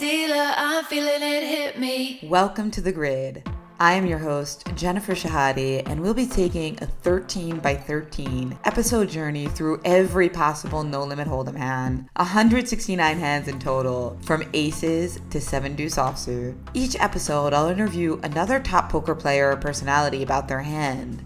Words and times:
dealer, 0.00 0.54
I'm 0.56 0.82
feeling 0.86 1.20
it 1.22 1.46
hit 1.46 1.78
me. 1.78 2.20
Welcome 2.22 2.70
to 2.70 2.80
The 2.80 2.90
Grid. 2.90 3.46
I 3.78 3.92
am 3.92 4.06
your 4.06 4.16
host, 4.16 4.66
Jennifer 4.74 5.12
Shahade, 5.12 5.86
and 5.86 6.00
we'll 6.00 6.14
be 6.14 6.26
taking 6.26 6.82
a 6.82 6.86
13 6.86 7.58
by 7.58 7.74
13 7.74 8.58
episode 8.64 9.10
journey 9.10 9.48
through 9.48 9.78
every 9.84 10.30
possible 10.30 10.84
no 10.84 11.04
limit 11.04 11.28
hold'em 11.28 11.54
hand. 11.54 12.08
169 12.16 13.18
hands 13.18 13.46
in 13.46 13.58
total, 13.58 14.18
from 14.22 14.42
aces 14.54 15.20
to 15.28 15.38
7 15.38 15.76
deuce 15.76 15.96
offsuit. 15.96 16.56
Each 16.72 16.96
episode, 16.98 17.52
I'll 17.52 17.68
interview 17.68 18.18
another 18.22 18.58
top 18.58 18.90
poker 18.90 19.14
player 19.14 19.50
or 19.50 19.56
personality 19.56 20.22
about 20.22 20.48
their 20.48 20.62
hand. 20.62 21.22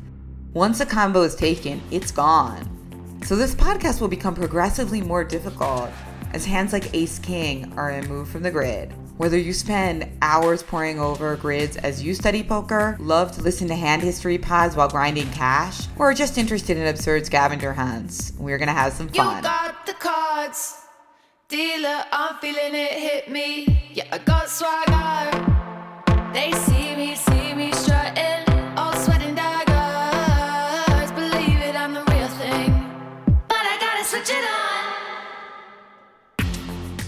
Once 0.53 0.81
a 0.81 0.87
combo 0.87 1.23
is 1.23 1.37
taken, 1.37 1.81
it's 1.93 2.11
gone. 2.11 2.69
So 3.25 3.37
this 3.37 3.55
podcast 3.55 4.01
will 4.01 4.09
become 4.09 4.35
progressively 4.35 5.01
more 5.01 5.23
difficult 5.23 5.93
as 6.35 6.45
hands 6.45 6.73
like 6.73 6.93
Ace 6.95 7.21
King 7.21 7.73
are 7.77 7.87
removed 7.87 8.31
from 8.31 8.43
the 8.43 8.51
grid. 8.51 8.93
Whether 9.19 9.39
you 9.39 9.53
spend 9.53 10.09
hours 10.21 10.65
poring 10.65 10.99
over 10.99 11.37
grids 11.37 11.77
as 11.77 12.03
you 12.03 12.13
study 12.13 12.43
poker, 12.43 12.97
love 12.99 13.31
to 13.37 13.43
listen 13.43 13.69
to 13.69 13.75
hand 13.77 14.03
history 14.03 14.37
pods 14.37 14.75
while 14.75 14.89
grinding 14.89 15.31
cash, 15.31 15.87
or 15.97 16.11
are 16.11 16.15
just 16.15 16.37
interested 16.37 16.77
in 16.77 16.89
absurd 16.89 17.25
scavenger 17.25 17.73
hunts, 17.73 18.33
we're 18.37 18.59
gonna 18.59 18.73
have 18.73 18.93
some 18.93 19.09
fun. 19.09 19.37
You 19.37 19.43
got 19.43 19.87
the 19.87 19.93
cards, 19.93 20.81
dealer, 21.49 22.05
I'm 22.11 22.37
feeling 22.39 22.75
it 22.75 22.93
hit 22.93 23.31
me. 23.31 23.93
Yeah, 23.93 24.09
I 24.11 24.19
got 24.19 24.49
swagger. 24.49 25.41
They 26.33 26.51
see 26.51 26.97
me, 26.97 27.15
see 27.15 27.55
me 27.55 27.71
strutting, 27.71 28.14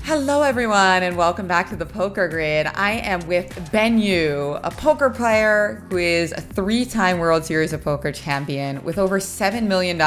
Hello, 0.07 0.43
everyone, 0.43 1.03
and 1.03 1.17
welcome 1.17 1.49
back 1.49 1.69
to 1.69 1.75
the 1.75 1.85
Poker 1.85 2.29
Grid. 2.29 2.69
I 2.69 2.93
am 2.93 3.27
with 3.27 3.73
Ben 3.73 3.99
Yu, 3.99 4.57
a 4.63 4.71
poker 4.71 5.11
player 5.11 5.85
who 5.91 5.97
is 5.97 6.31
a 6.31 6.41
three 6.41 6.85
time 6.85 7.19
World 7.19 7.45
Series 7.45 7.73
of 7.73 7.83
Poker 7.83 8.13
champion 8.13 8.85
with 8.85 8.99
over 8.99 9.19
$7 9.19 9.65
million 9.65 10.01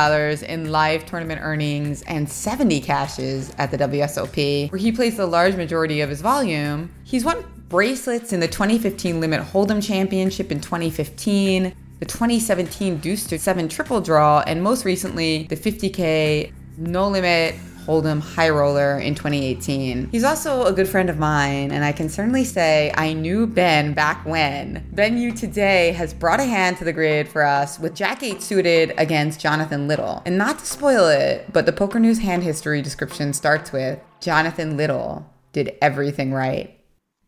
in 0.46 0.72
live 0.72 1.06
tournament 1.06 1.42
earnings 1.44 2.02
and 2.04 2.30
70 2.30 2.80
cashes 2.80 3.54
at 3.58 3.72
the 3.72 3.78
WSOP, 3.78 4.72
where 4.72 4.80
he 4.80 4.94
plays 4.94 5.18
the 5.18 5.26
large 5.26 5.58
majority 5.58 6.00
of 6.00 6.10
his 6.10 6.22
volume. 6.22 6.90
He's 7.04 7.26
won 7.26 7.44
bracelets 7.68 8.32
in 8.32 8.40
the 8.40 8.48
2015 8.48 9.20
Limit 9.20 9.42
Hold'em 9.42 9.86
Championship 9.86 10.50
in 10.50 10.62
2015, 10.62 11.76
the 12.00 12.06
2017 12.06 13.00
Deuce 13.00 13.28
to 13.28 13.38
7 13.38 13.68
Triple 13.68 14.00
Draw, 14.00 14.46
and 14.48 14.64
most 14.64 14.86
recently, 14.86 15.44
the 15.44 15.58
50K 15.58 16.54
No 16.78 17.10
Limit 17.10 17.56
Hold'em 17.90 18.22
High 18.22 18.52
Roller 18.52 19.00
in 19.00 19.16
2018. 19.16 20.10
He's 20.12 20.24
also 20.24 20.68
a 20.68 20.72
good 20.72 20.88
friend 20.88 21.10
of 21.10 21.18
mine, 21.18 21.72
and 21.72 21.84
I 21.84 21.92
can 21.92 22.08
certainly 22.08 22.44
say 22.44 22.94
I 22.96 23.14
knew 23.14 23.48
Ben 23.48 23.96
back 23.96 24.24
when. 24.28 24.88
Ben 24.92 25.18
Yu 25.18 25.32
today 25.32 25.94
has 25.94 26.14
brought 26.14 26.40
a 26.40 26.44
hand 26.44 26.78
to 26.78 26.84
the 26.84 26.94
grid 26.94 27.28
for 27.28 27.42
us 27.42 27.80
with 27.80 27.96
Jack 27.96 28.22
8 28.22 28.44
suited 28.44 28.94
against 29.00 29.42
Jonathan 29.42 29.88
Little. 29.88 30.22
And 30.28 30.38
not 30.38 30.60
to 30.60 30.66
spoil 30.68 31.08
it, 31.08 31.52
but 31.52 31.66
the 31.66 31.74
Poker 31.74 32.00
News 32.00 32.20
hand 32.20 32.44
history 32.44 32.84
description 32.84 33.34
starts 33.34 33.72
with 33.72 34.00
Jonathan 34.22 34.78
Little 34.78 35.28
did 35.52 35.76
everything 35.82 36.32
right. 36.32 36.80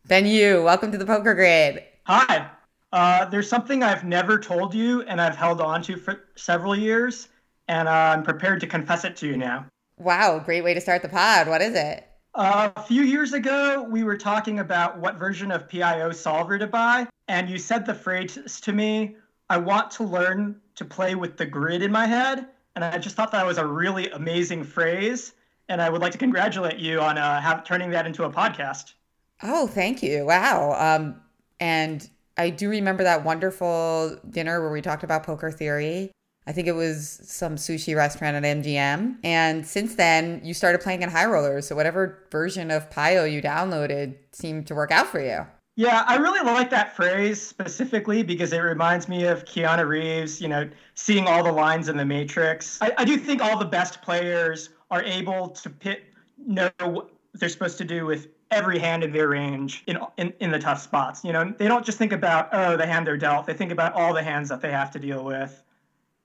Ben 0.06 0.26
Yu, 0.26 0.62
welcome 0.62 0.92
to 0.92 0.98
the 0.98 1.06
Poker 1.06 1.34
Grid. 1.34 1.82
Hi. 2.04 2.48
Uh, 2.92 3.24
there's 3.24 3.48
something 3.48 3.82
I've 3.82 4.04
never 4.04 4.38
told 4.38 4.74
you 4.74 5.02
and 5.02 5.20
I've 5.20 5.34
held 5.34 5.60
on 5.60 5.82
to 5.82 5.96
for 5.96 6.28
several 6.36 6.76
years, 6.76 7.26
and 7.66 7.88
uh, 7.88 7.90
I'm 8.14 8.22
prepared 8.22 8.60
to 8.60 8.68
confess 8.68 9.04
it 9.04 9.16
to 9.16 9.26
you 9.26 9.36
now. 9.36 9.66
Wow, 9.98 10.38
great 10.38 10.64
way 10.64 10.74
to 10.74 10.80
start 10.80 11.02
the 11.02 11.08
pod. 11.08 11.48
What 11.48 11.62
is 11.62 11.74
it? 11.74 12.06
Uh, 12.34 12.70
a 12.74 12.82
few 12.82 13.02
years 13.02 13.34
ago, 13.34 13.86
we 13.90 14.04
were 14.04 14.16
talking 14.16 14.58
about 14.58 14.98
what 14.98 15.16
version 15.16 15.50
of 15.50 15.68
PIO 15.68 16.12
solver 16.12 16.58
to 16.58 16.66
buy, 16.66 17.06
and 17.28 17.48
you 17.48 17.58
said 17.58 17.84
the 17.84 17.94
phrase 17.94 18.60
to 18.62 18.72
me, 18.72 19.16
I 19.50 19.58
want 19.58 19.90
to 19.92 20.04
learn 20.04 20.60
to 20.76 20.84
play 20.84 21.14
with 21.14 21.36
the 21.36 21.44
grid 21.44 21.82
in 21.82 21.92
my 21.92 22.06
head. 22.06 22.46
And 22.74 22.82
I 22.82 22.96
just 22.96 23.16
thought 23.16 23.32
that 23.32 23.46
was 23.46 23.58
a 23.58 23.66
really 23.66 24.08
amazing 24.10 24.64
phrase. 24.64 25.34
And 25.68 25.82
I 25.82 25.90
would 25.90 26.00
like 26.00 26.12
to 26.12 26.18
congratulate 26.18 26.78
you 26.78 27.00
on 27.00 27.18
uh, 27.18 27.40
have, 27.40 27.64
turning 27.64 27.90
that 27.90 28.06
into 28.06 28.24
a 28.24 28.30
podcast. 28.30 28.94
Oh, 29.42 29.66
thank 29.66 30.02
you. 30.02 30.24
Wow. 30.24 30.74
Um, 30.78 31.20
and 31.60 32.08
I 32.36 32.50
do 32.50 32.70
remember 32.70 33.02
that 33.04 33.24
wonderful 33.24 34.18
dinner 34.30 34.60
where 34.60 34.70
we 34.70 34.80
talked 34.80 35.04
about 35.04 35.24
poker 35.24 35.50
theory. 35.50 36.10
I 36.46 36.52
think 36.52 36.66
it 36.66 36.72
was 36.72 37.20
some 37.24 37.56
sushi 37.56 37.94
restaurant 37.96 38.36
at 38.36 38.42
MGM. 38.42 39.16
And 39.22 39.64
since 39.66 39.94
then, 39.94 40.40
you 40.42 40.54
started 40.54 40.80
playing 40.80 41.02
in 41.02 41.08
high 41.08 41.26
rollers. 41.26 41.68
So 41.68 41.76
whatever 41.76 42.26
version 42.30 42.70
of 42.70 42.90
Pio 42.90 43.24
you 43.24 43.40
downloaded 43.40 44.16
seemed 44.32 44.66
to 44.66 44.74
work 44.74 44.90
out 44.90 45.06
for 45.06 45.20
you. 45.20 45.46
Yeah, 45.76 46.04
I 46.06 46.16
really 46.16 46.44
like 46.44 46.68
that 46.70 46.94
phrase 46.94 47.40
specifically 47.40 48.22
because 48.22 48.52
it 48.52 48.58
reminds 48.58 49.08
me 49.08 49.24
of 49.24 49.44
Keanu 49.46 49.88
Reeves, 49.88 50.40
you 50.40 50.48
know, 50.48 50.68
seeing 50.94 51.26
all 51.26 51.42
the 51.42 51.52
lines 51.52 51.88
in 51.88 51.96
the 51.96 52.04
Matrix. 52.04 52.78
I, 52.82 52.92
I 52.98 53.04
do 53.06 53.16
think 53.16 53.40
all 53.40 53.58
the 53.58 53.64
best 53.64 54.02
players 54.02 54.68
are 54.90 55.02
able 55.02 55.48
to 55.48 55.70
pit, 55.70 56.04
know 56.36 56.70
what 56.80 57.08
they're 57.32 57.48
supposed 57.48 57.78
to 57.78 57.84
do 57.84 58.04
with 58.04 58.28
every 58.50 58.78
hand 58.78 59.02
in 59.02 59.12
their 59.12 59.28
range 59.28 59.82
in, 59.86 59.98
in, 60.18 60.34
in 60.40 60.50
the 60.50 60.58
tough 60.58 60.82
spots. 60.82 61.24
You 61.24 61.32
know, 61.32 61.54
they 61.56 61.68
don't 61.68 61.86
just 61.86 61.96
think 61.96 62.12
about, 62.12 62.50
oh, 62.52 62.76
the 62.76 62.84
hand 62.84 63.06
they're 63.06 63.16
dealt. 63.16 63.46
They 63.46 63.54
think 63.54 63.72
about 63.72 63.94
all 63.94 64.12
the 64.12 64.22
hands 64.22 64.50
that 64.50 64.60
they 64.60 64.70
have 64.70 64.90
to 64.90 64.98
deal 64.98 65.24
with. 65.24 65.62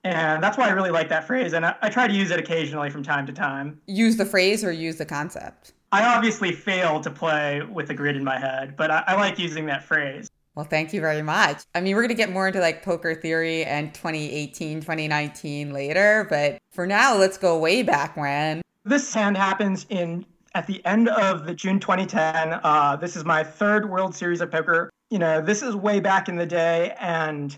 And 0.07 0.41
that's 0.41 0.57
why 0.57 0.67
I 0.67 0.71
really 0.71 0.89
like 0.89 1.09
that 1.09 1.27
phrase. 1.27 1.51
And 1.53 1.65
I, 1.65 1.75
I 1.81 1.89
try 1.89 2.07
to 2.07 2.13
use 2.13 2.31
it 2.31 2.39
occasionally 2.39 2.89
from 2.89 3.03
time 3.03 3.25
to 3.25 3.33
time. 3.33 3.81
Use 3.87 4.15
the 4.15 4.25
phrase 4.25 4.63
or 4.63 4.71
use 4.71 4.95
the 4.95 5.05
concept? 5.05 5.73
I 5.91 6.15
obviously 6.15 6.53
fail 6.53 7.01
to 7.01 7.09
play 7.09 7.61
with 7.61 7.87
the 7.87 7.93
grid 7.93 8.15
in 8.15 8.23
my 8.23 8.39
head, 8.39 8.75
but 8.77 8.89
I, 8.89 9.03
I 9.07 9.15
like 9.15 9.37
using 9.37 9.65
that 9.65 9.83
phrase. 9.83 10.29
Well, 10.55 10.65
thank 10.65 10.93
you 10.93 11.01
very 11.01 11.21
much. 11.21 11.63
I 11.75 11.81
mean, 11.81 11.95
we're 11.95 12.01
going 12.01 12.09
to 12.09 12.15
get 12.15 12.31
more 12.31 12.47
into 12.47 12.59
like 12.59 12.83
poker 12.83 13.15
theory 13.15 13.63
and 13.65 13.93
2018, 13.93 14.79
2019 14.81 15.73
later, 15.73 16.25
but 16.29 16.57
for 16.71 16.87
now, 16.87 17.15
let's 17.15 17.37
go 17.37 17.59
way 17.59 17.83
back 17.83 18.15
when. 18.15 18.61
This 18.85 19.13
hand 19.13 19.37
happens 19.37 19.85
in 19.89 20.25
at 20.55 20.67
the 20.67 20.83
end 20.85 21.09
of 21.09 21.45
the 21.45 21.53
June 21.53 21.79
2010. 21.79 22.59
Uh, 22.63 22.95
this 22.95 23.15
is 23.15 23.25
my 23.25 23.43
third 23.43 23.89
World 23.89 24.15
Series 24.15 24.41
of 24.41 24.49
Poker. 24.49 24.89
You 25.09 25.19
know, 25.19 25.41
this 25.41 25.61
is 25.61 25.75
way 25.75 25.99
back 25.99 26.27
in 26.27 26.37
the 26.37 26.45
day, 26.45 26.95
and 26.99 27.55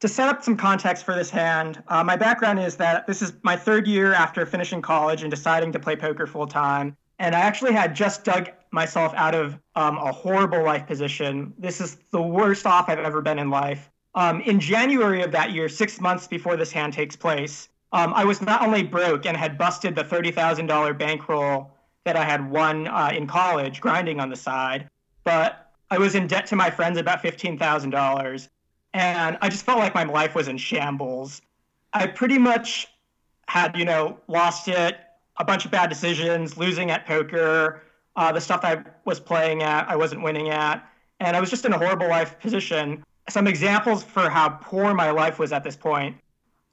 to 0.00 0.08
set 0.08 0.28
up 0.28 0.42
some 0.42 0.56
context 0.56 1.04
for 1.04 1.14
this 1.14 1.30
hand, 1.30 1.82
uh, 1.88 2.02
my 2.02 2.16
background 2.16 2.58
is 2.58 2.76
that 2.76 3.06
this 3.06 3.20
is 3.20 3.34
my 3.42 3.56
third 3.56 3.86
year 3.86 4.14
after 4.14 4.46
finishing 4.46 4.80
college 4.80 5.22
and 5.22 5.30
deciding 5.30 5.72
to 5.72 5.78
play 5.78 5.94
poker 5.94 6.26
full 6.26 6.46
time. 6.46 6.96
And 7.18 7.34
I 7.34 7.40
actually 7.40 7.72
had 7.72 7.94
just 7.94 8.24
dug 8.24 8.50
myself 8.70 9.12
out 9.14 9.34
of 9.34 9.58
um, 9.76 9.98
a 9.98 10.10
horrible 10.10 10.64
life 10.64 10.86
position. 10.86 11.52
This 11.58 11.80
is 11.80 11.98
the 12.12 12.22
worst 12.22 12.64
off 12.64 12.88
I've 12.88 12.98
ever 12.98 13.20
been 13.20 13.38
in 13.38 13.50
life. 13.50 13.90
Um, 14.14 14.40
in 14.40 14.58
January 14.58 15.22
of 15.22 15.32
that 15.32 15.50
year, 15.50 15.68
six 15.68 16.00
months 16.00 16.26
before 16.26 16.56
this 16.56 16.72
hand 16.72 16.94
takes 16.94 17.14
place, 17.14 17.68
um, 17.92 18.14
I 18.14 18.24
was 18.24 18.40
not 18.40 18.62
only 18.62 18.82
broke 18.82 19.26
and 19.26 19.36
had 19.36 19.58
busted 19.58 19.94
the 19.94 20.04
$30,000 20.04 20.98
bankroll 20.98 21.70
that 22.04 22.16
I 22.16 22.24
had 22.24 22.50
won 22.50 22.88
uh, 22.88 23.12
in 23.14 23.26
college, 23.26 23.80
grinding 23.80 24.18
on 24.18 24.30
the 24.30 24.36
side, 24.36 24.88
but 25.24 25.72
I 25.90 25.98
was 25.98 26.14
in 26.14 26.26
debt 26.26 26.46
to 26.46 26.56
my 26.56 26.70
friends 26.70 26.98
about 26.98 27.22
$15,000 27.22 28.48
and 28.94 29.38
I 29.40 29.48
just 29.48 29.64
felt 29.64 29.78
like 29.78 29.94
my 29.94 30.04
life 30.04 30.34
was 30.34 30.48
in 30.48 30.58
shambles. 30.58 31.42
I 31.92 32.06
pretty 32.06 32.38
much 32.38 32.88
had, 33.48 33.76
you 33.76 33.84
know, 33.84 34.18
lost 34.28 34.68
it, 34.68 34.98
a 35.38 35.44
bunch 35.44 35.64
of 35.64 35.70
bad 35.70 35.88
decisions, 35.88 36.56
losing 36.56 36.90
at 36.90 37.06
poker, 37.06 37.82
uh, 38.16 38.32
the 38.32 38.40
stuff 38.40 38.60
I 38.64 38.82
was 39.04 39.20
playing 39.20 39.62
at, 39.62 39.88
I 39.88 39.96
wasn't 39.96 40.22
winning 40.22 40.50
at, 40.50 40.86
and 41.20 41.36
I 41.36 41.40
was 41.40 41.50
just 41.50 41.64
in 41.64 41.72
a 41.72 41.78
horrible 41.78 42.08
life 42.08 42.38
position. 42.40 43.04
Some 43.28 43.46
examples 43.46 44.02
for 44.02 44.28
how 44.28 44.50
poor 44.60 44.94
my 44.94 45.10
life 45.10 45.38
was 45.38 45.52
at 45.52 45.64
this 45.64 45.76
point. 45.76 46.16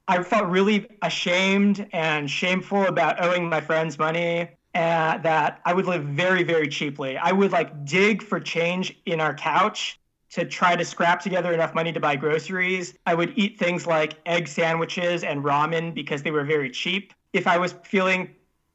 I 0.08 0.22
felt 0.22 0.46
really 0.46 0.86
ashamed 1.02 1.86
and 1.92 2.30
shameful 2.30 2.86
about 2.86 3.22
owing 3.22 3.48
my 3.48 3.60
friends 3.60 3.98
money 3.98 4.48
and 4.74 5.22
that 5.22 5.60
I 5.64 5.74
would 5.74 5.86
live 5.86 6.04
very, 6.04 6.42
very 6.42 6.68
cheaply. 6.68 7.16
I 7.16 7.32
would 7.32 7.52
like 7.52 7.84
dig 7.84 8.22
for 8.22 8.40
change 8.40 8.98
in 9.06 9.20
our 9.20 9.34
couch 9.34 9.98
to 10.30 10.44
try 10.44 10.76
to 10.76 10.84
scrap 10.84 11.20
together 11.20 11.52
enough 11.52 11.74
money 11.74 11.92
to 11.92 12.00
buy 12.00 12.16
groceries. 12.16 12.94
I 13.06 13.14
would 13.14 13.32
eat 13.36 13.58
things 13.58 13.86
like 13.86 14.18
egg 14.26 14.46
sandwiches 14.46 15.24
and 15.24 15.42
ramen 15.42 15.94
because 15.94 16.22
they 16.22 16.30
were 16.30 16.44
very 16.44 16.70
cheap. 16.70 17.14
If 17.32 17.46
I 17.46 17.56
was 17.58 17.74
feeling 17.84 18.34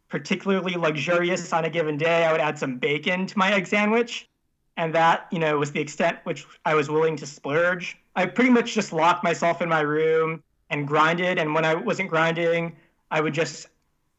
particularly 0.09 0.75
luxurious 0.75 1.51
on 1.53 1.65
a 1.65 1.69
given 1.69 1.97
day, 1.97 2.25
I 2.25 2.31
would 2.31 2.41
add 2.41 2.57
some 2.57 2.77
bacon 2.77 3.25
to 3.27 3.37
my 3.37 3.53
egg 3.53 3.67
sandwich. 3.67 4.29
And 4.77 4.93
that, 4.95 5.27
you 5.31 5.37
know, 5.37 5.57
was 5.59 5.71
the 5.71 5.81
extent 5.81 6.17
which 6.23 6.45
I 6.65 6.73
was 6.73 6.89
willing 6.89 7.15
to 7.17 7.27
splurge. 7.27 7.97
I 8.15 8.25
pretty 8.25 8.49
much 8.49 8.73
just 8.73 8.91
locked 8.91 9.23
myself 9.23 9.61
in 9.61 9.69
my 9.69 9.81
room 9.81 10.43
and 10.71 10.87
grinded. 10.87 11.37
And 11.37 11.53
when 11.53 11.65
I 11.65 11.75
wasn't 11.75 12.09
grinding, 12.09 12.75
I 13.11 13.21
would 13.21 13.33
just 13.33 13.67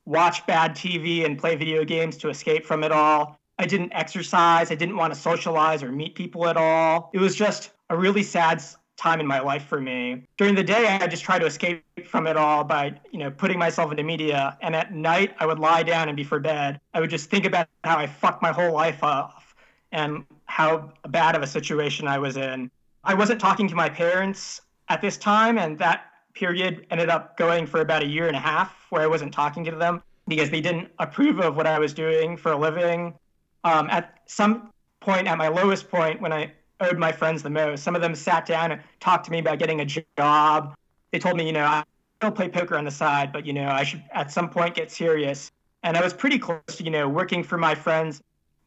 watch 0.05 0.47
bad 0.47 0.77
TV 0.77 1.25
and 1.25 1.39
play 1.39 1.57
video 1.57 1.85
games 1.85 2.17
to 2.19 2.29
escape 2.29 2.65
from 2.65 2.85
it 2.85 2.93
all. 2.93 3.39
I 3.59 3.67
didn't 3.67 3.93
exercise. 3.93 4.71
I 4.71 4.75
didn't 4.75 4.97
want 4.97 5.15
to 5.15 5.21
socialize 5.21 5.83
or 5.83 5.93
meet 5.93 6.15
people 6.15 6.49
at 6.49 6.57
all. 6.57 7.11
It 7.13 7.19
was 7.19 7.35
just 7.37 7.73
a 7.91 7.97
really 7.97 8.23
sad 8.23 8.63
time 8.97 9.21
in 9.21 9.27
my 9.27 9.41
life 9.41 9.65
for 9.65 9.81
me. 9.81 10.25
During 10.37 10.55
the 10.55 10.63
day, 10.63 10.87
I 11.01 11.07
just 11.07 11.25
tried 11.25 11.41
to 11.41 11.47
escape 11.47 11.83
from 12.07 12.27
it 12.27 12.37
all 12.37 12.65
by, 12.65 12.95
you 13.11 13.19
know, 13.19 13.31
putting 13.31 13.59
myself 13.59 13.91
into 13.91 14.03
media. 14.03 14.57
And 14.63 14.75
at 14.75 14.95
night, 14.95 15.35
I 15.39 15.47
would 15.47 15.59
lie 15.59 15.83
down 15.83 16.09
and 16.09 16.17
before 16.17 16.41
bed, 16.41 16.81
I 16.93 17.01
would 17.01 17.11
just 17.11 17.31
think 17.31 17.45
about 17.45 17.69
how 17.83 17.99
I 17.99 18.07
fucked 18.07 18.43
my 18.43 18.53
whole 18.53 18.73
life 18.73 19.03
off 19.03 19.55
and 19.93 20.25
how 20.47 20.93
bad 21.09 21.35
of 21.35 21.43
a 21.43 21.47
situation 21.47 22.07
I 22.07 22.19
was 22.19 22.37
in. 22.37 22.71
I 23.05 23.15
wasn't 23.15 23.41
talking 23.41 23.69
to 23.69 23.75
my 23.75 23.89
parents 23.89 24.61
at 24.89 25.01
this 25.01 25.17
time, 25.17 25.59
and 25.59 25.79
that 25.79 26.07
period 26.35 26.87
ended 26.91 27.09
up 27.09 27.37
going 27.37 27.67
for 27.67 27.81
about 27.81 28.03
a 28.03 28.07
year 28.07 28.27
and 28.27 28.37
a 28.37 28.41
half 28.41 28.75
where 28.91 29.03
I 29.03 29.07
wasn't 29.07 29.33
talking 29.33 29.65
to 29.65 29.71
them 29.73 30.03
because 30.27 30.51
they 30.51 30.61
didn't 30.61 30.89
approve 30.99 31.39
of 31.39 31.57
what 31.57 31.67
I 31.67 31.79
was 31.79 31.93
doing 31.93 32.37
for 32.37 32.53
a 32.53 32.57
living. 32.57 33.15
Um, 33.65 33.89
at 33.91 34.21
some 34.27 34.71
point, 35.01 35.27
at 35.27 35.37
my 35.39 35.49
lowest 35.49 35.91
point, 35.91 36.21
when 36.21 36.33
I 36.33 36.53
owed 36.81 36.99
my 36.99 37.13
friends 37.13 37.43
the 37.43 37.51
most, 37.51 37.83
some 37.83 37.97
of 37.97 38.03
them 38.03 38.15
sat 38.15 38.47
down 38.47 38.73
and 38.73 38.81
talked 39.01 39.25
to 39.27 39.31
me 39.31 39.39
about 39.39 39.59
getting 39.59 39.81
a 39.81 39.87
job. 40.17 40.75
They 41.11 41.19
told 41.19 41.37
me, 41.37 41.47
you 41.47 41.53
know, 41.53 41.65
I 41.65 41.85
don't 42.21 42.35
play 42.35 42.49
poker 42.49 42.77
on 42.77 42.85
the 42.85 42.91
side, 42.91 43.33
but, 43.33 43.47
you 43.47 43.53
know, 43.53 43.69
I 43.69 43.85
should 43.85 44.03
at 44.13 44.31
some 44.31 44.49
point 44.49 44.75
get 44.75 44.91
serious. 44.91 45.51
And 45.83 45.97
I 45.97 46.03
was 46.03 46.13
pretty 46.13 46.39
close 46.39 46.61
to, 46.77 46.85
you 46.85 46.91
know, 46.91 47.09
working 47.09 47.43
for 47.43 47.59
my 47.59 47.75
friends' 47.75 48.23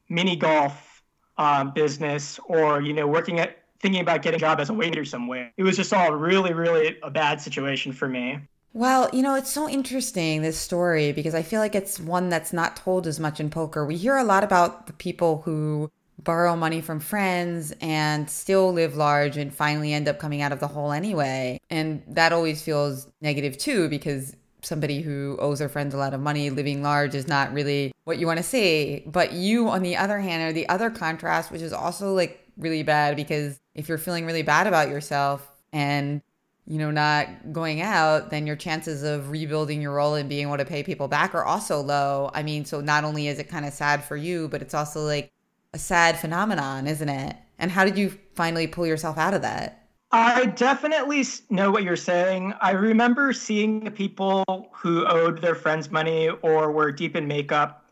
mini 0.10 0.36
golf 0.36 1.02
um, 1.38 1.72
business 1.74 2.40
or, 2.46 2.82
you 2.82 2.94
know, 2.94 3.08
working 3.08 3.40
at 3.40 3.60
thinking 3.80 4.02
about 4.02 4.22
getting 4.22 4.38
a 4.38 4.40
job 4.40 4.60
as 4.60 4.70
a 4.70 4.74
waiter 4.74 5.06
somewhere. 5.06 5.52
It 5.58 5.64
was 5.64 5.78
just 5.78 5.94
all 5.94 6.12
really, 6.14 6.54
really 6.54 6.98
a 7.04 7.12
bad 7.12 7.40
situation 7.42 7.92
for 7.92 8.08
me. 8.08 8.40
Well, 8.78 9.10
you 9.12 9.24
know, 9.24 9.34
it's 9.34 9.50
so 9.50 9.68
interesting, 9.68 10.44
this 10.44 10.56
story, 10.56 11.12
because 11.12 11.34
I 11.34 11.42
feel 11.42 11.60
like 11.60 11.74
it's 11.74 12.00
one 12.00 12.30
that's 12.30 12.54
not 12.54 12.76
told 12.76 13.08
as 13.08 13.20
much 13.20 13.40
in 13.40 13.50
poker. 13.50 13.84
We 13.84 13.98
hear 13.98 14.16
a 14.18 14.24
lot 14.24 14.44
about 14.44 14.86
the 14.86 14.94
people 14.94 15.42
who 15.44 15.90
borrow 16.22 16.56
money 16.56 16.82
from 16.82 17.00
friends 17.00 17.74
and 17.82 18.30
still 18.30 18.72
live 18.72 18.96
large 18.96 19.36
and 19.36 19.52
finally 19.52 19.94
end 19.94 20.08
up 20.08 20.20
coming 20.20 20.44
out 20.44 20.52
of 20.52 20.60
the 20.60 20.68
hole 20.68 20.92
anyway. 20.92 21.60
And 21.72 22.04
that 22.10 22.32
always 22.32 22.62
feels 22.62 23.08
negative 23.20 23.58
too, 23.58 23.90
because 23.90 24.36
somebody 24.62 25.02
who 25.02 25.38
owes 25.40 25.58
their 25.58 25.70
friends 25.70 25.96
a 25.96 25.98
lot 25.98 26.14
of 26.14 26.22
money 26.22 26.52
living 26.52 26.84
large 26.84 27.16
is 27.16 27.28
not 27.28 27.52
really 27.54 27.92
what 28.04 28.20
you 28.20 28.28
want 28.28 28.38
to 28.38 28.44
see. 28.44 29.02
But 29.08 29.34
you, 29.34 29.70
on 29.70 29.82
the 29.82 29.98
other 29.98 30.20
hand, 30.20 30.44
are 30.44 30.54
the 30.54 30.70
other 30.70 30.92
contrast, 30.92 31.50
which 31.50 31.64
is 31.64 31.74
also 31.74 32.14
like 32.14 32.48
really 32.58 32.84
bad 32.84 33.16
because 33.16 33.60
if 33.74 33.90
you're 33.90 33.98
feeling 33.98 34.28
really 34.28 34.44
bad 34.44 34.68
about 34.68 34.90
yourself 34.90 35.50
and 35.74 36.22
you 36.68 36.78
know 36.78 36.92
not 36.92 37.28
going 37.54 37.82
out 37.82 38.30
then 38.30 38.46
your 38.46 38.56
chances 38.56 39.02
of 39.02 39.32
rebuilding 39.32 39.82
your 39.82 39.94
roll 39.94 40.16
and 40.16 40.28
being 40.28 40.48
able 40.48 40.58
to 40.58 40.66
pay 40.66 40.84
people 40.84 41.08
back 41.08 41.34
are 41.34 41.46
also 41.46 41.80
low 41.82 42.30
i 42.34 42.44
mean 42.44 42.66
so 42.66 42.82
not 42.82 43.04
only 43.04 43.28
is 43.28 43.40
it 43.40 43.48
kind 43.48 43.66
of 43.66 43.74
sad 43.74 44.04
for 44.04 44.18
you 44.18 44.48
but 44.50 44.62
it's 44.62 44.74
also 44.74 45.02
like 45.02 45.32
a 45.74 45.80
sad 45.80 46.18
phenomenon 46.18 46.86
isn't 46.86 47.10
it 47.10 47.36
and 47.58 47.72
how 47.72 47.86
did 47.86 47.98
you 47.98 48.18
finally 48.36 48.68
pull 48.68 48.86
yourself 48.86 49.18
out 49.18 49.34
of 49.34 49.42
that 49.42 49.88
I 50.10 50.46
definitely 50.46 51.26
know 51.50 51.70
what 51.70 51.84
you're 51.84 51.98
saying. 51.98 52.54
I 52.62 52.72
remember 52.72 53.34
seeing 53.34 53.84
the 53.84 53.92
people 53.92 54.46
who 54.72 55.06
owed 55.06 55.42
their 55.42 55.54
friends 55.54 55.92
money 55.92 56.30
or 56.30 56.72
were 56.72 56.94
deep 56.94 57.18
in 57.18 57.28
makeup 57.28 57.84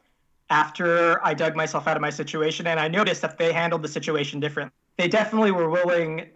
after 0.50 1.24
I 1.26 1.34
dug 1.34 1.58
myself 1.58 1.88
out 1.88 1.98
of 1.98 2.02
my 2.02 2.10
situation, 2.10 2.68
and 2.68 2.80
I 2.80 2.88
noticed 2.88 3.22
that 3.22 3.38
they 3.38 3.52
handled 3.52 3.82
the 3.82 3.90
situation 3.90 4.40
differently. 4.40 4.74
They 4.98 5.10
definitely 5.10 5.52
were 5.52 5.70
willing 5.70 6.30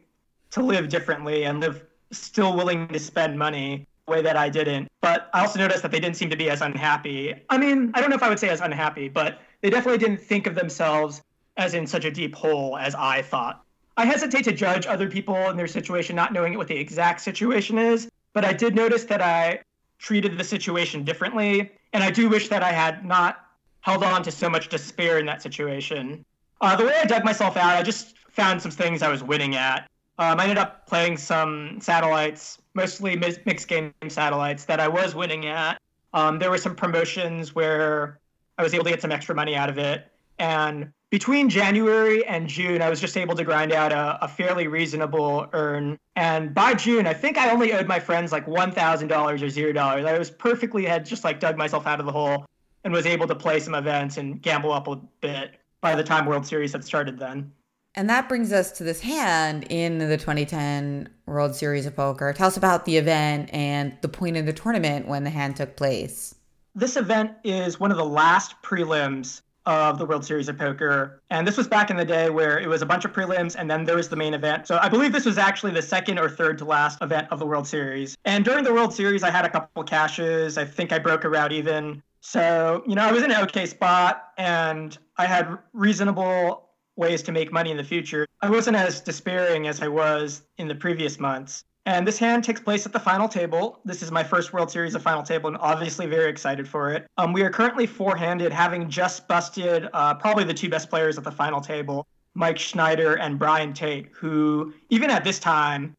to 0.52 0.64
live 0.64 0.90
differently 0.90 1.46
and 1.46 1.62
live 1.62 1.86
still 2.12 2.56
willing 2.56 2.88
to 2.88 3.00
spend 3.00 3.38
money 3.38 3.86
way 4.08 4.22
that 4.22 4.36
I 4.36 4.50
didn't. 4.50 4.88
But 5.02 5.30
I 5.34 5.42
also 5.42 5.60
noticed 5.60 5.84
that 5.84 5.92
they 5.92 6.00
didn't 6.00 6.18
seem 6.18 6.30
to 6.32 6.36
be 6.36 6.50
as 6.50 6.62
unhappy. 6.62 7.36
I 7.50 7.58
mean, 7.58 7.92
I 7.94 8.02
don't 8.02 8.10
know 8.10 8.16
if 8.16 8.24
I 8.24 8.30
would 8.30 8.40
say 8.40 8.50
as 8.50 8.62
unhappy, 8.62 9.08
but 9.08 9.40
they 9.62 9.70
definitely 9.70 10.00
didn't 10.00 10.22
think 10.22 10.48
of 10.48 10.56
themselves 10.56 11.22
as 11.58 11.74
in 11.74 11.86
such 11.86 12.06
a 12.06 12.12
deep 12.12 12.36
hole 12.36 12.78
as 12.78 12.96
I 12.96 13.22
thought. 13.22 13.64
I 13.98 14.06
hesitate 14.06 14.44
to 14.46 14.54
judge 14.54 14.88
other 14.88 15.10
people 15.10 15.36
in 15.50 15.58
their 15.58 15.68
situation 15.68 16.16
not 16.16 16.34
knowing 16.34 16.58
what 16.58 16.68
the 16.68 16.76
exact 16.76 17.22
situation 17.22 17.78
is, 17.78 18.10
but 18.34 18.46
I 18.46 18.54
did 18.54 18.74
notice 18.74 19.04
that 19.06 19.22
I 19.22 19.60
treated 20.00 20.38
the 20.38 20.44
situation 20.44 21.04
differently, 21.04 21.72
and 21.92 22.04
I 22.04 22.10
do 22.10 22.30
wish 22.30 22.48
that 22.48 22.64
I 22.64 22.72
had 22.72 23.06
not 23.06 23.46
held 23.82 24.04
on 24.04 24.24
to 24.24 24.32
so 24.32 24.50
much 24.50 24.70
despair 24.70 25.20
in 25.20 25.26
that 25.26 25.42
situation. 25.42 26.24
Uh, 26.62 26.76
the 26.76 26.86
way 26.86 26.94
I 27.02 27.06
dug 27.06 27.26
myself 27.26 27.58
out, 27.58 27.76
I 27.76 27.84
just 27.84 28.18
found 28.32 28.62
some 28.62 28.72
things 28.72 29.02
I 29.02 29.10
was 29.10 29.24
winning 29.24 29.56
at. 29.56 29.90
Um, 30.20 30.38
I 30.38 30.44
ended 30.44 30.58
up 30.58 30.86
playing 30.86 31.16
some 31.16 31.80
satellites, 31.80 32.58
mostly 32.74 33.16
mixed 33.16 33.70
game 33.70 33.94
satellites 34.10 34.66
that 34.66 34.82
I 34.82 34.88
was 34.88 35.16
winning 35.16 35.46
at. 35.46 35.82
Um, 36.14 36.40
there 36.40 36.50
were 36.50 36.58
some 36.58 36.76
promotions 36.76 37.56
where 37.56 38.20
I 38.58 38.64
was 38.64 38.74
able 38.74 38.84
to 38.84 38.90
get 38.90 39.02
some 39.02 39.14
extra 39.14 39.34
money 39.34 39.56
out 39.56 39.70
of 39.70 39.78
it. 39.78 40.12
And 40.38 40.92
between 41.10 41.50
January 41.50 42.26
and 42.26 42.50
June, 42.50 42.82
I 42.82 42.90
was 42.90 43.00
just 43.00 43.16
able 43.16 43.34
to 43.36 43.46
grind 43.46 43.72
out 43.72 43.94
a, 43.94 44.20
a 44.22 44.28
fairly 44.28 44.68
reasonable 44.68 45.48
earn. 45.54 45.98
And 46.18 46.54
by 46.54 46.74
June, 46.74 47.08
I 47.08 47.14
think 47.14 47.38
I 47.38 47.50
only 47.50 47.72
owed 47.72 47.88
my 47.88 48.00
friends 48.00 48.34
like 48.34 48.46
$1,000 48.46 48.76
or 49.10 49.74
$0. 49.74 50.06
I 50.06 50.20
was 50.20 50.30
perfectly, 50.30 50.84
had 50.84 51.06
just 51.06 51.24
like 51.24 51.40
dug 51.40 51.56
myself 51.58 51.88
out 51.88 52.02
of 52.02 52.06
the 52.06 52.12
hole 52.12 52.46
and 52.84 52.92
was 52.92 53.06
able 53.06 53.28
to 53.28 53.36
play 53.36 53.62
some 53.62 53.74
events 53.74 54.18
and 54.18 54.42
gamble 54.42 54.74
up 54.74 54.90
a 54.90 54.98
bit 55.22 55.56
by 55.80 55.96
the 55.96 56.04
time 56.04 56.26
World 56.26 56.46
Series 56.46 56.74
had 56.74 56.84
started 56.84 57.18
then. 57.18 57.54
And 58.00 58.10
that 58.10 58.30
brings 58.30 58.54
us 58.54 58.72
to 58.78 58.86
this 58.86 59.02
hand 59.02 59.66
in 59.70 59.98
the 59.98 60.16
2010 60.16 61.10
World 61.26 61.54
Series 61.54 61.86
of 61.86 61.98
Poker. 61.98 62.32
Tell 62.32 62.48
us 62.48 62.56
about 62.56 62.86
the 62.86 62.96
event 62.96 63.50
and 63.52 63.98
the 64.00 64.08
point 64.08 64.38
in 64.38 64.46
the 64.46 64.54
tournament 64.54 65.10
when 65.10 65.26
the 65.26 65.30
hand 65.30 65.58
took 65.58 65.76
place. 65.76 66.34
This 66.74 66.96
event 66.96 67.32
is 67.44 67.78
one 67.78 67.92
of 67.92 67.98
the 67.98 68.06
last 68.06 68.56
prelims 68.64 69.42
of 69.66 69.98
the 69.98 70.06
World 70.06 70.24
Series 70.24 70.48
of 70.48 70.58
Poker. 70.58 71.22
And 71.30 71.46
this 71.46 71.58
was 71.58 71.68
back 71.68 71.90
in 71.90 71.98
the 71.98 72.06
day 72.06 72.30
where 72.30 72.58
it 72.58 72.70
was 72.70 72.82
a 72.82 72.86
bunch 72.86 73.04
of 73.04 73.12
prelims 73.12 73.58
and 73.60 73.70
then 73.70 73.84
there 73.84 73.98
was 73.98 74.08
the 74.08 74.16
main 74.16 74.34
event. 74.34 74.66
So 74.66 74.80
I 74.82 74.88
believe 74.88 75.12
this 75.12 75.26
was 75.26 75.38
actually 75.38 75.74
the 75.74 75.82
second 75.82 76.20
or 76.20 76.30
third 76.30 76.58
to 76.60 76.66
last 76.66 77.02
event 77.02 77.28
of 77.32 77.40
the 77.40 77.46
World 77.46 77.68
Series. 77.68 78.16
And 78.24 78.46
during 78.46 78.64
the 78.64 78.74
World 78.74 78.94
Series, 78.94 79.24
I 79.24 79.30
had 79.30 79.44
a 79.44 79.50
couple 79.50 79.84
cashes. 79.84 80.58
I 80.58 80.64
think 80.64 80.94
I 80.94 81.00
broke 81.00 81.26
a 81.26 81.30
route 81.30 81.52
even. 81.52 82.02
So, 82.22 82.82
you 82.88 82.96
know, 82.96 83.04
I 83.04 83.12
was 83.12 83.24
in 83.24 83.32
an 83.32 83.44
okay 83.44 83.66
spot 83.66 84.30
and 84.38 84.98
I 85.18 85.26
had 85.26 85.58
reasonable 85.74 86.69
ways 87.00 87.24
to 87.24 87.32
make 87.32 87.52
money 87.52 87.72
in 87.72 87.78
the 87.78 87.84
future. 87.84 88.28
I 88.42 88.50
wasn't 88.50 88.76
as 88.76 89.02
despairing 89.02 89.68
as 89.68 89.82
I 89.82 89.88
was 89.88 90.44
in 90.58 90.68
the 90.68 90.76
previous 90.76 91.20
months. 91.20 91.64
And 91.86 92.06
this 92.06 92.20
hand 92.20 92.44
takes 92.44 92.60
place 92.60 92.86
at 92.86 92.92
the 92.92 93.00
final 93.00 93.28
table. 93.28 93.80
This 93.86 94.04
is 94.04 94.12
my 94.12 94.24
first 94.24 94.54
World 94.54 94.70
Series 94.70 94.94
of 94.94 95.02
final 95.02 95.24
table, 95.24 95.48
and 95.48 95.58
obviously 95.60 96.06
very 96.06 96.30
excited 96.30 96.68
for 96.68 96.92
it. 96.92 97.08
Um, 97.18 97.34
we 97.34 97.42
are 97.42 97.50
currently 97.50 97.88
four-handed, 97.88 98.52
having 98.52 98.90
just 98.90 99.28
busted 99.28 99.88
uh, 99.94 100.14
probably 100.16 100.44
the 100.44 100.54
two 100.54 100.70
best 100.70 100.90
players 100.90 101.18
at 101.18 101.24
the 101.24 101.32
final 101.32 101.62
table, 101.62 102.06
Mike 102.36 102.60
Schneider 102.60 103.16
and 103.16 103.40
Brian 103.40 103.74
Tate, 103.74 104.10
who 104.12 104.74
even 104.90 105.10
at 105.10 105.24
this 105.24 105.40
time 105.40 105.96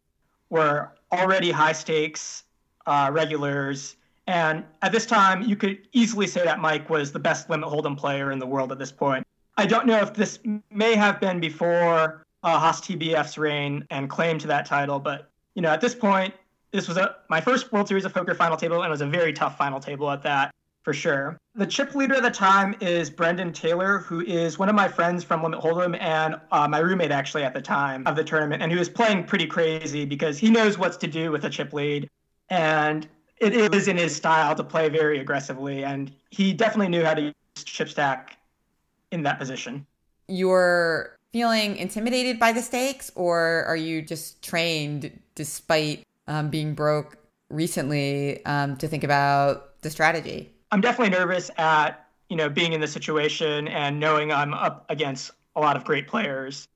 were 0.51 0.91
already 1.11 1.51
high 1.51 1.73
stakes 1.73 2.45
uh, 2.87 3.11
regulars. 3.13 3.97
And 4.27 4.65
at 4.83 4.93
this 4.93 5.07
time, 5.07 5.43
you 5.43 5.57
could 5.57 5.79
easily 5.93 6.27
say 6.27 6.45
that 6.45 6.61
Mike 6.61 6.89
was 6.89 7.11
the 7.11 7.19
best 7.19 7.51
limit 7.51 7.69
hold'em 7.69 7.97
player 7.97 8.31
in 8.31 8.39
the 8.39 8.47
world 8.47 8.71
at 8.71 8.79
this 8.79 8.93
point. 8.93 9.27
I 9.61 9.67
don't 9.67 9.85
know 9.85 9.99
if 9.99 10.15
this 10.15 10.39
may 10.71 10.95
have 10.95 11.21
been 11.21 11.39
before 11.39 12.25
uh, 12.43 12.59
Haas 12.59 12.81
TBF's 12.81 13.37
reign 13.37 13.87
and 13.91 14.09
claim 14.09 14.39
to 14.39 14.47
that 14.47 14.65
title, 14.65 14.99
but 14.99 15.31
you 15.55 15.61
know, 15.61 15.69
at 15.69 15.83
this 15.83 15.95
point, 15.95 16.33
this 16.71 16.89
was 16.89 16.97
a, 16.97 17.17
my 17.29 17.43
first 17.43 17.71
World 17.71 17.87
Series 17.87 18.07
of 18.07 18.15
Poker 18.15 18.35
final 18.35 18.57
table, 18.57 18.77
and 18.77 18.87
it 18.87 18.91
was 18.91 19.03
a 19.03 19.07
very 19.07 19.35
tough 19.35 19.59
final 19.59 19.79
table 19.79 20.11
at 20.11 20.23
that, 20.23 20.55
for 20.83 20.95
sure. 20.95 21.39
The 21.55 21.67
chip 21.67 21.95
leader 21.95 22.15
at 22.15 22.23
the 22.23 22.31
time 22.31 22.75
is 22.81 23.11
Brendan 23.11 23.53
Taylor, 23.53 23.99
who 23.99 24.23
is 24.23 24.59
one 24.59 24.71
of 24.71 24.75
my 24.75 24.89
friends 24.89 25.25
from 25.25 25.43
Limit 25.43 25.61
Hold'em 25.61 26.01
and 26.01 26.41
uh, 26.53 26.67
my 26.67 26.79
roommate 26.79 27.11
actually 27.11 27.45
at 27.45 27.53
the 27.53 27.61
time 27.61 28.07
of 28.07 28.17
the 28.17 28.25
tournament, 28.25 28.63
and 28.63 28.73
he 28.73 28.79
was 28.79 28.89
playing 28.89 29.25
pretty 29.25 29.47
crazy 29.47 30.07
because 30.07 30.39
he 30.39 30.49
knows 30.49 30.79
what's 30.79 30.97
to 30.97 31.07
do 31.07 31.31
with 31.31 31.45
a 31.45 31.51
chip 31.51 31.75
lead, 31.75 32.09
and 32.49 33.07
it 33.37 33.53
is 33.75 33.89
in 33.89 33.99
his 33.99 34.17
style 34.17 34.55
to 34.55 34.65
play 34.65 34.89
very 34.89 35.19
aggressively, 35.19 35.85
and 35.85 36.11
he 36.31 36.55
definitely 36.55 36.89
knew 36.89 37.05
how 37.05 37.13
to 37.13 37.21
use 37.21 37.35
chip 37.67 37.91
stack 37.91 38.39
in 39.11 39.23
that 39.25 39.39
position. 39.39 39.87
You're 40.29 41.17
feeling 41.33 41.77
intimidated 41.77 42.39
by 42.39 42.53
the 42.53 42.63
stakes, 42.63 43.11
or 43.15 43.65
are 43.65 43.77
you 43.77 44.03
just 44.03 44.43
trained, 44.43 45.19
despite 45.35 46.05
um, 46.27 46.51
being 46.51 46.75
broke 46.75 47.17
recently, 47.49 48.45
um, 48.47 48.77
to 48.77 48.89
think 48.89 49.05
about 49.05 49.81
the 49.83 49.91
strategy? 49.91 50.53
I'm 50.73 50.81
definitely 50.81 51.17
nervous 51.17 51.51
at 51.59 52.07
you 52.29 52.37
know 52.37 52.49
being 52.49 52.73
in 52.73 52.81
the 52.81 52.89
situation 52.89 53.69
and 53.69 53.99
knowing 53.99 54.33
I'm 54.33 54.55
up 54.55 54.87
against 54.89 55.33
a 55.57 55.61
lot 55.61 55.77
of 55.77 55.85
great 55.85 56.07
players 56.07 56.69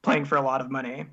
playing 0.00 0.24
for 0.24 0.36
a 0.36 0.42
lot 0.42 0.60
of 0.60 0.70
money. 0.70 1.06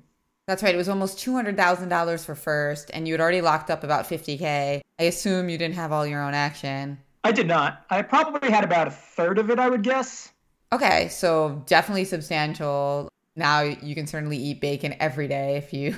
That's 0.46 0.62
right. 0.62 0.74
It 0.74 0.78
was 0.78 0.88
almost 0.88 1.18
two 1.18 1.34
hundred 1.34 1.56
thousand 1.56 1.90
dollars 1.90 2.24
for 2.24 2.34
first, 2.34 2.90
and 2.92 3.06
you 3.06 3.14
had 3.14 3.20
already 3.20 3.40
locked 3.40 3.70
up 3.70 3.84
about 3.84 4.06
fifty 4.06 4.36
k. 4.38 4.82
I 4.98 5.04
assume 5.04 5.48
you 5.48 5.58
didn't 5.58 5.76
have 5.76 5.92
all 5.92 6.06
your 6.06 6.22
own 6.22 6.34
action. 6.34 6.98
I 7.22 7.32
did 7.32 7.46
not. 7.46 7.84
I 7.90 8.02
probably 8.02 8.50
had 8.50 8.64
about 8.64 8.88
a 8.88 8.90
third 8.90 9.38
of 9.38 9.50
it, 9.50 9.58
I 9.58 9.68
would 9.68 9.82
guess. 9.82 10.32
Okay, 10.72 11.08
so 11.08 11.62
definitely 11.66 12.04
substantial. 12.04 13.08
Now 13.36 13.60
you 13.60 13.94
can 13.94 14.06
certainly 14.06 14.36
eat 14.36 14.60
bacon 14.60 14.94
every 15.00 15.28
day 15.28 15.56
if 15.56 15.72
you, 15.72 15.96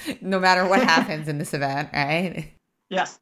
no 0.20 0.40
matter 0.40 0.66
what 0.66 0.82
happens 0.88 1.28
in 1.28 1.38
this 1.38 1.52
event, 1.52 1.90
right? 1.92 2.52
Yes. 2.90 3.18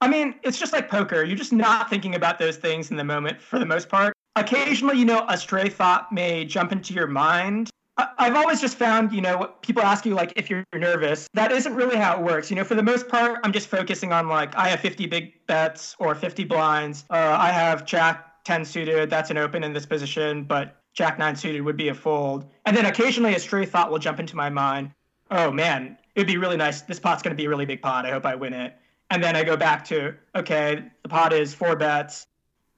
I 0.00 0.08
mean, 0.08 0.34
it's 0.42 0.58
just 0.58 0.72
like 0.72 0.88
poker. 0.88 1.22
You're 1.22 1.36
just 1.36 1.52
not 1.52 1.88
thinking 1.88 2.14
about 2.14 2.38
those 2.38 2.56
things 2.56 2.90
in 2.90 2.96
the 2.96 3.04
moment 3.04 3.40
for 3.40 3.58
the 3.58 3.66
most 3.66 3.88
part. 3.88 4.12
Occasionally, 4.34 4.98
you 4.98 5.04
know, 5.04 5.24
a 5.28 5.36
stray 5.36 5.68
thought 5.68 6.10
may 6.10 6.44
jump 6.44 6.72
into 6.72 6.94
your 6.94 7.06
mind. 7.06 7.70
I've 7.98 8.34
always 8.34 8.60
just 8.60 8.78
found, 8.78 9.12
you 9.12 9.20
know, 9.20 9.52
people 9.60 9.82
ask 9.82 10.06
you, 10.06 10.14
like, 10.14 10.32
if 10.34 10.48
you're 10.48 10.64
nervous. 10.74 11.28
That 11.34 11.52
isn't 11.52 11.74
really 11.74 11.96
how 11.96 12.14
it 12.14 12.22
works. 12.22 12.50
You 12.50 12.56
know, 12.56 12.64
for 12.64 12.74
the 12.74 12.82
most 12.82 13.06
part, 13.06 13.38
I'm 13.44 13.52
just 13.52 13.68
focusing 13.68 14.12
on, 14.12 14.28
like, 14.28 14.56
I 14.56 14.68
have 14.68 14.80
50 14.80 15.06
big 15.06 15.34
bets 15.46 15.94
or 15.98 16.14
50 16.14 16.44
blinds. 16.44 17.04
Uh, 17.10 17.36
I 17.38 17.50
have 17.50 17.84
Jack 17.84 18.31
10 18.44 18.64
suited, 18.64 19.10
that's 19.10 19.30
an 19.30 19.38
open 19.38 19.64
in 19.64 19.72
this 19.72 19.86
position, 19.86 20.44
but 20.44 20.76
Jack 20.94 21.18
nine 21.18 21.36
suited 21.36 21.62
would 21.62 21.76
be 21.76 21.88
a 21.88 21.94
fold. 21.94 22.50
And 22.66 22.76
then 22.76 22.86
occasionally 22.86 23.34
a 23.34 23.40
stray 23.40 23.64
thought 23.64 23.90
will 23.90 23.98
jump 23.98 24.20
into 24.20 24.36
my 24.36 24.50
mind. 24.50 24.92
Oh 25.30 25.50
man, 25.50 25.96
it'd 26.14 26.26
be 26.26 26.36
really 26.36 26.56
nice. 26.56 26.82
This 26.82 27.00
pot's 27.00 27.22
going 27.22 27.34
to 27.34 27.40
be 27.40 27.46
a 27.46 27.48
really 27.48 27.64
big 27.64 27.80
pot. 27.80 28.04
I 28.04 28.10
hope 28.10 28.26
I 28.26 28.34
win 28.34 28.52
it. 28.52 28.76
And 29.10 29.22
then 29.22 29.36
I 29.36 29.44
go 29.44 29.56
back 29.56 29.84
to, 29.86 30.14
okay, 30.34 30.84
the 31.02 31.08
pot 31.08 31.32
is 31.32 31.54
four 31.54 31.76
bets, 31.76 32.26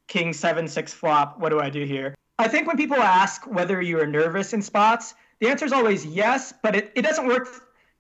king 0.09 0.33
seven, 0.33 0.69
six 0.69 0.93
flop. 0.93 1.39
What 1.41 1.51
do 1.51 1.61
I 1.61 1.71
do 1.71 1.85
here? 1.85 2.15
I 2.39 2.49
think 2.49 2.67
when 2.67 2.77
people 2.77 2.97
ask 2.97 3.47
whether 3.47 3.81
you 3.81 4.01
are 4.01 4.07
nervous 4.07 4.53
in 4.53 4.63
spots, 4.63 5.15
the 5.41 5.49
answer 5.49 5.65
is 5.65 5.73
always 5.73 6.05
yes, 6.05 6.53
but 6.63 6.75
it, 6.75 6.93
it 6.95 7.03
doesn't 7.03 7.27
work 7.27 7.49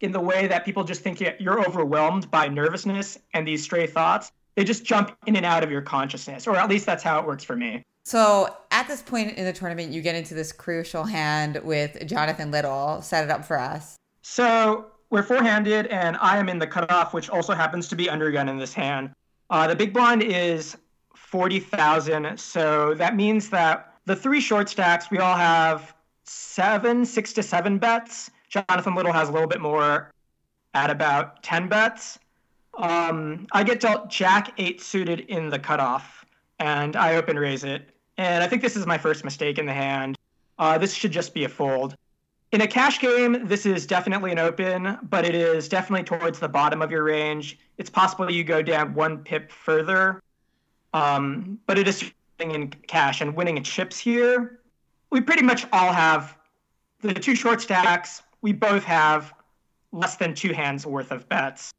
in 0.00 0.12
the 0.12 0.20
way 0.20 0.46
that 0.48 0.64
people 0.64 0.84
just 0.84 1.02
think 1.02 1.22
you're 1.38 1.64
overwhelmed 1.64 2.30
by 2.30 2.48
nervousness 2.48 3.18
and 3.32 3.46
these 3.46 3.62
stray 3.62 3.86
thoughts. 3.86 4.32
They 4.54 4.64
just 4.64 4.84
jump 4.84 5.16
in 5.26 5.36
and 5.36 5.44
out 5.44 5.64
of 5.64 5.70
your 5.70 5.82
consciousness, 5.82 6.46
or 6.46 6.56
at 6.56 6.68
least 6.68 6.86
that's 6.86 7.02
how 7.02 7.18
it 7.18 7.26
works 7.26 7.42
for 7.44 7.56
me. 7.56 7.82
So 8.04 8.54
at 8.70 8.86
this 8.86 9.02
point 9.02 9.36
in 9.36 9.44
the 9.44 9.52
tournament, 9.52 9.92
you 9.92 10.02
get 10.02 10.14
into 10.14 10.34
this 10.34 10.52
crucial 10.52 11.04
hand 11.04 11.60
with 11.64 12.06
Jonathan 12.06 12.50
Little. 12.50 13.00
Set 13.02 13.24
it 13.24 13.30
up 13.30 13.44
for 13.44 13.58
us. 13.58 13.96
So 14.22 14.86
we're 15.10 15.22
four-handed, 15.22 15.86
and 15.86 16.16
I 16.20 16.38
am 16.38 16.48
in 16.48 16.58
the 16.58 16.66
cutoff, 16.66 17.14
which 17.14 17.30
also 17.30 17.54
happens 17.54 17.88
to 17.88 17.96
be 17.96 18.06
undergun 18.06 18.48
in 18.48 18.58
this 18.58 18.74
hand. 18.74 19.10
Uh, 19.50 19.66
the 19.66 19.76
big 19.76 19.92
blind 19.92 20.22
is 20.22 20.76
forty 21.14 21.60
thousand, 21.60 22.38
so 22.38 22.94
that 22.94 23.16
means 23.16 23.50
that 23.50 23.94
the 24.06 24.16
three 24.16 24.40
short 24.40 24.68
stacks 24.68 25.10
we 25.10 25.18
all 25.18 25.36
have 25.36 25.94
seven, 26.24 27.04
six 27.04 27.32
to 27.34 27.42
seven 27.42 27.78
bets. 27.78 28.30
Jonathan 28.48 28.94
Little 28.94 29.12
has 29.12 29.28
a 29.28 29.32
little 29.32 29.48
bit 29.48 29.60
more 29.60 30.12
at 30.74 30.90
about 30.90 31.42
ten 31.42 31.68
bets. 31.68 32.18
Um, 32.78 33.46
I 33.52 33.62
get 33.62 33.80
dealt 33.80 34.08
Jack 34.10 34.52
eight 34.58 34.80
suited 34.80 35.20
in 35.20 35.48
the 35.48 35.58
cutoff, 35.58 36.24
and 36.58 36.96
I 36.96 37.16
open 37.16 37.38
raise 37.38 37.64
it. 37.64 37.90
And 38.16 38.42
I 38.42 38.48
think 38.48 38.62
this 38.62 38.76
is 38.76 38.86
my 38.86 38.98
first 38.98 39.24
mistake 39.24 39.58
in 39.58 39.66
the 39.66 39.72
hand. 39.72 40.16
Uh, 40.58 40.78
this 40.78 40.94
should 40.94 41.12
just 41.12 41.34
be 41.34 41.44
a 41.44 41.48
fold. 41.48 41.96
In 42.52 42.60
a 42.60 42.66
cash 42.68 43.00
game, 43.00 43.48
this 43.48 43.66
is 43.66 43.84
definitely 43.84 44.30
an 44.30 44.38
open, 44.38 44.98
but 45.10 45.24
it 45.24 45.34
is 45.34 45.68
definitely 45.68 46.04
towards 46.04 46.38
the 46.38 46.48
bottom 46.48 46.82
of 46.82 46.90
your 46.90 47.02
range. 47.02 47.58
It's 47.78 47.90
possible 47.90 48.30
you 48.30 48.44
go 48.44 48.62
down 48.62 48.94
one 48.94 49.18
pip 49.18 49.50
further, 49.50 50.22
um, 50.92 51.58
but 51.66 51.78
it 51.78 51.88
is 51.88 52.12
in 52.38 52.70
cash 52.86 53.20
and 53.20 53.34
winning 53.34 53.60
chips 53.64 53.98
here. 53.98 54.60
We 55.10 55.20
pretty 55.20 55.42
much 55.42 55.66
all 55.72 55.92
have 55.92 56.36
the 57.00 57.14
two 57.14 57.34
short 57.34 57.60
stacks. 57.60 58.22
We 58.40 58.52
both 58.52 58.84
have 58.84 59.34
less 59.90 60.16
than 60.16 60.34
two 60.34 60.52
hands 60.52 60.86
worth 60.86 61.10
of 61.10 61.28
bets, 61.28 61.72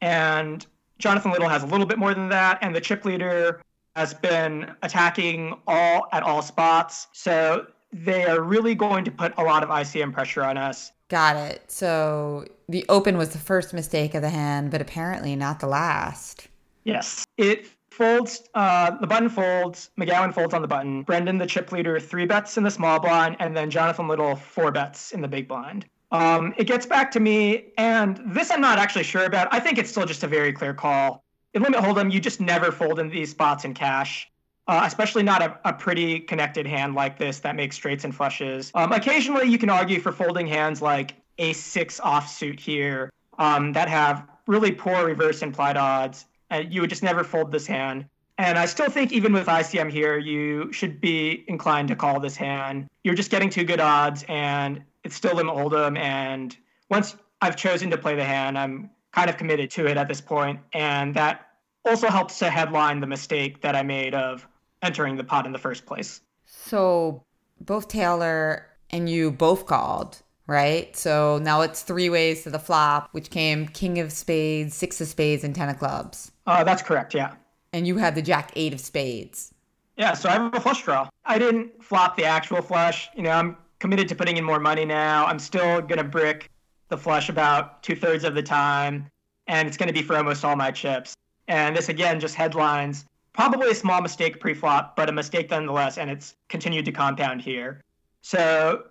and 0.00 0.66
Jonathan 0.98 1.30
Little 1.30 1.48
has 1.48 1.62
a 1.62 1.66
little 1.66 1.86
bit 1.86 1.98
more 1.98 2.14
than 2.14 2.28
that, 2.28 2.58
and 2.62 2.74
the 2.74 2.80
chip 2.80 3.04
leader 3.04 3.62
has 3.96 4.14
been 4.14 4.72
attacking 4.82 5.54
all 5.66 6.08
at 6.12 6.22
all 6.22 6.42
spots. 6.42 7.08
So 7.12 7.66
they 7.92 8.24
are 8.24 8.42
really 8.42 8.74
going 8.74 9.04
to 9.04 9.10
put 9.10 9.32
a 9.38 9.42
lot 9.42 9.62
of 9.62 9.70
ICM 9.70 10.12
pressure 10.12 10.42
on 10.42 10.56
us. 10.56 10.92
Got 11.08 11.36
it. 11.36 11.70
So 11.70 12.44
the 12.68 12.84
open 12.88 13.16
was 13.16 13.30
the 13.30 13.38
first 13.38 13.72
mistake 13.72 14.14
of 14.14 14.22
the 14.22 14.28
hand, 14.28 14.70
but 14.70 14.80
apparently 14.80 15.34
not 15.36 15.60
the 15.60 15.66
last. 15.66 16.48
Yes. 16.84 17.24
It 17.38 17.66
folds, 17.90 18.42
uh, 18.54 18.92
the 19.00 19.06
button 19.06 19.28
folds, 19.28 19.90
McGowan 19.98 20.34
folds 20.34 20.54
on 20.54 20.62
the 20.62 20.68
button. 20.68 21.02
Brendan, 21.02 21.38
the 21.38 21.46
chip 21.46 21.72
leader, 21.72 21.98
three 21.98 22.26
bets 22.26 22.56
in 22.56 22.62
the 22.62 22.70
small 22.70 23.00
blind, 23.00 23.36
and 23.40 23.56
then 23.56 23.70
Jonathan 23.70 24.06
Little, 24.06 24.36
four 24.36 24.70
bets 24.70 25.12
in 25.12 25.22
the 25.22 25.28
big 25.28 25.48
blind. 25.48 25.86
Um, 26.10 26.54
it 26.56 26.64
gets 26.64 26.86
back 26.86 27.10
to 27.12 27.20
me, 27.20 27.66
and 27.76 28.20
this 28.24 28.50
I'm 28.50 28.60
not 28.60 28.78
actually 28.78 29.04
sure 29.04 29.24
about. 29.24 29.48
I 29.52 29.60
think 29.60 29.78
it's 29.78 29.90
still 29.90 30.06
just 30.06 30.22
a 30.24 30.26
very 30.26 30.52
clear 30.52 30.72
call 30.72 31.24
in 31.54 31.62
limit 31.62 31.80
hold'em, 31.80 32.12
you 32.12 32.20
just 32.20 32.40
never 32.40 32.70
fold 32.70 32.98
in 32.98 33.08
these 33.08 33.30
spots 33.30 33.64
in 33.64 33.74
cash. 33.74 34.30
Uh, 34.66 34.82
especially 34.84 35.22
not 35.22 35.40
a, 35.40 35.58
a, 35.64 35.72
pretty 35.72 36.20
connected 36.20 36.66
hand 36.66 36.94
like 36.94 37.18
this 37.18 37.38
that 37.38 37.56
makes 37.56 37.74
straights 37.74 38.04
and 38.04 38.14
flushes. 38.14 38.70
Um, 38.74 38.92
occasionally, 38.92 39.48
you 39.48 39.56
can 39.56 39.70
argue 39.70 39.98
for 39.98 40.12
folding 40.12 40.46
hands 40.46 40.82
like 40.82 41.14
ace 41.38 41.58
six 41.58 41.98
offsuit 42.00 42.60
here 42.60 43.10
um, 43.38 43.72
that 43.72 43.88
have 43.88 44.28
really 44.46 44.70
poor 44.70 45.06
reverse 45.06 45.40
implied 45.40 45.78
odds, 45.78 46.26
and 46.50 46.70
you 46.70 46.82
would 46.82 46.90
just 46.90 47.02
never 47.02 47.24
fold 47.24 47.50
this 47.50 47.66
hand. 47.66 48.04
And 48.36 48.58
I 48.58 48.66
still 48.66 48.90
think 48.90 49.10
even 49.10 49.32
with 49.32 49.46
ICM 49.46 49.90
here, 49.90 50.18
you 50.18 50.70
should 50.70 51.00
be 51.00 51.46
inclined 51.48 51.88
to 51.88 51.96
call 51.96 52.20
this 52.20 52.36
hand. 52.36 52.88
You're 53.04 53.14
just 53.14 53.30
getting 53.30 53.48
too 53.48 53.64
good 53.64 53.80
odds, 53.80 54.22
and 54.28 54.82
it's 55.04 55.14
still 55.14 55.34
limit 55.34 55.54
hold'em. 55.54 55.98
And 55.98 56.56
once 56.90 57.16
I've 57.40 57.56
chosen 57.56 57.90
to 57.90 57.98
play 57.98 58.16
the 58.16 58.24
hand, 58.24 58.58
I'm 58.58 58.90
kind 59.12 59.30
of 59.30 59.36
committed 59.36 59.70
to 59.72 59.86
it 59.86 59.96
at 59.96 60.08
this 60.08 60.20
point, 60.20 60.60
and 60.72 61.14
that 61.14 61.48
also 61.84 62.08
helps 62.08 62.38
to 62.40 62.50
headline 62.50 63.00
the 63.00 63.06
mistake 63.06 63.62
that 63.62 63.74
I 63.74 63.82
made 63.82 64.14
of 64.14 64.46
entering 64.82 65.16
the 65.16 65.24
pot 65.24 65.46
in 65.46 65.52
the 65.52 65.58
first 65.58 65.86
place. 65.86 66.20
So 66.44 67.24
both 67.60 67.88
Taylor 67.88 68.66
and 68.90 69.08
you 69.08 69.30
both 69.30 69.66
called, 69.66 70.22
right? 70.46 70.94
So 70.96 71.38
now 71.42 71.62
it's 71.62 71.82
three 71.82 72.10
ways 72.10 72.42
to 72.42 72.50
the 72.50 72.58
flop, 72.58 73.08
which 73.12 73.30
came 73.30 73.66
King 73.68 73.98
of 73.98 74.12
Spades, 74.12 74.74
Six 74.74 75.00
of 75.00 75.08
Spades, 75.08 75.44
and 75.44 75.54
Ten 75.54 75.68
of 75.68 75.78
Clubs. 75.78 76.32
Uh, 76.46 76.62
that's 76.64 76.82
correct, 76.82 77.14
yeah. 77.14 77.34
And 77.72 77.86
you 77.86 77.96
had 77.96 78.14
the 78.14 78.22
Jack 78.22 78.52
Eight 78.56 78.74
of 78.74 78.80
Spades. 78.80 79.54
Yeah, 79.96 80.14
so 80.14 80.28
I 80.28 80.32
have 80.32 80.54
a 80.54 80.60
flush 80.60 80.84
draw. 80.84 81.08
I 81.24 81.38
didn't 81.38 81.82
flop 81.82 82.16
the 82.16 82.24
actual 82.24 82.62
flush. 82.62 83.08
You 83.16 83.22
know, 83.22 83.30
I'm 83.30 83.56
committed 83.78 84.08
to 84.08 84.14
putting 84.14 84.36
in 84.36 84.44
more 84.44 84.60
money 84.60 84.84
now. 84.84 85.26
I'm 85.26 85.38
still 85.38 85.80
gonna 85.80 86.04
brick 86.04 86.50
the 86.88 86.96
flush 86.96 87.28
about 87.28 87.82
two 87.82 87.94
thirds 87.94 88.24
of 88.24 88.34
the 88.34 88.42
time, 88.42 89.10
and 89.46 89.68
it's 89.68 89.76
going 89.76 89.88
to 89.88 89.92
be 89.92 90.02
for 90.02 90.16
almost 90.16 90.44
all 90.44 90.56
my 90.56 90.70
chips. 90.70 91.14
And 91.46 91.76
this 91.76 91.88
again 91.88 92.18
just 92.18 92.34
headlines 92.34 93.04
probably 93.38 93.70
a 93.70 93.74
small 93.74 94.02
mistake 94.02 94.40
pre-flop, 94.40 94.96
but 94.96 95.08
a 95.08 95.12
mistake 95.12 95.48
nonetheless, 95.50 95.96
and 95.96 96.10
it's 96.10 96.34
continued 96.48 96.84
to 96.84 96.90
compound 96.90 97.40
here. 97.40 97.80
So 98.20 98.86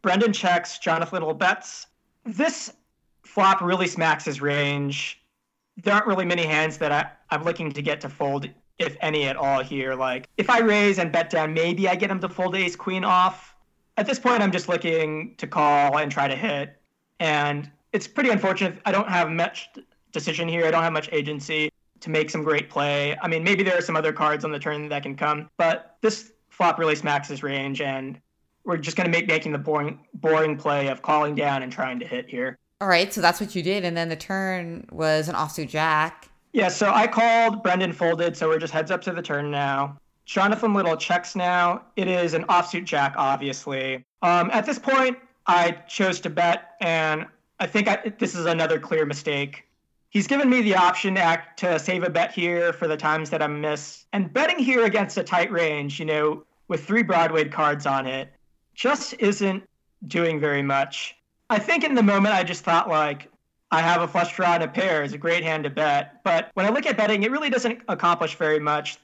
Brendan 0.00 0.32
checks, 0.32 0.78
Jonathan 0.78 1.16
Little 1.16 1.34
bets. 1.34 1.86
This 2.24 2.72
flop 3.22 3.60
really 3.60 3.86
smacks 3.86 4.24
his 4.24 4.40
range. 4.40 5.20
There 5.76 5.92
aren't 5.92 6.06
really 6.06 6.24
many 6.24 6.46
hands 6.46 6.78
that 6.78 6.90
I, 6.90 7.10
I'm 7.30 7.44
looking 7.44 7.70
to 7.72 7.82
get 7.82 8.00
to 8.00 8.08
fold, 8.08 8.48
if 8.78 8.96
any 9.02 9.26
at 9.26 9.36
all 9.36 9.62
here. 9.62 9.94
Like 9.94 10.26
if 10.38 10.48
I 10.48 10.60
raise 10.60 10.98
and 10.98 11.12
bet 11.12 11.28
down, 11.28 11.52
maybe 11.52 11.86
I 11.86 11.94
get 11.94 12.10
him 12.10 12.20
to 12.20 12.28
fold 12.30 12.56
ace 12.56 12.76
queen 12.76 13.04
off. 13.04 13.49
At 14.00 14.06
this 14.06 14.18
point, 14.18 14.42
I'm 14.42 14.50
just 14.50 14.66
looking 14.66 15.34
to 15.36 15.46
call 15.46 15.98
and 15.98 16.10
try 16.10 16.26
to 16.26 16.34
hit 16.34 16.80
and 17.18 17.70
it's 17.92 18.08
pretty 18.08 18.30
unfortunate. 18.30 18.80
I 18.86 18.92
don't 18.92 19.10
have 19.10 19.28
much 19.28 19.68
decision 20.10 20.48
here. 20.48 20.64
I 20.64 20.70
don't 20.70 20.82
have 20.82 20.94
much 20.94 21.10
agency 21.12 21.70
to 22.00 22.08
make 22.08 22.30
some 22.30 22.42
great 22.42 22.70
play. 22.70 23.14
I 23.20 23.28
mean, 23.28 23.44
maybe 23.44 23.62
there 23.62 23.76
are 23.76 23.82
some 23.82 23.96
other 23.96 24.10
cards 24.10 24.42
on 24.42 24.52
the 24.52 24.58
turn 24.58 24.88
that 24.88 25.02
can 25.02 25.16
come, 25.16 25.50
but 25.58 25.98
this 26.00 26.32
flop 26.48 26.78
really 26.78 26.94
smacks 26.94 27.28
his 27.28 27.42
range, 27.42 27.82
and 27.82 28.18
we're 28.64 28.78
just 28.78 28.96
going 28.96 29.04
to 29.04 29.10
make 29.10 29.26
making 29.26 29.52
the 29.52 29.58
boring 29.58 29.98
boring 30.14 30.56
play 30.56 30.88
of 30.88 31.02
calling 31.02 31.34
down 31.34 31.62
and 31.62 31.70
trying 31.70 31.98
to 32.00 32.06
hit 32.06 32.26
here. 32.26 32.56
All 32.80 32.88
right, 32.88 33.12
so 33.12 33.20
that's 33.20 33.38
what 33.38 33.54
you 33.54 33.62
did, 33.62 33.84
and 33.84 33.94
then 33.94 34.08
the 34.08 34.16
turn 34.16 34.86
was 34.90 35.28
an 35.28 35.34
offsuit 35.34 35.68
jack. 35.68 36.30
Yeah, 36.54 36.68
so 36.68 36.90
I 36.90 37.06
called, 37.06 37.62
Brendan 37.62 37.92
folded, 37.92 38.34
so 38.34 38.48
we're 38.48 38.58
just 38.58 38.72
heads 38.72 38.90
up 38.90 39.02
to 39.02 39.12
the 39.12 39.20
turn 39.20 39.50
now. 39.50 39.98
Jonathan 40.30 40.72
Little 40.72 40.96
checks 40.96 41.34
now. 41.34 41.82
It 41.96 42.06
is 42.06 42.34
an 42.34 42.44
offsuit 42.44 42.84
jack, 42.84 43.14
obviously. 43.16 44.04
Um, 44.22 44.48
at 44.52 44.64
this 44.64 44.78
point, 44.78 45.18
I 45.48 45.72
chose 45.88 46.20
to 46.20 46.30
bet, 46.30 46.76
and 46.80 47.26
I 47.58 47.66
think 47.66 47.88
I, 47.88 48.12
this 48.16 48.36
is 48.36 48.46
another 48.46 48.78
clear 48.78 49.04
mistake. 49.04 49.64
He's 50.10 50.28
given 50.28 50.48
me 50.48 50.62
the 50.62 50.76
option 50.76 51.16
to, 51.16 51.20
act, 51.20 51.58
to 51.58 51.80
save 51.80 52.04
a 52.04 52.10
bet 52.10 52.30
here 52.30 52.72
for 52.72 52.86
the 52.86 52.96
times 52.96 53.28
that 53.30 53.42
I 53.42 53.48
miss. 53.48 54.06
And 54.12 54.32
betting 54.32 54.60
here 54.60 54.84
against 54.84 55.18
a 55.18 55.24
tight 55.24 55.50
range, 55.50 55.98
you 55.98 56.06
know, 56.06 56.44
with 56.68 56.84
three 56.84 57.02
Broadway 57.02 57.48
cards 57.48 57.84
on 57.84 58.06
it, 58.06 58.32
just 58.72 59.14
isn't 59.18 59.68
doing 60.06 60.38
very 60.38 60.62
much. 60.62 61.16
I 61.50 61.58
think 61.58 61.82
in 61.82 61.96
the 61.96 62.04
moment 62.04 62.36
I 62.36 62.44
just 62.44 62.62
thought 62.62 62.88
like, 62.88 63.26
I 63.72 63.80
have 63.80 64.00
a 64.00 64.06
flush 64.06 64.36
draw 64.36 64.54
and 64.54 64.62
a 64.62 64.68
pair 64.68 65.02
is 65.02 65.12
a 65.12 65.18
great 65.18 65.42
hand 65.42 65.64
to 65.64 65.70
bet. 65.70 66.22
But 66.22 66.52
when 66.54 66.66
I 66.66 66.68
look 66.68 66.86
at 66.86 66.96
betting, 66.96 67.24
it 67.24 67.32
really 67.32 67.50
doesn't 67.50 67.80
accomplish 67.88 68.36
very 68.36 68.60
much. 68.60 68.98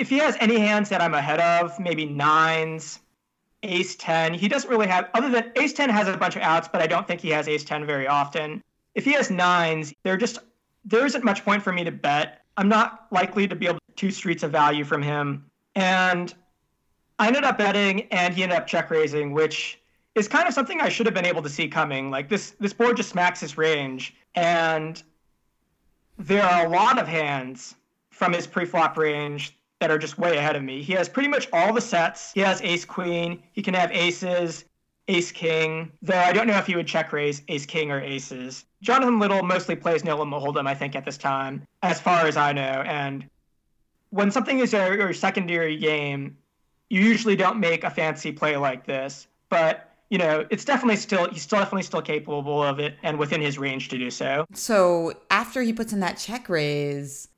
If 0.00 0.08
he 0.08 0.16
has 0.16 0.34
any 0.40 0.58
hands 0.58 0.88
that 0.88 1.02
I'm 1.02 1.12
ahead 1.12 1.40
of, 1.40 1.78
maybe 1.78 2.06
nines, 2.06 3.00
ace 3.62 3.96
10. 3.96 4.32
He 4.32 4.48
doesn't 4.48 4.70
really 4.70 4.86
have, 4.86 5.10
other 5.12 5.28
than 5.28 5.52
ace 5.56 5.74
10 5.74 5.90
has 5.90 6.08
a 6.08 6.16
bunch 6.16 6.36
of 6.36 6.42
outs, 6.42 6.68
but 6.72 6.80
I 6.80 6.86
don't 6.86 7.06
think 7.06 7.20
he 7.20 7.28
has 7.28 7.46
ace 7.46 7.64
10 7.64 7.84
very 7.84 8.08
often. 8.08 8.64
If 8.94 9.04
he 9.04 9.12
has 9.12 9.30
nines, 9.30 9.92
there 10.02 10.16
just, 10.16 10.38
there 10.86 11.04
isn't 11.04 11.22
much 11.22 11.44
point 11.44 11.62
for 11.62 11.70
me 11.70 11.84
to 11.84 11.92
bet. 11.92 12.40
I'm 12.56 12.66
not 12.66 13.08
likely 13.10 13.46
to 13.48 13.54
be 13.54 13.66
able 13.66 13.74
to 13.74 13.94
two 13.94 14.10
streets 14.10 14.42
of 14.42 14.50
value 14.50 14.84
from 14.84 15.02
him. 15.02 15.44
And 15.74 16.32
I 17.18 17.26
ended 17.26 17.44
up 17.44 17.58
betting 17.58 18.04
and 18.10 18.32
he 18.32 18.42
ended 18.42 18.56
up 18.56 18.66
check 18.66 18.90
raising, 18.90 19.32
which 19.32 19.80
is 20.14 20.28
kind 20.28 20.48
of 20.48 20.54
something 20.54 20.80
I 20.80 20.88
should 20.88 21.04
have 21.04 21.14
been 21.14 21.26
able 21.26 21.42
to 21.42 21.50
see 21.50 21.68
coming. 21.68 22.10
Like 22.10 22.30
this, 22.30 22.52
this 22.58 22.72
board 22.72 22.96
just 22.96 23.10
smacks 23.10 23.40
his 23.40 23.58
range. 23.58 24.14
And 24.34 25.02
there 26.16 26.42
are 26.42 26.64
a 26.64 26.70
lot 26.70 26.98
of 26.98 27.06
hands 27.06 27.74
from 28.08 28.32
his 28.32 28.46
pre-flop 28.46 28.96
range 28.96 29.58
that 29.80 29.90
are 29.90 29.98
just 29.98 30.18
way 30.18 30.36
ahead 30.36 30.56
of 30.56 30.62
me. 30.62 30.82
He 30.82 30.92
has 30.92 31.08
pretty 31.08 31.28
much 31.28 31.48
all 31.52 31.72
the 31.72 31.80
sets. 31.80 32.32
He 32.32 32.40
has 32.40 32.60
ace 32.62 32.84
queen. 32.84 33.42
He 33.52 33.62
can 33.62 33.74
have 33.74 33.90
aces, 33.90 34.66
ace 35.08 35.32
king. 35.32 35.90
Though 36.02 36.18
I 36.18 36.32
don't 36.32 36.46
know 36.46 36.58
if 36.58 36.66
he 36.66 36.76
would 36.76 36.86
check 36.86 37.12
raise 37.12 37.42
ace 37.48 37.66
king 37.66 37.90
or 37.90 38.00
aces. 38.00 38.66
Jonathan 38.82 39.18
Little 39.18 39.42
mostly 39.42 39.74
plays 39.74 40.04
no 40.04 40.18
limit 40.18 40.40
hold'em, 40.40 40.68
I 40.68 40.74
think, 40.74 40.94
at 40.94 41.04
this 41.04 41.18
time, 41.18 41.66
as 41.82 42.00
far 42.00 42.26
as 42.26 42.36
I 42.36 42.52
know. 42.52 42.84
And 42.86 43.28
when 44.10 44.30
something 44.30 44.58
is 44.58 44.72
your, 44.72 44.96
your 44.96 45.12
secondary 45.14 45.76
game, 45.76 46.36
you 46.90 47.00
usually 47.00 47.36
don't 47.36 47.58
make 47.58 47.84
a 47.84 47.90
fancy 47.90 48.32
play 48.32 48.56
like 48.56 48.84
this, 48.84 49.28
but 49.48 49.86
you 50.10 50.18
know, 50.18 50.44
it's 50.50 50.64
definitely 50.64 50.96
still 50.96 51.30
he's 51.30 51.42
still 51.42 51.60
definitely 51.60 51.84
still 51.84 52.02
capable 52.02 52.62
of 52.62 52.80
it 52.80 52.96
and 53.04 53.16
within 53.16 53.40
his 53.40 53.58
range 53.58 53.88
to 53.90 53.98
do 53.98 54.10
so. 54.10 54.44
So 54.52 55.12
after 55.30 55.62
he 55.62 55.72
puts 55.72 55.92
in 55.92 56.00
that 56.00 56.18
check 56.18 56.48
raise, 56.48 57.28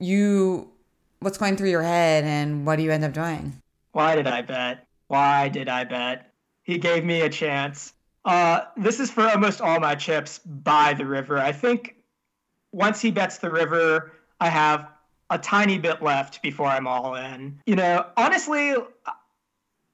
you 0.00 0.72
what's 1.20 1.36
going 1.36 1.56
through 1.56 1.68
your 1.68 1.82
head 1.82 2.24
and 2.24 2.66
what 2.66 2.76
do 2.76 2.82
you 2.82 2.90
end 2.90 3.04
up 3.04 3.12
doing? 3.12 3.60
Why 3.92 4.16
did 4.16 4.26
I 4.26 4.42
bet? 4.42 4.86
Why 5.08 5.48
did 5.48 5.68
I 5.68 5.84
bet? 5.84 6.32
He 6.62 6.78
gave 6.78 7.04
me 7.04 7.22
a 7.22 7.28
chance. 7.28 7.92
Uh, 8.24 8.62
this 8.76 9.00
is 9.00 9.10
for 9.10 9.28
almost 9.28 9.60
all 9.60 9.80
my 9.80 9.94
chips 9.94 10.38
by 10.38 10.94
the 10.94 11.04
river. 11.04 11.38
I 11.38 11.52
think 11.52 11.96
once 12.72 13.00
he 13.00 13.10
bets 13.10 13.38
the 13.38 13.50
river, 13.50 14.12
I 14.40 14.48
have 14.48 14.88
a 15.28 15.38
tiny 15.38 15.78
bit 15.78 16.02
left 16.02 16.42
before 16.42 16.66
I'm 16.66 16.86
all 16.86 17.14
in. 17.16 17.60
You 17.66 17.76
know, 17.76 18.06
honestly, 18.16 18.74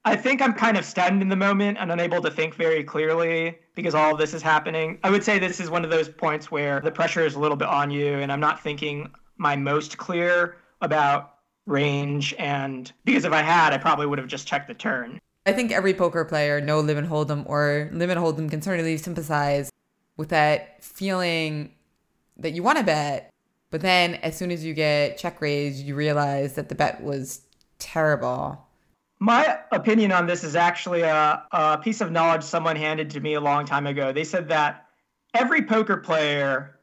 I 0.05 0.15
think 0.15 0.41
I'm 0.41 0.53
kind 0.53 0.77
of 0.77 0.85
stunned 0.85 1.23
in 1.23 1.29
the 1.29 1.37
moment 1.37 1.79
and 1.81 1.91
unable 1.91 2.23
to 2.23 2.31
think 2.31 2.55
very 2.55 2.85
clearly 2.85 3.59
because 3.75 3.95
all 3.95 4.13
of 4.13 4.19
this 4.19 4.33
is 4.33 4.43
happening. 4.43 4.99
I 5.03 5.11
would 5.11 5.25
say 5.25 5.39
this 5.39 5.59
is 5.59 5.71
one 5.71 5.85
of 5.85 5.91
those 5.91 6.09
points 6.09 6.51
where 6.51 6.81
the 6.81 6.93
pressure 6.93 7.25
is 7.25 7.35
a 7.35 7.41
little 7.41 7.57
bit 7.57 7.69
on 7.69 7.91
you, 7.91 8.15
and 8.19 8.31
I'm 8.31 8.41
not 8.41 8.63
thinking 8.63 9.11
my 9.39 9.57
most 9.57 9.99
clear 9.99 10.57
about 10.81 11.35
range. 11.67 12.35
And 12.39 12.93
because 13.05 13.25
if 13.25 13.33
I 13.33 13.43
had, 13.43 13.73
I 13.73 13.79
probably 13.79 14.07
would 14.07 14.19
have 14.19 14.29
just 14.29 14.47
checked 14.47 14.69
the 14.69 14.75
turn. 14.75 15.21
I 15.47 15.53
think 15.53 15.71
every 15.71 15.95
poker 15.95 16.25
player, 16.25 16.61
no 16.61 16.81
limit 16.81 17.09
hold'em 17.09 17.49
or 17.49 17.89
limit 17.93 18.19
hold'em, 18.19 18.51
can 18.51 18.63
certainly 18.63 18.97
sympathize 18.97 19.71
with 20.17 20.31
that 20.31 20.83
feeling 20.83 21.73
that 22.37 22.53
you 22.53 22.63
want 22.63 22.79
to 22.79 22.85
bet, 22.85 23.33
but 23.71 23.81
then 23.81 24.15
as 24.17 24.37
soon 24.37 24.51
as 24.51 24.65
you 24.65 24.75
get 24.75 25.19
check 25.19 25.41
raised, 25.41 25.85
you 25.85 25.95
realize 25.95 26.55
that 26.55 26.69
the 26.69 26.75
bet 26.75 27.03
was 27.03 27.43
terrible. 27.79 28.63
My 29.19 29.59
opinion 29.73 30.13
on 30.13 30.27
this 30.27 30.45
is 30.45 30.57
actually 30.57 31.03
a, 31.03 31.43
a 31.53 31.79
piece 31.79 32.01
of 32.01 32.13
knowledge 32.13 32.43
someone 32.43 32.77
handed 32.77 33.11
to 33.11 33.21
me 33.21 33.35
a 33.35 33.41
long 33.41 33.65
time 33.65 33.87
ago. 33.87 34.13
They 34.13 34.25
said 34.25 34.49
that 34.49 34.87
every 35.33 35.63
poker 35.63 35.97
player, 35.97 36.79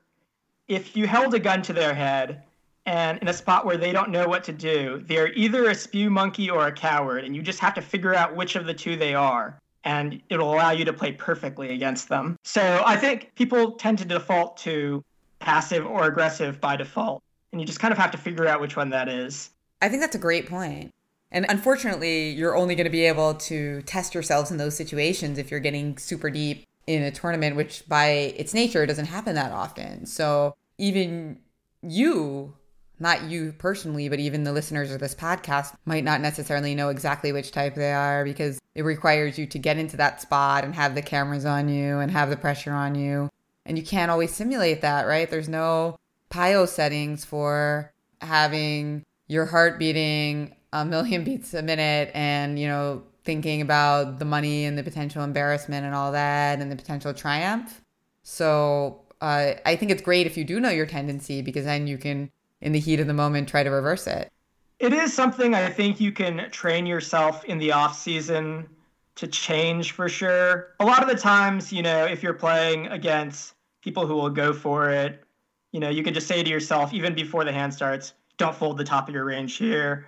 if 0.68 0.96
you 0.96 1.06
held 1.06 1.34
a 1.34 1.40
gun 1.40 1.62
to 1.64 1.74
their 1.74 1.94
head 1.94 2.44
and 2.86 3.18
in 3.20 3.28
a 3.28 3.34
spot 3.34 3.66
where 3.66 3.78
they 3.78 3.92
don't 3.92 4.10
know 4.10 4.28
what 4.28 4.44
to 4.46 4.52
do, 4.52 5.04
they're 5.06 5.32
either 5.34 5.70
a 5.70 5.76
spew 5.76 6.10
monkey 6.10 6.50
or 6.50 6.68
a 6.68 6.72
coward, 6.72 7.24
and 7.24 7.36
you 7.36 7.42
just 7.42 7.60
have 7.60 7.74
to 7.76 7.82
figure 7.82 8.14
out 8.14 8.36
which 8.36 8.56
of 8.56 8.66
the 8.66 8.74
two 8.74 8.96
they 8.98 9.14
are. 9.14 9.58
And 9.86 10.22
it'll 10.30 10.54
allow 10.54 10.72
you 10.72 10.86
to 10.86 10.94
play 10.94 11.12
perfectly 11.12 11.74
against 11.74 12.08
them. 12.08 12.38
So 12.44 12.82
I 12.86 12.96
think 12.96 13.32
people 13.36 13.74
tend 13.74 13.98
to 14.00 14.06
default 14.06 14.56
to 14.58 15.04
passive 15.40 15.86
or 15.86 16.06
aggressive 16.06 16.62
by 16.62 16.78
default. 16.78 17.22
And 17.52 17.60
you 17.60 17.68
just 17.68 17.80
kind 17.80 17.92
of 17.92 17.98
have 17.98 18.12
to 18.12 18.18
figure 18.18 18.48
out 18.48 18.62
which 18.62 18.78
one 18.78 18.90
that 18.92 19.10
is. 19.10 19.50
I 19.82 19.90
think 19.90 20.02
that's 20.02 20.16
a 20.16 20.20
great 20.20 20.50
point. 20.50 20.92
And 21.32 21.46
unfortunately, 21.50 22.30
you're 22.30 22.56
only 22.56 22.76
going 22.76 22.86
to 22.86 22.92
be 22.92 23.06
able 23.06 23.34
to 23.34 23.82
test 23.82 24.14
yourselves 24.14 24.52
in 24.52 24.58
those 24.58 24.76
situations 24.76 25.38
if 25.38 25.52
you're 25.52 25.60
getting 25.60 25.98
super 25.98 26.30
deep 26.30 26.66
in 26.88 27.04
a 27.04 27.12
tournament, 27.12 27.56
which 27.56 27.84
by 27.88 28.08
its 28.08 28.54
nature 28.54 28.86
doesn't 28.86 29.08
happen 29.08 29.36
that 29.36 29.52
often. 29.52 30.06
So 30.06 30.56
even 30.78 31.40
you, 31.82 32.54
not 33.00 33.24
you 33.24 33.54
personally, 33.58 34.10
but 34.10 34.20
even 34.20 34.44
the 34.44 34.54
listeners 34.54 34.92
of 34.92 35.00
this 35.00 35.16
podcast 35.16 35.76
might 35.86 36.04
not 36.04 36.22
necessarily 36.22 36.76
know 36.76 36.90
exactly 36.90 37.32
which 37.32 37.52
type 37.52 37.76
they 37.76 37.92
are 37.92 38.24
because 38.24 38.60
it 38.76 38.84
requires 38.84 39.38
you 39.38 39.46
to 39.48 39.60
get 39.60 39.78
into 39.78 39.98
that 39.98 40.22
spot 40.22 40.64
and 40.64 40.76
have 40.76 40.96
the 40.96 41.02
cameras 41.02 41.46
on 41.46 41.70
you 41.70 42.00
and 42.00 42.12
have 42.12 42.30
the 42.30 42.38
pressure 42.38 42.74
on 42.74 42.96
you. 42.96 43.30
And 43.66 43.78
you 43.78 43.84
can't 43.84 44.12
always 44.12 44.34
simulate 44.34 44.82
that, 44.82 45.08
right? 45.08 45.30
There's 45.30 45.50
no 45.50 45.98
PIO 46.30 46.66
settings 46.66 47.24
for 47.26 47.92
having 48.22 49.04
your 49.28 49.46
heart 49.46 49.80
beating 49.80 50.56
a 50.72 50.86
million 50.86 51.24
beats 51.26 51.54
a 51.54 51.62
minute 51.62 52.12
and, 52.14 52.60
you 52.60 52.68
know, 52.68 53.04
thinking 53.24 53.62
about 53.62 54.20
the 54.20 54.26
money 54.26 54.66
and 54.66 54.78
the 54.78 54.84
potential 54.84 55.24
embarrassment 55.24 55.86
and 55.86 55.96
all 55.96 56.12
that 56.12 56.60
and 56.60 56.72
the 56.72 56.76
potential 56.76 57.14
triumph. 57.14 57.82
So 58.24 59.02
uh, 59.22 59.54
I 59.66 59.76
think 59.76 59.92
it's 59.92 60.02
great 60.02 60.28
if 60.28 60.38
you 60.38 60.44
do 60.44 60.60
know 60.60 60.70
your 60.70 60.86
tendency 60.86 61.42
because 61.42 61.66
then 61.66 61.88
you 61.88 61.98
can, 61.98 62.32
in 62.64 62.72
the 62.72 62.80
heat 62.80 63.00
of 63.00 63.08
the 63.08 63.14
moment, 63.14 63.48
try 63.48 63.62
to 63.62 63.70
reverse 63.70 64.08
it. 64.08 64.32
It 64.80 64.94
is 64.94 65.14
something 65.14 65.54
I 65.54 65.70
think 65.70 66.00
you 66.00 66.12
can 66.12 66.50
train 66.50 66.86
yourself 66.86 67.44
in 67.46 67.58
the 67.58 67.72
off 67.74 67.98
season 67.98 68.68
to 69.16 69.28
change 69.28 69.92
for 69.92 70.10
sure. 70.10 70.74
A 70.80 70.86
lot 70.86 71.04
of 71.04 71.10
the 71.10 71.16
times, 71.16 71.72
you 71.72 71.84
know, 71.84 72.06
if 72.06 72.24
you're 72.24 72.34
playing 72.34 72.88
against 72.88 73.54
people 73.82 74.08
who 74.08 74.16
will 74.16 74.30
go 74.30 74.54
for 74.54 74.90
it, 74.90 75.24
you 75.72 75.80
know, 75.80 75.90
you 75.90 76.04
can 76.04 76.14
just 76.14 76.28
say 76.28 76.42
to 76.42 76.50
yourself, 76.50 76.94
even 76.94 77.14
before 77.14 77.44
the 77.44 77.52
hand 77.52 77.74
starts, 77.74 78.14
don't 78.38 78.56
fold 78.56 78.78
the 78.78 78.84
top 78.84 79.08
of 79.08 79.14
your 79.14 79.26
range 79.26 79.58
here. 79.58 80.08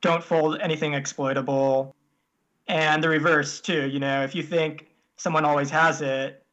Don't 0.00 0.22
fold 0.22 0.58
anything 0.60 0.94
exploitable. 0.94 1.94
And 2.66 3.02
the 3.02 3.08
reverse, 3.08 3.60
too. 3.60 3.88
You 3.88 4.00
know, 4.00 4.22
if 4.22 4.34
you 4.34 4.42
think 4.42 4.88
someone 5.16 5.44
always 5.44 5.70
has 5.70 6.02
it, 6.02 6.44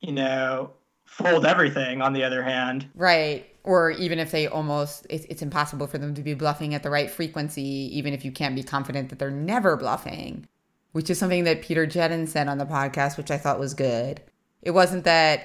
you 0.00 0.12
know, 0.12 0.72
fold 1.18 1.44
everything 1.44 2.00
on 2.00 2.12
the 2.12 2.24
other 2.24 2.42
hand. 2.42 2.88
Right. 2.94 3.46
Or 3.64 3.90
even 3.90 4.18
if 4.18 4.30
they 4.30 4.46
almost, 4.46 5.06
it's, 5.10 5.26
it's 5.26 5.42
impossible 5.42 5.86
for 5.86 5.98
them 5.98 6.14
to 6.14 6.22
be 6.22 6.32
bluffing 6.32 6.74
at 6.74 6.82
the 6.82 6.90
right 6.90 7.10
frequency, 7.10 7.90
even 7.92 8.14
if 8.14 8.24
you 8.24 8.32
can't 8.32 8.54
be 8.54 8.62
confident 8.62 9.10
that 9.10 9.18
they're 9.18 9.30
never 9.30 9.76
bluffing 9.76 10.48
which 10.92 11.10
is 11.10 11.18
something 11.18 11.44
that 11.44 11.62
Peter 11.62 11.86
Jetten 11.86 12.26
said 12.26 12.48
on 12.48 12.58
the 12.58 12.66
podcast, 12.66 13.16
which 13.16 13.30
I 13.30 13.38
thought 13.38 13.60
was 13.60 13.74
good. 13.74 14.20
It 14.62 14.72
wasn't 14.72 15.04
that 15.04 15.42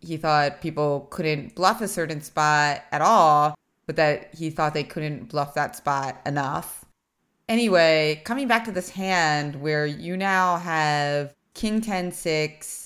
he 0.00 0.16
thought 0.16 0.60
people 0.60 1.08
couldn't 1.10 1.54
bluff 1.54 1.80
a 1.80 1.88
certain 1.88 2.20
spot 2.20 2.82
at 2.92 3.00
all, 3.00 3.54
but 3.86 3.96
that 3.96 4.34
he 4.34 4.50
thought 4.50 4.74
they 4.74 4.84
couldn't 4.84 5.28
bluff 5.28 5.54
that 5.54 5.76
spot 5.76 6.20
enough. 6.26 6.84
Anyway, 7.48 8.22
coming 8.24 8.48
back 8.48 8.64
to 8.64 8.72
this 8.72 8.90
hand 8.90 9.56
where 9.60 9.86
you 9.86 10.16
now 10.16 10.56
have 10.58 11.34
King 11.54 11.80
10 11.80 12.12
6, 12.12 12.81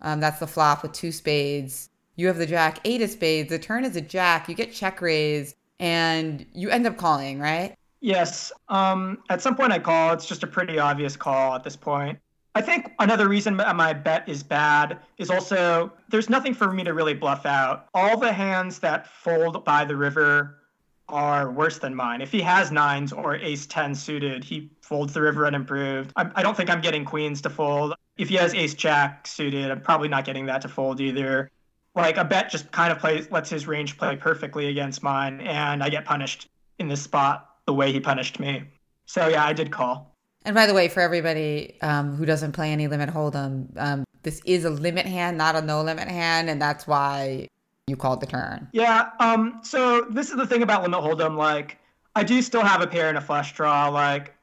um, 0.00 0.20
that's 0.20 0.40
the 0.40 0.46
flop 0.46 0.82
with 0.82 0.92
two 0.92 1.12
spades. 1.12 1.90
You 2.16 2.26
have 2.28 2.38
the 2.38 2.46
Jack 2.46 2.80
8 2.84 3.02
of 3.02 3.10
spades. 3.10 3.50
The 3.50 3.58
turn 3.58 3.84
is 3.84 3.96
a 3.96 4.00
Jack. 4.00 4.48
You 4.48 4.54
get 4.54 4.72
check 4.72 5.00
raised 5.00 5.56
and 5.78 6.46
you 6.54 6.70
end 6.70 6.86
up 6.86 6.96
calling, 6.96 7.38
right? 7.38 7.74
Yes. 8.00 8.52
Um, 8.68 9.18
at 9.30 9.42
some 9.42 9.56
point 9.56 9.72
I 9.72 9.78
call. 9.78 10.12
It's 10.12 10.26
just 10.26 10.42
a 10.42 10.46
pretty 10.46 10.78
obvious 10.78 11.16
call 11.16 11.54
at 11.54 11.64
this 11.64 11.76
point. 11.76 12.18
I 12.54 12.62
think 12.62 12.92
another 13.00 13.28
reason 13.28 13.54
my 13.54 13.92
bet 13.92 14.26
is 14.26 14.42
bad 14.42 14.98
is 15.18 15.30
also 15.30 15.92
there's 16.08 16.30
nothing 16.30 16.54
for 16.54 16.72
me 16.72 16.84
to 16.84 16.94
really 16.94 17.12
bluff 17.12 17.44
out. 17.44 17.88
All 17.92 18.16
the 18.16 18.32
hands 18.32 18.78
that 18.78 19.06
fold 19.08 19.62
by 19.66 19.84
the 19.84 19.94
river 19.94 20.62
are 21.08 21.50
worse 21.50 21.78
than 21.78 21.94
mine. 21.94 22.22
If 22.22 22.32
he 22.32 22.40
has 22.40 22.72
nines 22.72 23.12
or 23.12 23.36
ace 23.36 23.66
10 23.66 23.94
suited, 23.94 24.42
he 24.42 24.70
folds 24.80 25.12
the 25.12 25.20
river 25.20 25.46
unimproved. 25.46 26.12
I, 26.16 26.30
I 26.34 26.42
don't 26.42 26.56
think 26.56 26.70
I'm 26.70 26.80
getting 26.80 27.04
queens 27.04 27.42
to 27.42 27.50
fold. 27.50 27.94
If 28.16 28.28
he 28.28 28.36
has 28.36 28.54
ace 28.54 28.74
jack 28.74 29.26
suited, 29.26 29.70
I'm 29.70 29.80
probably 29.80 30.08
not 30.08 30.24
getting 30.24 30.46
that 30.46 30.62
to 30.62 30.68
fold 30.68 31.00
either. 31.00 31.50
Like 31.94 32.16
a 32.16 32.24
bet 32.24 32.50
just 32.50 32.70
kind 32.72 32.92
of 32.92 32.98
plays, 32.98 33.30
lets 33.30 33.50
his 33.50 33.66
range 33.66 33.96
play 33.98 34.16
perfectly 34.16 34.68
against 34.68 35.02
mine, 35.02 35.40
and 35.40 35.82
I 35.82 35.88
get 35.88 36.04
punished 36.04 36.48
in 36.78 36.88
this 36.88 37.02
spot 37.02 37.56
the 37.66 37.72
way 37.72 37.92
he 37.92 38.00
punished 38.00 38.38
me. 38.38 38.64
So 39.06 39.28
yeah, 39.28 39.44
I 39.44 39.52
did 39.52 39.70
call. 39.70 40.14
And 40.44 40.54
by 40.54 40.66
the 40.66 40.74
way, 40.74 40.88
for 40.88 41.00
everybody 41.00 41.76
um, 41.82 42.14
who 42.14 42.24
doesn't 42.24 42.52
play 42.52 42.70
any 42.70 42.86
limit 42.86 43.10
hold'em, 43.10 43.66
um, 43.76 44.04
this 44.22 44.40
is 44.44 44.64
a 44.64 44.70
limit 44.70 45.04
hand, 45.04 45.36
not 45.36 45.56
a 45.56 45.62
no 45.62 45.82
limit 45.82 46.06
hand, 46.08 46.48
and 46.48 46.62
that's 46.62 46.86
why 46.86 47.48
you 47.88 47.96
called 47.96 48.20
the 48.20 48.26
turn. 48.26 48.68
Yeah. 48.72 49.10
Um. 49.18 49.58
So 49.62 50.02
this 50.02 50.30
is 50.30 50.36
the 50.36 50.46
thing 50.46 50.62
about 50.62 50.82
limit 50.82 51.00
hold'em. 51.00 51.36
Like, 51.36 51.78
I 52.14 52.22
do 52.22 52.40
still 52.42 52.62
have 52.62 52.80
a 52.80 52.86
pair 52.86 53.08
and 53.08 53.18
a 53.18 53.20
flush 53.20 53.54
draw. 53.54 53.88
Like, 53.88 54.35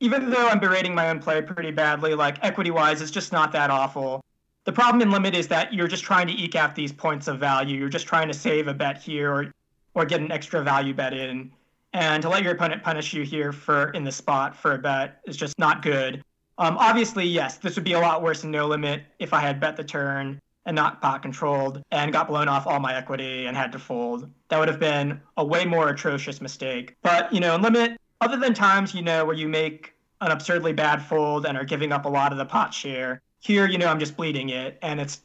even 0.00 0.30
though 0.30 0.48
I'm 0.48 0.60
berating 0.60 0.94
my 0.94 1.10
own 1.10 1.18
play 1.18 1.42
pretty 1.42 1.70
badly, 1.70 2.14
like 2.14 2.38
equity 2.42 2.70
wise, 2.70 3.00
it's 3.00 3.10
just 3.10 3.32
not 3.32 3.52
that 3.52 3.70
awful. 3.70 4.24
The 4.64 4.72
problem 4.72 5.00
in 5.00 5.10
limit 5.10 5.34
is 5.34 5.48
that 5.48 5.72
you're 5.72 5.88
just 5.88 6.04
trying 6.04 6.26
to 6.26 6.32
eke 6.34 6.54
out 6.54 6.74
these 6.74 6.92
points 6.92 7.26
of 7.26 7.38
value. 7.38 7.78
You're 7.78 7.88
just 7.88 8.06
trying 8.06 8.28
to 8.28 8.34
save 8.34 8.68
a 8.68 8.74
bet 8.74 8.98
here 8.98 9.32
or 9.32 9.54
or 9.94 10.04
get 10.04 10.20
an 10.20 10.30
extra 10.30 10.62
value 10.62 10.94
bet 10.94 11.12
in 11.12 11.50
and 11.92 12.22
to 12.22 12.28
let 12.28 12.42
your 12.42 12.52
opponent 12.52 12.82
punish 12.82 13.12
you 13.12 13.22
here 13.22 13.52
for 13.52 13.90
in 13.90 14.04
the 14.04 14.12
spot 14.12 14.54
for 14.54 14.74
a 14.74 14.78
bet 14.78 15.20
is 15.26 15.36
just 15.36 15.58
not 15.58 15.82
good. 15.82 16.22
Um, 16.58 16.76
obviously, 16.78 17.24
yes, 17.24 17.56
this 17.56 17.76
would 17.76 17.84
be 17.84 17.92
a 17.92 18.00
lot 18.00 18.22
worse 18.22 18.44
in 18.44 18.50
no 18.50 18.66
limit 18.66 19.04
if 19.18 19.32
I 19.32 19.40
had 19.40 19.60
bet 19.60 19.76
the 19.76 19.84
turn 19.84 20.40
and 20.66 20.74
not 20.74 21.00
pot 21.00 21.22
controlled 21.22 21.82
and 21.92 22.12
got 22.12 22.28
blown 22.28 22.48
off 22.48 22.66
all 22.66 22.80
my 22.80 22.94
equity 22.94 23.46
and 23.46 23.56
had 23.56 23.72
to 23.72 23.78
fold. 23.78 24.28
That 24.48 24.58
would 24.58 24.68
have 24.68 24.80
been 24.80 25.20
a 25.36 25.44
way 25.44 25.64
more 25.64 25.88
atrocious 25.88 26.40
mistake. 26.40 26.96
But 27.02 27.32
you 27.32 27.40
know, 27.40 27.54
in 27.54 27.62
limit, 27.62 27.98
other 28.20 28.36
than 28.36 28.54
times 28.54 28.94
you 28.94 29.02
know 29.02 29.24
where 29.24 29.34
you 29.34 29.48
make 29.48 29.94
an 30.20 30.30
absurdly 30.30 30.72
bad 30.72 31.02
fold 31.02 31.46
and 31.46 31.56
are 31.56 31.64
giving 31.64 31.92
up 31.92 32.04
a 32.04 32.08
lot 32.08 32.32
of 32.32 32.38
the 32.38 32.44
pot 32.44 32.74
share, 32.74 33.22
here 33.40 33.66
you 33.66 33.78
know 33.78 33.86
I'm 33.86 34.00
just 34.00 34.16
bleeding 34.16 34.48
it, 34.48 34.78
and 34.82 35.00
it's 35.00 35.20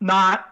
not 0.00 0.46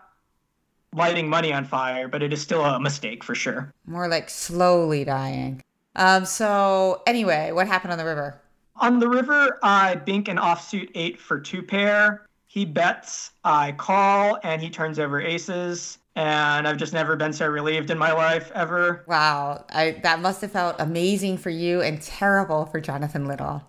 lighting 0.95 1.29
money 1.29 1.53
on 1.53 1.65
fire, 1.65 2.09
but 2.09 2.23
it 2.23 2.33
is 2.33 2.41
still 2.41 2.65
a 2.65 2.81
mistake 2.81 3.23
for 3.23 3.35
sure. 3.35 3.73
More 3.87 4.09
like 4.09 4.31
slowly 4.31 5.05
dying. 5.05 5.63
Um, 5.97 6.25
so 6.25 7.03
anyway, 7.07 7.53
what 7.53 7.67
happened 7.67 7.93
on 7.93 7.99
the 7.99 8.05
river? 8.05 8.41
On 8.77 8.99
the 8.99 9.09
river, 9.09 9.59
I 9.63 9.97
bink 9.97 10.29
an 10.29 10.37
offsuit 10.37 10.91
eight 10.95 11.21
for 11.21 11.41
two 11.41 11.63
pair. 11.63 12.27
He 12.47 12.65
bets, 12.65 13.33
I 13.45 13.73
call, 13.73 14.39
and 14.43 14.63
he 14.63 14.71
turns 14.71 14.99
over 14.99 15.21
aces. 15.21 15.99
And 16.19 16.67
I've 16.67 16.77
just 16.77 16.93
never 16.93 17.15
been 17.15 17.33
so 17.33 17.47
relieved 17.47 17.91
in 17.91 17.97
my 17.97 18.13
life 18.13 18.51
ever. 18.53 19.05
Wow, 19.07 19.65
I, 19.71 19.93
that 20.03 20.21
must 20.21 20.41
have 20.41 20.51
felt 20.51 20.75
amazing 20.81 21.39
for 21.39 21.49
you 21.49 21.81
and 21.81 22.03
terrible 22.03 22.67
for 22.67 22.81
Jonathan 22.81 23.27
Little. 23.27 23.63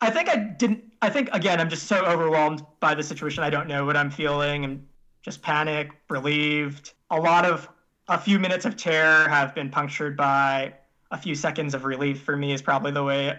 I 0.00 0.08
think 0.10 0.30
I 0.30 0.36
didn't. 0.36 0.84
I 1.02 1.10
think 1.10 1.28
again, 1.34 1.60
I'm 1.60 1.68
just 1.68 1.86
so 1.86 2.02
overwhelmed 2.06 2.64
by 2.80 2.94
the 2.94 3.02
situation. 3.02 3.44
I 3.44 3.50
don't 3.50 3.68
know 3.68 3.84
what 3.84 3.94
I'm 3.94 4.10
feeling. 4.10 4.64
I'm 4.64 4.86
just 5.22 5.42
panic, 5.42 5.90
relieved. 6.08 6.94
A 7.10 7.20
lot 7.20 7.44
of 7.44 7.68
a 8.08 8.18
few 8.18 8.38
minutes 8.38 8.64
of 8.64 8.78
terror 8.78 9.28
have 9.28 9.54
been 9.54 9.68
punctured 9.68 10.16
by 10.16 10.72
a 11.10 11.18
few 11.18 11.34
seconds 11.34 11.74
of 11.74 11.84
relief. 11.84 12.22
For 12.22 12.38
me, 12.38 12.54
is 12.54 12.62
probably 12.62 12.92
the 12.92 13.04
way 13.04 13.38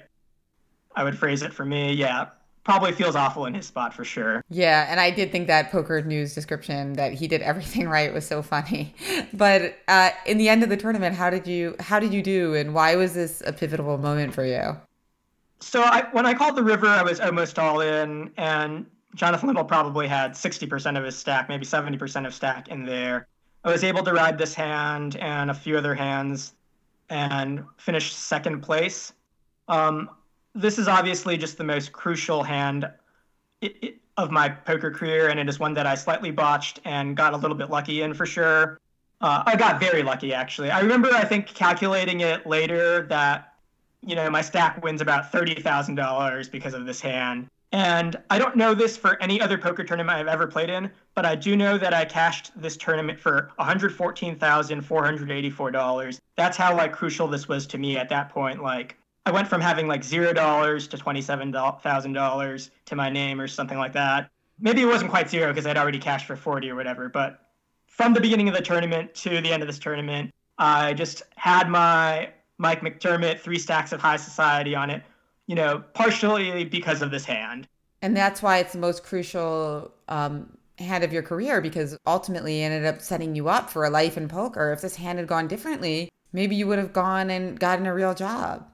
I 0.96 1.04
would 1.04 1.18
phrase 1.18 1.42
it. 1.42 1.54
For 1.54 1.66
me, 1.66 1.94
yeah, 1.94 2.28
probably 2.68 2.92
feels 2.92 3.16
awful 3.16 3.46
in 3.46 3.54
his 3.54 3.66
spot 3.66 3.94
for 3.94 4.04
sure. 4.04 4.44
Yeah, 4.50 4.88
and 4.90 5.00
I 5.00 5.10
did 5.10 5.32
think 5.32 5.48
that 5.48 5.72
poker 5.72 6.02
news 6.02 6.36
description 6.36 6.94
that 6.94 7.14
he 7.14 7.26
did 7.26 7.42
everything 7.42 7.88
right 7.98 8.14
was 8.14 8.28
so 8.28 8.42
funny. 8.42 8.94
But 9.34 9.78
uh, 9.88 10.10
in 10.26 10.38
the 10.38 10.50
end 10.50 10.64
of 10.64 10.70
the 10.70 10.76
tournament, 10.76 11.16
how 11.16 11.30
did 11.30 11.48
you 11.48 11.78
how 11.80 11.98
did 11.98 12.14
you 12.14 12.22
do, 12.22 12.56
and 12.56 12.74
why 12.74 12.98
was 12.98 13.14
this 13.14 13.42
a 13.46 13.54
pivotal 13.54 13.98
moment 13.98 14.34
for 14.34 14.44
you? 14.44 14.76
So 15.62 15.82
I, 15.82 16.08
when 16.12 16.26
I 16.26 16.34
called 16.34 16.58
the 16.58 16.64
river, 16.64 16.88
I 16.88 17.04
was 17.04 17.22
almost 17.22 17.58
all 17.58 17.80
in, 17.80 18.32
and 18.36 18.86
Jonathan 19.16 19.48
Little 19.48 19.64
probably 19.64 20.08
had 20.08 20.34
60% 20.34 20.98
of 20.98 21.06
his 21.06 21.18
stack, 21.18 21.48
maybe 21.48 21.66
70% 21.66 22.28
of 22.28 22.34
stack 22.34 22.68
in 22.68 22.86
there. 22.86 23.28
I 23.64 23.72
was 23.72 23.84
able 23.86 24.04
to 24.04 24.14
ride 24.14 24.38
this 24.38 24.54
hand 24.54 25.16
and 25.16 25.50
a 25.50 25.54
few 25.54 25.78
other 25.78 25.96
hands 25.96 26.54
and 27.10 27.64
finish 27.78 28.14
second 28.14 28.62
place. 28.62 29.14
Um, 29.70 30.10
this 30.58 30.80
is 30.80 30.88
obviously 30.88 31.38
just 31.38 31.58
the 31.58 31.64
most 31.64 31.92
crucial 31.92 32.44
hand 32.44 32.90
of 34.18 34.32
my 34.32 34.50
poker 34.50 34.92
career, 34.92 35.30
and 35.30 35.40
it 35.40 35.48
is 35.48 35.60
one 35.60 35.74
that 35.76 35.86
I 35.86 35.96
slightly 35.96 36.32
botched 36.32 36.82
and 36.86 37.16
got 37.16 37.34
a 37.34 37.38
little 37.38 37.56
bit 37.56 37.70
lucky 37.70 38.02
in 38.02 38.14
for 38.14 38.26
sure. 38.26 38.80
Uh, 39.22 39.44
I 39.46 39.56
got 39.56 39.80
very 39.80 40.04
lucky, 40.04 40.34
actually. 40.34 40.70
I 40.70 40.82
remember, 40.82 41.10
I 41.14 41.24
think, 41.24 41.48
calculating 41.48 42.20
it 42.22 42.46
later 42.46 43.04
that, 43.08 43.54
you 44.02 44.16
know, 44.16 44.30
my 44.30 44.42
stack 44.42 44.84
wins 44.84 45.02
about 45.02 45.32
$30,000 45.32 46.52
because 46.52 46.74
of 46.74 46.86
this 46.86 47.02
hand. 47.02 47.48
And 47.72 48.16
I 48.30 48.40
don't 48.40 48.56
know 48.56 48.74
this 48.74 48.96
for 48.96 49.22
any 49.22 49.42
other 49.42 49.58
poker 49.58 49.84
tournament 49.84 50.18
I've 50.18 50.28
ever 50.28 50.48
played 50.48 50.70
in, 50.70 50.90
but 51.16 51.26
I 51.26 51.36
do 51.36 51.58
know 51.58 51.78
that 51.78 51.94
I 51.94 52.06
cashed 52.06 52.52
this 52.56 52.78
tournament 52.78 53.20
for 53.20 53.52
$114,484. 53.60 56.20
That's 56.38 56.56
how 56.56 56.74
like 56.76 56.94
crucial 56.94 57.28
this 57.28 57.48
was 57.48 57.68
to 57.68 57.78
me 57.78 57.98
at 57.98 58.08
that 58.10 58.30
point. 58.30 58.64
Like 58.64 58.98
I 59.28 59.32
went 59.32 59.50
from 59.50 59.60
having 59.60 59.88
like 59.88 60.06
zero 60.06 60.32
dollars 60.32 60.88
to 60.88 60.98
twenty-seven 60.98 61.52
thousand 61.52 62.14
dollars 62.14 62.72
to 62.86 62.96
my 62.96 63.10
name 63.10 63.42
or 63.42 63.48
something 63.50 63.78
like 63.78 63.92
that. 63.92 64.32
Maybe 64.58 64.82
it 64.82 64.86
wasn't 64.86 65.12
quite 65.12 65.30
zero 65.30 65.52
because 65.52 65.68
I'd 65.68 65.76
already 65.76 66.00
cashed 66.00 66.26
for 66.26 66.38
forty 66.38 66.70
or 66.70 66.76
whatever. 66.76 67.10
But 67.10 67.42
from 67.88 68.14
the 68.14 68.22
beginning 68.22 68.48
of 68.48 68.56
the 68.56 68.62
tournament 68.62 69.14
to 69.16 69.42
the 69.42 69.52
end 69.52 69.62
of 69.62 69.68
this 69.68 69.80
tournament, 69.80 70.34
I 70.58 70.94
just 70.94 71.24
had 71.36 71.70
my 71.70 72.30
Mike 72.58 72.80
McDermott 72.80 73.42
three 73.42 73.60
stacks 73.60 73.92
of 73.92 74.00
high 74.00 74.16
society 74.16 74.76
on 74.76 74.90
it. 74.90 75.04
You 75.48 75.56
know, 75.56 75.84
partially 75.94 76.64
because 76.64 77.02
of 77.02 77.12
this 77.12 77.26
hand. 77.26 77.68
And 78.02 78.16
that's 78.16 78.42
why 78.42 78.60
it's 78.60 78.72
the 78.72 78.80
most 78.80 79.04
crucial 79.04 79.92
um, 80.08 80.58
hand 80.80 81.04
of 81.04 81.12
your 81.12 81.24
career 81.24 81.60
because 81.60 81.98
ultimately 82.08 82.62
it 82.62 82.68
ended 82.68 82.86
up 82.86 83.02
setting 83.02 83.36
you 83.36 83.50
up 83.50 83.70
for 83.70 83.84
a 83.84 83.90
life 83.90 84.16
in 84.16 84.30
poker. 84.30 84.72
If 84.72 84.80
this 84.80 84.96
hand 84.96 85.20
had 85.20 85.28
gone 85.28 85.50
differently, 85.50 86.10
maybe 86.32 86.56
you 86.56 86.66
would 86.68 86.80
have 86.80 86.94
gone 86.94 87.30
and 87.30 87.60
gotten 87.60 87.86
a 87.88 87.94
real 87.94 88.14
job. 88.14 88.66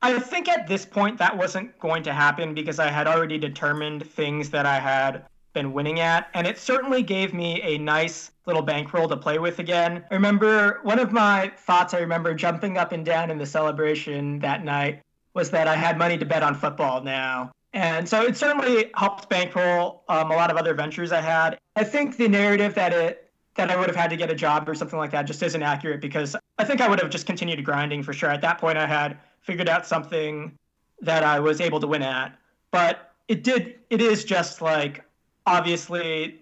I 0.00 0.18
think 0.18 0.48
at 0.48 0.66
this 0.66 0.86
point 0.86 1.18
that 1.18 1.36
wasn't 1.36 1.76
going 1.78 2.02
to 2.04 2.12
happen 2.12 2.54
because 2.54 2.78
I 2.78 2.88
had 2.88 3.06
already 3.06 3.38
determined 3.38 4.06
things 4.06 4.50
that 4.50 4.64
I 4.64 4.78
had 4.78 5.24
been 5.52 5.72
winning 5.72 5.98
at, 5.98 6.28
and 6.34 6.46
it 6.46 6.58
certainly 6.58 7.02
gave 7.02 7.34
me 7.34 7.60
a 7.62 7.78
nice 7.78 8.30
little 8.46 8.62
bankroll 8.62 9.08
to 9.08 9.16
play 9.16 9.38
with 9.38 9.58
again. 9.58 10.04
I 10.10 10.14
remember 10.14 10.80
one 10.82 10.98
of 10.98 11.10
my 11.12 11.52
thoughts 11.56 11.94
I 11.94 11.98
remember 11.98 12.32
jumping 12.32 12.78
up 12.78 12.92
and 12.92 13.04
down 13.04 13.30
in 13.30 13.38
the 13.38 13.46
celebration 13.46 14.38
that 14.40 14.64
night 14.64 15.02
was 15.34 15.50
that 15.50 15.66
I 15.66 15.74
had 15.74 15.98
money 15.98 16.16
to 16.18 16.24
bet 16.24 16.42
on 16.42 16.54
football 16.54 17.02
now. 17.02 17.50
And 17.74 18.08
so 18.08 18.22
it 18.22 18.36
certainly 18.36 18.90
helped 18.94 19.28
bankroll 19.28 20.04
um, 20.08 20.30
a 20.30 20.34
lot 20.34 20.50
of 20.50 20.56
other 20.56 20.74
ventures 20.74 21.12
I 21.12 21.20
had. 21.20 21.58
I 21.76 21.84
think 21.84 22.16
the 22.16 22.28
narrative 22.28 22.74
that 22.74 22.92
it 22.92 23.24
that 23.56 23.70
I 23.70 23.76
would 23.76 23.88
have 23.88 23.96
had 23.96 24.08
to 24.10 24.16
get 24.16 24.30
a 24.30 24.36
job 24.36 24.68
or 24.68 24.74
something 24.74 24.98
like 24.98 25.10
that 25.10 25.22
just 25.22 25.42
isn't 25.42 25.62
accurate 25.62 26.00
because 26.00 26.36
I 26.58 26.64
think 26.64 26.80
I 26.80 26.88
would 26.88 27.00
have 27.00 27.10
just 27.10 27.26
continued 27.26 27.62
grinding 27.64 28.04
for 28.04 28.12
sure. 28.12 28.30
At 28.30 28.40
that 28.42 28.58
point, 28.58 28.78
I 28.78 28.86
had 28.86 29.18
figured 29.42 29.68
out 29.68 29.86
something 29.86 30.56
that 31.00 31.22
I 31.22 31.40
was 31.40 31.60
able 31.60 31.80
to 31.80 31.86
win 31.86 32.02
at. 32.02 32.36
But 32.70 33.12
it 33.28 33.44
did, 33.44 33.76
it 33.90 34.00
is 34.00 34.24
just 34.24 34.60
like 34.60 35.04
obviously 35.46 36.40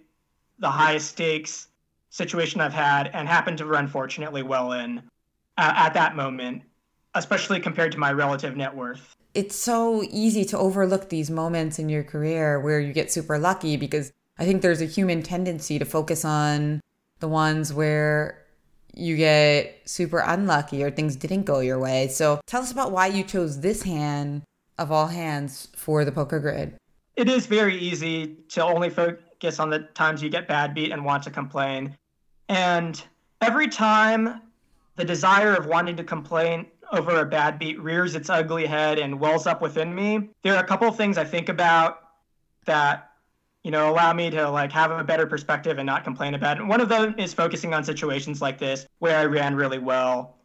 the 0.59 0.71
highest 0.71 1.11
stakes 1.11 1.69
situation 2.11 2.61
I've 2.61 2.73
had 2.73 3.11
and 3.13 3.29
happened 3.29 3.59
to 3.59 3.67
run 3.67 3.89
fortunately 3.89 4.43
well 4.43 4.73
in 4.73 4.99
uh, 5.59 5.73
at 5.77 5.95
that 5.95 6.17
moment, 6.17 6.63
especially 7.15 7.61
compared 7.61 7.93
to 7.93 7.99
my 7.99 8.13
relative 8.13 8.57
net 8.57 8.75
worth. 8.75 9.15
It's 9.35 9.55
so 9.55 10.03
easy 10.11 10.45
to 10.47 10.59
overlook 10.59 11.11
these 11.11 11.31
moments 11.31 11.79
in 11.79 11.89
your 11.89 12.03
career 12.03 12.59
where 12.59 12.81
you 12.81 12.93
get 12.93 13.13
super 13.13 13.39
lucky 13.39 13.77
because 13.77 14.13
I 14.39 14.47
think 14.47 14.63
there's 14.63 14.81
a 14.81 14.87
human 14.87 15.23
tendency 15.23 15.79
to 15.79 15.85
focus 15.85 16.25
on 16.25 16.81
the 17.21 17.29
ones 17.29 17.73
where 17.73 18.46
you 18.97 19.17
get 19.17 19.83
super 19.85 20.19
unlucky 20.19 20.83
or 20.83 20.91
things 20.91 21.17
didn't 21.17 21.45
go 21.45 21.61
your 21.61 21.79
way. 21.79 22.09
So 22.09 22.41
tell 22.47 22.63
us 22.63 22.73
about 22.73 22.93
why 22.93 23.09
you 23.09 23.23
chose 23.23 23.61
this 23.61 23.83
hand 23.83 24.43
of 24.79 24.91
all 24.91 25.07
hands 25.07 25.69
for 25.77 26.05
the 26.05 26.13
poker 26.13 26.41
grid. 26.41 26.77
It 27.15 27.29
is 27.29 27.47
very 27.47 27.77
easy 27.79 28.37
to 28.49 28.65
only 28.65 28.91
focus 28.91 29.59
on 29.61 29.71
the 29.71 29.81
times 29.95 30.23
you 30.23 30.29
get 30.29 30.49
bad 30.49 30.75
beat 30.75 30.93
and 30.93 31.05
want 31.05 31.23
to 31.25 31.31
complain. 31.31 31.97
And 32.49 33.03
every 33.41 33.69
time 33.69 34.41
the 34.97 35.05
desire 35.05 35.55
of 35.55 35.67
wanting 35.67 35.97
to 35.97 36.05
complain 36.05 36.67
over 36.93 37.21
a 37.21 37.27
bad 37.27 37.59
beat 37.59 37.81
rears 37.81 38.15
its 38.15 38.31
ugly 38.31 38.67
head 38.67 38.99
and 38.99 39.19
wells 39.19 39.47
up 39.47 39.61
within 39.61 39.95
me, 39.95 40.31
there 40.43 40.55
are 40.55 40.63
a 40.63 40.67
couple 40.67 40.89
of 40.89 40.97
things 40.97 41.19
I 41.19 41.25
think 41.25 41.49
about 41.49 42.01
that 42.67 43.11
you 43.67 43.73
know, 43.73 43.91
allow 43.91 44.13
me 44.13 44.31
to 44.31 44.49
like 44.49 44.71
have 44.71 44.93
a 44.93 45.03
better 45.03 45.27
perspective 45.27 45.79
and 45.79 45.87
not 45.87 46.05
complain 46.05 46.35
about 46.35 46.57
it. 46.57 46.61
And 46.61 46.69
one 46.69 46.81
of 46.81 46.89
them 46.89 47.17
is 47.19 47.35
focusing 47.35 47.75
on 47.75 47.83
situations 47.83 48.41
like 48.41 48.61
this 48.61 48.87
where 49.01 49.19
I 49.19 49.25
ran 49.25 49.57
really 49.57 49.81
well 49.81 50.37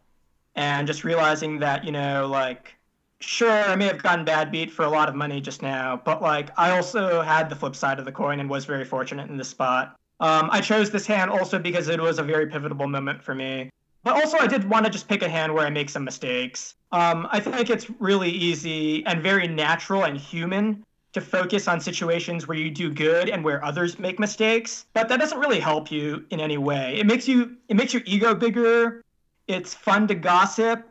and 0.55 0.87
just 0.87 1.03
realizing 1.03 1.59
that, 1.59 1.85
you 1.85 1.91
know, 1.91 2.25
like 2.25 2.73
sure 3.19 3.51
I 3.51 3.75
may 3.75 3.85
have 3.85 4.01
gotten 4.01 4.25
bad 4.25 4.51
beat 4.51 4.71
for 4.71 4.85
a 4.85 4.89
lot 4.89 5.07
of 5.07 5.13
money 5.13 5.39
just 5.39 5.61
now, 5.61 6.01
but 6.03 6.23
like 6.23 6.49
I 6.57 6.71
also 6.71 7.21
had 7.21 7.47
the 7.47 7.55
flip 7.55 7.75
side 7.75 7.99
of 7.99 8.05
the 8.05 8.11
coin 8.11 8.39
and 8.39 8.49
was 8.49 8.65
very 8.65 8.85
fortunate 8.85 9.29
in 9.29 9.37
this 9.37 9.49
spot. 9.49 9.99
Um, 10.19 10.49
I 10.51 10.59
chose 10.59 10.89
this 10.89 11.05
hand 11.05 11.29
also 11.29 11.59
because 11.59 11.89
it 11.89 12.01
was 12.01 12.17
a 12.17 12.23
very 12.23 12.47
pivotal 12.47 12.87
moment 12.87 13.21
for 13.21 13.35
me. 13.35 13.69
But 14.03 14.15
also, 14.15 14.39
I 14.39 14.47
did 14.47 14.67
want 14.67 14.85
to 14.85 14.91
just 14.91 15.07
pick 15.07 15.21
a 15.21 15.29
hand 15.29 15.53
where 15.53 15.63
I 15.63 15.69
make 15.69 15.91
some 15.91 16.03
mistakes. 16.03 16.73
Um, 16.91 17.27
I 17.31 17.39
think 17.39 17.69
it's 17.69 17.87
really 17.99 18.31
easy 18.31 19.05
and 19.05 19.21
very 19.21 19.47
natural 19.47 20.05
and 20.05 20.17
human 20.17 20.83
to 21.13 21.21
focus 21.21 21.67
on 21.67 21.79
situations 21.79 22.47
where 22.47 22.57
you 22.57 22.69
do 22.69 22.89
good 22.91 23.29
and 23.29 23.43
where 23.43 23.63
others 23.63 23.99
make 23.99 24.19
mistakes 24.19 24.85
but 24.93 25.09
that 25.09 25.19
doesn't 25.19 25.39
really 25.39 25.59
help 25.59 25.91
you 25.91 26.25
in 26.29 26.39
any 26.39 26.57
way. 26.57 26.95
It 26.97 27.05
makes 27.05 27.27
you 27.27 27.57
it 27.67 27.75
makes 27.75 27.93
your 27.93 28.03
ego 28.05 28.33
bigger. 28.33 29.03
It's 29.47 29.73
fun 29.73 30.07
to 30.07 30.15
gossip 30.15 30.87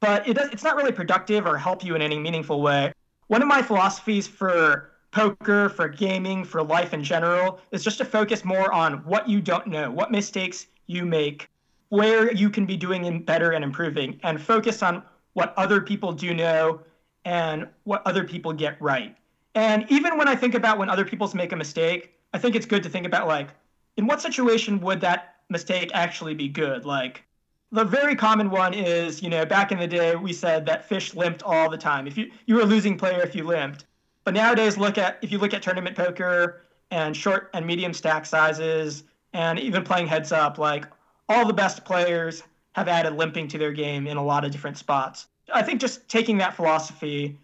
but 0.00 0.28
it 0.28 0.34
does, 0.34 0.48
it's 0.50 0.62
not 0.62 0.76
really 0.76 0.92
productive 0.92 1.46
or 1.46 1.56
help 1.56 1.84
you 1.84 1.94
in 1.96 2.02
any 2.02 2.18
meaningful 2.18 2.62
way. 2.62 2.92
One 3.26 3.42
of 3.42 3.48
my 3.48 3.62
philosophies 3.62 4.26
for 4.26 4.92
poker 5.10 5.68
for 5.70 5.88
gaming 5.88 6.44
for 6.44 6.62
life 6.62 6.92
in 6.92 7.02
general 7.02 7.60
is 7.72 7.82
just 7.82 7.98
to 7.98 8.04
focus 8.04 8.44
more 8.44 8.72
on 8.72 8.98
what 9.04 9.28
you 9.28 9.40
don't 9.40 9.66
know 9.66 9.90
what 9.90 10.10
mistakes 10.10 10.66
you 10.86 11.04
make 11.04 11.48
where 11.88 12.32
you 12.32 12.50
can 12.50 12.66
be 12.66 12.76
doing 12.76 13.22
better 13.22 13.52
and 13.52 13.64
improving 13.64 14.20
and 14.22 14.40
focus 14.40 14.82
on 14.82 15.02
what 15.32 15.54
other 15.56 15.80
people 15.80 16.12
do 16.12 16.34
know 16.34 16.80
and 17.24 17.66
what 17.84 18.02
other 18.06 18.24
people 18.24 18.52
get 18.52 18.80
right 18.82 19.16
and 19.58 19.84
even 19.88 20.16
when 20.16 20.28
I 20.28 20.36
think 20.36 20.54
about 20.54 20.78
when 20.78 20.88
other 20.88 21.04
people 21.04 21.28
make 21.34 21.50
a 21.50 21.56
mistake, 21.56 22.14
I 22.32 22.38
think 22.38 22.54
it's 22.54 22.64
good 22.64 22.84
to 22.84 22.88
think 22.88 23.06
about 23.06 23.26
like, 23.26 23.48
in 23.96 24.06
what 24.06 24.22
situation 24.22 24.80
would 24.80 25.00
that 25.00 25.34
mistake 25.48 25.90
actually 25.94 26.34
be 26.34 26.46
good? 26.46 26.84
Like, 26.84 27.24
the 27.72 27.84
very 27.84 28.14
common 28.14 28.50
one 28.50 28.72
is, 28.72 29.20
you 29.20 29.28
know, 29.28 29.44
back 29.44 29.72
in 29.72 29.78
the 29.80 29.86
day, 29.88 30.14
we 30.14 30.32
said 30.32 30.64
that 30.66 30.88
fish 30.88 31.12
limped 31.14 31.42
all 31.42 31.68
the 31.68 31.76
time. 31.76 32.06
If 32.06 32.16
you 32.16 32.30
you 32.46 32.54
were 32.54 32.60
a 32.60 32.66
losing 32.66 32.96
player 32.96 33.20
if 33.20 33.34
you 33.34 33.42
limped, 33.42 33.84
but 34.22 34.32
nowadays, 34.32 34.78
look 34.78 34.96
at 34.96 35.18
if 35.22 35.32
you 35.32 35.38
look 35.38 35.52
at 35.52 35.60
tournament 35.60 35.96
poker 35.96 36.62
and 36.92 37.16
short 37.16 37.50
and 37.52 37.66
medium 37.66 37.92
stack 37.92 38.26
sizes, 38.26 39.02
and 39.32 39.58
even 39.58 39.82
playing 39.82 40.06
heads 40.06 40.30
up, 40.30 40.58
like 40.58 40.86
all 41.28 41.44
the 41.44 41.52
best 41.52 41.84
players 41.84 42.44
have 42.72 42.86
added 42.86 43.14
limping 43.14 43.48
to 43.48 43.58
their 43.58 43.72
game 43.72 44.06
in 44.06 44.16
a 44.16 44.24
lot 44.24 44.44
of 44.44 44.52
different 44.52 44.78
spots. 44.78 45.26
I 45.52 45.62
think 45.62 45.80
just 45.80 46.08
taking 46.08 46.38
that 46.38 46.54
philosophy 46.54 47.36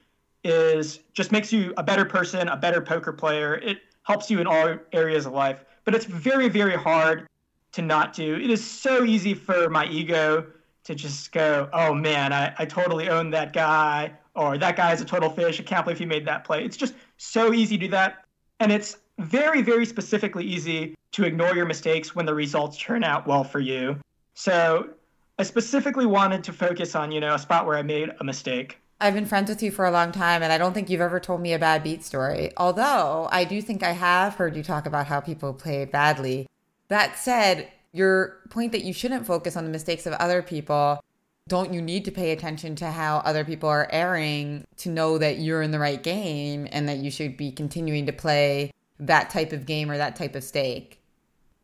is 0.44 1.00
just 1.14 1.33
makes 1.33 1.52
you 1.52 1.72
a 1.76 1.83
better 1.83 2.04
person, 2.04 2.48
a 2.48 2.57
better 2.57 2.80
poker 2.80 3.12
player. 3.12 3.57
It 3.57 3.78
helps 4.02 4.30
you 4.30 4.40
in 4.40 4.46
all 4.46 4.76
areas 4.92 5.26
of 5.26 5.33
life, 5.33 5.64
but 5.85 5.94
it's 5.94 6.04
very, 6.04 6.48
very 6.48 6.76
hard 6.76 7.26
to 7.72 7.83
not 7.83 8.12
do. 8.12 8.37
It 8.37 8.50
is 8.50 8.64
so 8.64 9.04
easy 9.04 9.35
for 9.35 9.68
my 9.70 9.87
ego 9.87 10.46
to 10.85 10.94
just 10.94 11.33
go, 11.33 11.68
oh 11.72 11.94
man, 11.94 12.33
I, 12.33 12.54
I 12.59 12.66
totally 12.66 13.09
own 13.09 13.30
that 13.30 13.52
guy, 13.52 14.12
or 14.35 14.59
that 14.59 14.76
guy 14.76 14.92
is 14.92 15.00
a 15.00 15.04
total 15.04 15.30
fish. 15.30 15.59
I 15.59 15.62
can't 15.62 15.85
believe 15.85 15.98
he 15.98 16.04
made 16.04 16.26
that 16.26 16.44
play. 16.44 16.64
It's 16.64 16.76
just 16.76 16.94
so 17.16 17.54
easy 17.54 17.78
to 17.78 17.87
do 17.87 17.90
that. 17.92 18.24
And 18.61 18.70
it's 18.70 18.98
very, 19.18 19.62
very 19.62 19.87
specifically 19.87 20.44
easy 20.44 20.94
to 21.12 21.24
ignore 21.24 21.54
your 21.54 21.64
mistakes 21.64 22.14
when 22.14 22.26
the 22.26 22.35
results 22.35 22.76
turn 22.76 23.02
out 23.02 23.26
well 23.26 23.44
for 23.44 23.61
you. 23.61 23.96
So 24.35 24.90
I 25.38 25.42
specifically 25.42 26.07
wanted 26.07 26.44
to 26.44 26.52
focus 26.52 26.94
on, 26.94 27.11
you 27.11 27.20
know, 27.20 27.35
a 27.35 27.38
spot 27.38 27.66
where 27.66 27.76
I 27.76 27.83
made 27.83 28.11
a 28.20 28.24
mistake. 28.24 28.78
I've 29.05 29.12
been 29.12 29.27
friends 29.27 29.51
with 29.51 29.62
you 29.62 29.71
for 29.71 29.85
a 29.85 29.90
long 29.90 30.12
time, 30.12 30.43
and 30.43 30.51
I 30.51 30.57
don't 30.57 30.73
think 30.73 30.88
you've 30.88 31.03
ever 31.03 31.21
told 31.21 31.43
me 31.43 31.53
a 31.53 31.59
bad 31.59 31.83
beat 31.83 32.03
story. 32.03 32.53
Although 32.57 33.29
I 33.31 33.45
do 33.45 33.61
think 33.61 33.83
I 33.83 33.93
have 33.93 34.37
heard 34.37 34.57
you 34.57 34.62
talk 34.62 34.87
about 34.87 35.09
how 35.09 35.21
people 35.21 35.53
play 35.53 35.85
badly. 35.85 36.49
That 36.88 37.19
said, 37.19 37.71
your 37.93 38.38
point 38.49 38.73
that 38.73 38.83
you 38.83 38.95
shouldn't 38.95 39.27
focus 39.27 39.59
on 39.59 39.64
the 39.64 39.71
mistakes 39.71 40.07
of 40.07 40.14
other 40.14 40.40
people, 40.40 41.05
don't 41.49 41.75
you 41.75 41.83
need 41.83 42.07
to 42.07 42.11
pay 42.11 42.31
attention 42.31 42.77
to 42.77 42.90
how 42.93 43.19
other 43.19 43.45
people 43.45 43.69
are 43.69 43.90
erring 43.93 44.64
to 44.79 44.88
know 44.88 45.19
that 45.19 45.37
you're 45.37 45.61
in 45.61 45.71
the 45.71 45.79
right 45.79 46.03
game 46.03 46.67
and 46.73 46.88
that 46.88 46.97
you 46.97 47.11
should 47.11 47.37
be 47.37 47.53
continuing 47.53 48.07
to 48.07 48.12
play 48.12 48.71
that 48.99 49.29
type 49.29 49.53
of 49.53 49.67
game 49.67 49.90
or 49.90 49.99
that 49.99 50.17
type 50.17 50.35
of 50.35 50.43
stake? 50.43 50.99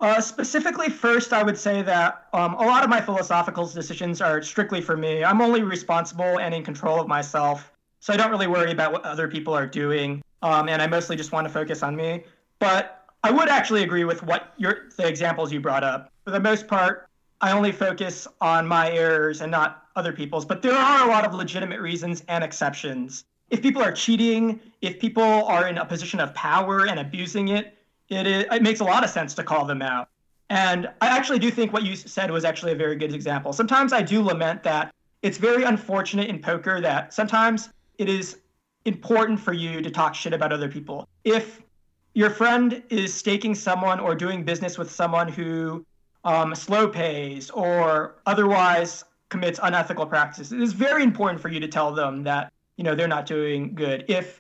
Uh, 0.01 0.19
specifically, 0.19 0.89
first, 0.89 1.35
I 1.35 1.43
would 1.43 1.59
say 1.59 1.83
that 1.83 2.27
um, 2.33 2.55
a 2.55 2.63
lot 2.63 2.83
of 2.83 2.89
my 2.89 3.03
philosophical 3.03 3.67
decisions 3.67 4.23
are 4.23 4.41
strictly 4.41 4.81
for 4.81 4.97
me. 4.97 5.23
I'm 5.23 5.43
only 5.43 5.63
responsible 5.63 6.39
and 6.39 6.55
in 6.55 6.65
control 6.65 6.99
of 6.99 7.07
myself, 7.07 7.71
so 8.01 8.15
I 8.15 8.17
don't 8.17 8.31
really 8.31 8.47
worry 8.47 8.73
about 8.73 8.93
what 8.93 9.05
other 9.05 9.29
people 9.29 9.53
are 9.53 9.67
doing, 9.67 10.23
um, 10.41 10.71
and 10.71 10.81
I 10.81 10.87
mostly 10.87 11.17
just 11.17 11.33
want 11.33 11.47
to 11.47 11.53
focus 11.53 11.83
on 11.83 11.95
me. 11.95 12.25
But 12.61 13.05
I 13.23 13.31
would 13.31 13.51
actually 13.51 13.83
agree 13.83 14.05
with 14.05 14.23
what 14.23 14.55
your 14.57 14.89
the 14.97 15.07
examples 15.07 15.53
you 15.53 15.61
brought 15.61 15.85
up. 15.85 16.11
For 16.25 16.31
the 16.31 16.41
most 16.41 16.67
part, 16.67 17.11
I 17.43 17.53
only 17.53 17.73
focus 17.73 18.27
on 18.41 18.67
my 18.67 18.91
errors 18.91 19.43
and 19.43 19.51
not 19.51 19.85
other 19.97 20.13
people's. 20.15 20.47
But 20.47 20.63
there 20.63 20.73
are 20.75 21.07
a 21.07 21.11
lot 21.11 21.27
of 21.27 21.35
legitimate 21.35 21.81
reasons 21.81 22.23
and 22.29 22.43
exceptions. 22.43 23.25
If 23.51 23.61
people 23.61 23.83
are 23.83 23.93
cheating, 23.93 24.61
if 24.81 24.99
people 24.99 25.23
are 25.23 25.69
in 25.69 25.77
a 25.77 25.85
position 25.85 26.21
of 26.21 26.33
power 26.35 26.87
and 26.87 26.99
abusing 26.99 27.49
it, 27.49 27.77
it, 28.11 28.27
is, 28.27 28.45
it 28.51 28.63
makes 28.63 28.81
a 28.81 28.85
lot 28.85 29.05
of 29.05 29.11
sense 29.11 29.35
to 29.35 29.43
call 29.43 29.65
them 29.65 29.83
out. 29.83 30.09
And 30.51 30.89
I 31.01 31.07
actually 31.17 31.39
do 31.39 31.51
think 31.51 31.73
what 31.73 31.85
you 31.85 31.95
said 31.95 32.31
was 32.31 32.45
actually 32.45 32.73
a 32.73 32.77
very 32.77 32.97
good 32.97 33.15
example. 33.15 33.53
Sometimes 33.53 33.93
I 33.93 34.03
do 34.03 34.21
lament 34.21 34.65
that 34.65 34.93
it's 35.23 35.39
very 35.39 35.63
unfortunate 35.63 36.29
in 36.29 36.41
poker 36.41 36.81
that 36.81 37.15
sometimes 37.15 37.71
it 37.99 38.09
is 38.09 38.39
important 38.85 39.39
for 39.39 39.53
you 39.53 39.81
to 39.81 39.91
talk 39.91 40.15
shit 40.15 40.33
about 40.33 40.53
other 40.53 40.69
people. 40.69 41.09
If 41.25 41.63
your 42.15 42.31
friend 42.31 42.83
is 42.91 43.15
staking 43.15 43.55
someone 43.55 44.01
or 44.01 44.15
doing 44.15 44.43
business 44.43 44.77
with 44.77 44.91
someone 44.91 45.29
who 45.29 45.85
um, 46.25 46.55
slow 46.55 46.89
pays 46.89 47.51
or 47.51 48.17
otherwise 48.27 49.05
commits 49.29 49.61
unethical 49.63 50.07
practices, 50.07 50.53
it 50.53 50.61
is 50.61 50.73
very 50.73 51.05
important 51.05 51.41
for 51.41 51.49
you 51.49 51.61
to 51.61 51.69
tell 51.69 51.95
them 51.95 52.25
that 52.25 52.53
you 52.77 52.83
know 52.83 52.95
they're 52.95 53.07
not 53.07 53.27
doing 53.27 53.75
good. 53.75 54.05
If 54.09 54.40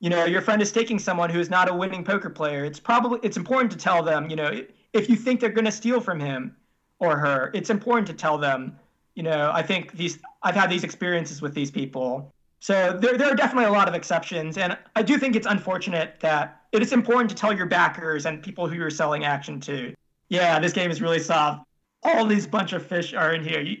you 0.00 0.08
know 0.08 0.24
your 0.24 0.40
friend 0.40 0.60
is 0.60 0.72
taking 0.72 0.98
someone 0.98 1.30
who 1.30 1.38
is 1.38 1.48
not 1.48 1.70
a 1.70 1.74
winning 1.74 2.02
poker 2.02 2.30
player 2.30 2.64
it's 2.64 2.80
probably 2.80 3.20
it's 3.22 3.36
important 3.36 3.70
to 3.70 3.78
tell 3.78 4.02
them 4.02 4.28
you 4.28 4.36
know 4.36 4.64
if 4.92 5.08
you 5.08 5.14
think 5.14 5.38
they're 5.38 5.50
going 5.50 5.64
to 5.64 5.72
steal 5.72 6.00
from 6.00 6.18
him 6.18 6.56
or 6.98 7.16
her 7.16 7.50
it's 7.54 7.70
important 7.70 8.06
to 8.06 8.14
tell 8.14 8.36
them 8.36 8.76
you 9.14 9.22
know 9.22 9.50
i 9.54 9.62
think 9.62 9.92
these 9.92 10.18
i've 10.42 10.54
had 10.56 10.68
these 10.68 10.82
experiences 10.82 11.40
with 11.40 11.54
these 11.54 11.70
people. 11.70 12.32
So 12.62 12.98
there, 13.00 13.16
there 13.16 13.32
are 13.32 13.34
definitely 13.34 13.70
a 13.70 13.72
lot 13.72 13.88
of 13.88 13.94
exceptions 13.94 14.58
and 14.58 14.76
i 14.96 15.02
do 15.02 15.16
think 15.18 15.36
it's 15.36 15.46
unfortunate 15.46 16.16
that 16.20 16.62
it 16.72 16.82
is 16.82 16.92
important 16.92 17.30
to 17.30 17.36
tell 17.36 17.52
your 17.52 17.66
backers 17.66 18.26
and 18.26 18.42
people 18.42 18.68
who 18.68 18.74
you're 18.74 18.90
selling 18.90 19.24
action 19.24 19.60
to 19.60 19.94
yeah 20.28 20.58
this 20.58 20.72
game 20.72 20.90
is 20.90 21.00
really 21.00 21.20
soft. 21.20 21.64
All 22.02 22.24
these 22.24 22.46
bunch 22.46 22.72
of 22.72 22.86
fish 22.86 23.12
are 23.12 23.34
in 23.34 23.44
here. 23.44 23.60
You, 23.60 23.76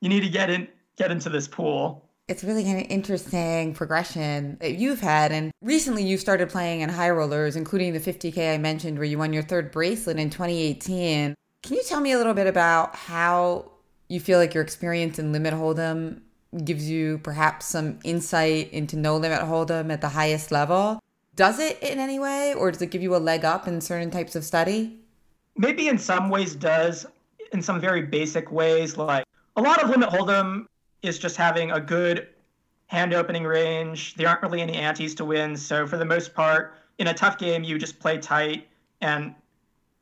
you 0.00 0.10
need 0.10 0.20
to 0.20 0.28
get 0.28 0.50
in 0.50 0.68
get 0.96 1.10
into 1.10 1.30
this 1.30 1.48
pool 1.48 2.06
it's 2.32 2.42
really 2.42 2.68
an 2.68 2.78
interesting 2.78 3.74
progression 3.74 4.56
that 4.62 4.76
you've 4.76 5.00
had. 5.00 5.32
And 5.32 5.52
recently 5.60 6.02
you 6.02 6.16
started 6.16 6.48
playing 6.48 6.80
in 6.80 6.88
high 6.88 7.10
rollers, 7.10 7.56
including 7.56 7.92
the 7.92 8.00
50K 8.00 8.54
I 8.54 8.56
mentioned, 8.56 8.96
where 8.96 9.06
you 9.06 9.18
won 9.18 9.34
your 9.34 9.42
third 9.42 9.70
bracelet 9.70 10.18
in 10.18 10.30
2018. 10.30 11.34
Can 11.62 11.76
you 11.76 11.82
tell 11.86 12.00
me 12.00 12.12
a 12.12 12.16
little 12.16 12.32
bit 12.32 12.46
about 12.46 12.96
how 12.96 13.70
you 14.08 14.18
feel 14.18 14.38
like 14.38 14.54
your 14.54 14.62
experience 14.62 15.18
in 15.18 15.30
Limit 15.30 15.52
Hold'em 15.52 16.22
gives 16.64 16.88
you 16.88 17.18
perhaps 17.18 17.66
some 17.66 17.98
insight 18.02 18.72
into 18.72 18.96
no 18.96 19.16
limit 19.18 19.40
hold'em 19.40 19.92
at 19.92 20.00
the 20.00 20.08
highest 20.08 20.50
level? 20.50 21.00
Does 21.36 21.58
it 21.58 21.82
in 21.82 21.98
any 21.98 22.18
way, 22.18 22.54
or 22.54 22.70
does 22.70 22.80
it 22.80 22.90
give 22.90 23.02
you 23.02 23.14
a 23.14 23.18
leg 23.18 23.44
up 23.44 23.68
in 23.68 23.80
certain 23.82 24.10
types 24.10 24.34
of 24.36 24.44
study? 24.44 24.98
Maybe 25.56 25.88
in 25.88 25.98
some 25.98 26.30
ways 26.30 26.54
does, 26.54 27.06
in 27.52 27.60
some 27.60 27.78
very 27.78 28.02
basic 28.02 28.50
ways. 28.50 28.96
Like 28.96 29.24
a 29.56 29.62
lot 29.62 29.82
of 29.82 29.90
limit 29.90 30.08
hold'em 30.08 30.66
is 31.02 31.18
just 31.18 31.36
having 31.36 31.70
a 31.72 31.80
good 31.80 32.28
hand 32.86 33.14
opening 33.14 33.44
range. 33.44 34.14
There 34.14 34.28
aren't 34.28 34.42
really 34.42 34.60
any 34.60 34.74
antes 34.74 35.14
to 35.16 35.24
win. 35.24 35.56
So 35.56 35.86
for 35.86 35.96
the 35.96 36.04
most 36.04 36.34
part, 36.34 36.74
in 36.98 37.08
a 37.08 37.14
tough 37.14 37.38
game, 37.38 37.64
you 37.64 37.78
just 37.78 37.98
play 37.98 38.18
tight 38.18 38.68
and 39.00 39.34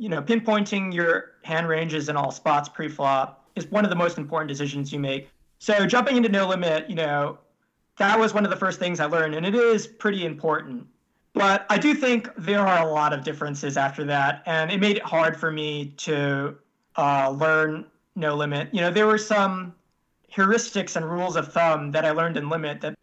you 0.01 0.09
know, 0.09 0.23
pinpointing 0.23 0.95
your 0.95 1.33
hand 1.43 1.69
ranges 1.69 2.09
in 2.09 2.17
all 2.17 2.31
spots 2.31 2.71
pre-flop 2.71 3.47
is 3.55 3.71
one 3.71 3.85
of 3.85 3.91
the 3.91 3.97
most 3.97 4.17
important 4.17 4.49
decisions 4.49 4.91
you 4.91 4.99
make. 4.99 5.29
So 5.59 5.87
jumping 5.87 6.17
into 6.17 6.31
no 6.31 6.49
limit, 6.49 6.89
you 6.89 6.97
know, 6.97 7.39
that 7.99 8.19
was 8.19 8.33
one 8.33 8.45
of 8.45 8.51
the 8.51 8.57
first 8.57 8.79
things 8.79 8.99
I 8.99 9.05
learned, 9.05 9.35
and 9.35 9.45
it 9.45 9.55
is 9.55 9.87
pretty 9.87 10.25
important. 10.25 10.87
But 11.35 11.67
I 11.69 11.77
do 11.77 11.95
think 11.95 12.31
there 12.39 12.67
are 12.67 12.89
a 12.89 12.91
lot 12.91 13.13
of 13.13 13.23
differences 13.23 13.77
after 13.77 14.05
that, 14.05 14.43
and 14.47 14.73
it 14.73 14.81
made 14.81 14.97
it 14.97 15.03
hard 15.03 15.37
for 15.37 15.51
me 15.51 15.93
to 15.99 16.57
uh, 16.97 17.31
learn 17.31 17.85
no 18.17 18.35
limit. 18.35 18.71
You 18.73 18.81
know, 18.81 18.91
there 18.91 19.07
were 19.07 19.19
some 19.19 19.75
heuristics 20.35 20.97
and 20.97 21.09
rules 21.09 21.37
of 21.37 21.53
thumb 21.53 21.91
that 21.93 22.05
I 22.05 22.11
learned 22.11 22.37
in 22.37 22.49
Limit 22.49 22.81
that 22.81 22.97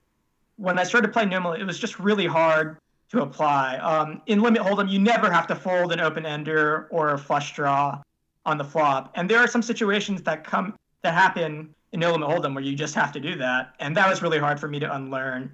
when 0.57 0.79
I 0.79 0.83
started 0.83 1.13
playing 1.13 1.29
Limit, 1.29 1.59
it 1.59 1.65
was 1.65 1.79
just 1.79 1.99
really 1.99 2.25
hard 2.25 2.77
to 3.11 3.21
apply. 3.21 3.77
Um, 3.77 4.21
in 4.25 4.41
Limit 4.41 4.61
Hold'em, 4.61 4.89
you 4.89 4.99
never 4.99 5.31
have 5.31 5.47
to 5.47 5.55
fold 5.55 5.91
an 5.91 5.99
open 5.99 6.25
ender 6.25 6.87
or 6.91 7.13
a 7.13 7.17
flush 7.17 7.53
draw 7.53 8.01
on 8.45 8.57
the 8.57 8.63
flop, 8.63 9.11
and 9.15 9.29
there 9.29 9.39
are 9.39 9.47
some 9.47 9.61
situations 9.61 10.21
that 10.23 10.43
come 10.43 10.73
that 11.01 11.13
happen 11.13 11.73
in 11.91 11.99
No 11.99 12.11
Limit 12.11 12.29
Hold'em 12.29 12.53
where 12.53 12.63
you 12.63 12.75
just 12.75 12.95
have 12.95 13.11
to 13.13 13.19
do 13.19 13.35
that, 13.35 13.75
and 13.79 13.95
that 13.95 14.09
was 14.09 14.21
really 14.21 14.39
hard 14.39 14.59
for 14.59 14.67
me 14.67 14.79
to 14.79 14.95
unlearn. 14.95 15.53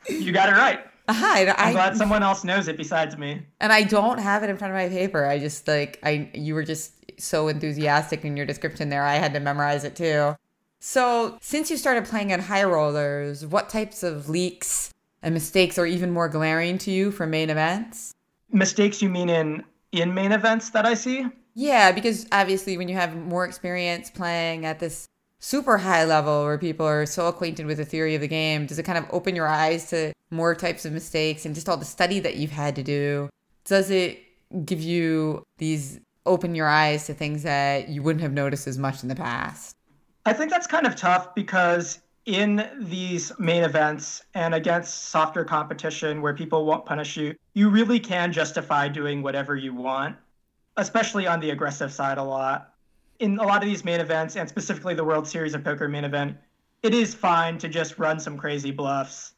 you 0.08 0.32
got 0.32 0.48
it 0.48 0.52
right. 0.52 0.80
Hi, 1.08 1.48
I'm 1.56 1.72
glad 1.72 1.96
someone 1.96 2.22
else 2.22 2.42
knows 2.42 2.66
it 2.66 2.76
besides 2.76 3.16
me. 3.16 3.40
And 3.60 3.72
I 3.72 3.84
don't 3.84 4.18
have 4.18 4.42
it 4.42 4.50
in 4.50 4.56
front 4.56 4.72
of 4.72 4.76
my 4.76 4.88
paper. 4.88 5.24
I 5.24 5.38
just 5.38 5.68
like 5.68 6.00
I 6.02 6.30
you 6.34 6.54
were 6.54 6.64
just 6.64 6.92
so 7.18 7.46
enthusiastic 7.46 8.24
in 8.24 8.36
your 8.36 8.44
description 8.44 8.88
there. 8.88 9.04
I 9.04 9.14
had 9.14 9.32
to 9.34 9.40
memorize 9.40 9.84
it 9.84 9.94
too. 9.94 10.34
So, 10.80 11.38
since 11.40 11.70
you 11.70 11.76
started 11.76 12.04
playing 12.04 12.32
at 12.32 12.40
high 12.40 12.64
rollers, 12.64 13.46
what 13.46 13.70
types 13.70 14.02
of 14.02 14.28
leaks 14.28 14.92
and 15.22 15.32
mistakes 15.32 15.78
are 15.78 15.86
even 15.86 16.10
more 16.10 16.28
glaring 16.28 16.76
to 16.78 16.90
you 16.90 17.10
for 17.10 17.26
main 17.26 17.50
events? 17.50 18.12
Mistakes 18.50 19.00
you 19.00 19.08
mean 19.08 19.28
in 19.28 19.64
in 19.92 20.12
main 20.12 20.32
events 20.32 20.70
that 20.70 20.86
I 20.86 20.94
see? 20.94 21.26
Yeah, 21.54 21.92
because 21.92 22.26
obviously 22.32 22.76
when 22.76 22.88
you 22.88 22.96
have 22.96 23.16
more 23.16 23.44
experience 23.44 24.10
playing 24.10 24.66
at 24.66 24.80
this 24.80 25.08
super 25.38 25.78
high 25.78 26.04
level 26.04 26.44
where 26.44 26.58
people 26.58 26.86
are 26.86 27.06
so 27.06 27.28
acquainted 27.28 27.66
with 27.66 27.78
the 27.78 27.84
theory 27.84 28.14
of 28.14 28.20
the 28.20 28.28
game? 28.28 28.66
Does 28.66 28.78
it 28.78 28.84
kind 28.84 28.98
of 28.98 29.06
open 29.10 29.36
your 29.36 29.48
eyes 29.48 29.88
to 29.90 30.12
more 30.30 30.54
types 30.54 30.84
of 30.84 30.92
mistakes 30.92 31.44
and 31.46 31.54
just 31.54 31.68
all 31.68 31.76
the 31.76 31.84
study 31.84 32.20
that 32.20 32.36
you've 32.36 32.50
had 32.50 32.76
to 32.76 32.82
do? 32.82 33.28
Does 33.64 33.90
it 33.90 34.22
give 34.64 34.80
you 34.80 35.42
these 35.58 36.00
open 36.24 36.54
your 36.54 36.68
eyes 36.68 37.06
to 37.06 37.14
things 37.14 37.42
that 37.44 37.88
you 37.88 38.02
wouldn't 38.02 38.22
have 38.22 38.32
noticed 38.32 38.66
as 38.66 38.78
much 38.78 39.02
in 39.02 39.08
the 39.08 39.14
past? 39.14 39.76
I 40.24 40.32
think 40.32 40.50
that's 40.50 40.66
kind 40.66 40.86
of 40.86 40.96
tough 40.96 41.34
because 41.34 42.00
in 42.26 42.68
these 42.80 43.32
main 43.38 43.62
events 43.62 44.22
and 44.34 44.54
against 44.54 45.10
softer 45.10 45.44
competition 45.44 46.20
where 46.20 46.34
people 46.34 46.66
won't 46.66 46.84
punish 46.84 47.16
you, 47.16 47.34
you 47.54 47.70
really 47.70 48.00
can 48.00 48.32
justify 48.32 48.88
doing 48.88 49.22
whatever 49.22 49.54
you 49.54 49.72
want, 49.72 50.16
especially 50.76 51.28
on 51.28 51.38
the 51.38 51.50
aggressive 51.50 51.92
side 51.92 52.18
a 52.18 52.22
lot. 52.22 52.74
In 53.18 53.38
a 53.38 53.42
lot 53.42 53.62
of 53.62 53.68
these 53.68 53.84
main 53.84 54.00
events, 54.00 54.36
and 54.36 54.48
specifically 54.48 54.94
the 54.94 55.04
World 55.04 55.26
Series 55.26 55.54
of 55.54 55.64
Poker 55.64 55.88
main 55.88 56.04
event, 56.04 56.36
it 56.82 56.94
is 56.94 57.14
fine 57.14 57.58
to 57.58 57.68
just 57.68 57.98
run 57.98 58.20
some 58.20 58.36
crazy 58.36 58.70
bluffs 58.70 59.34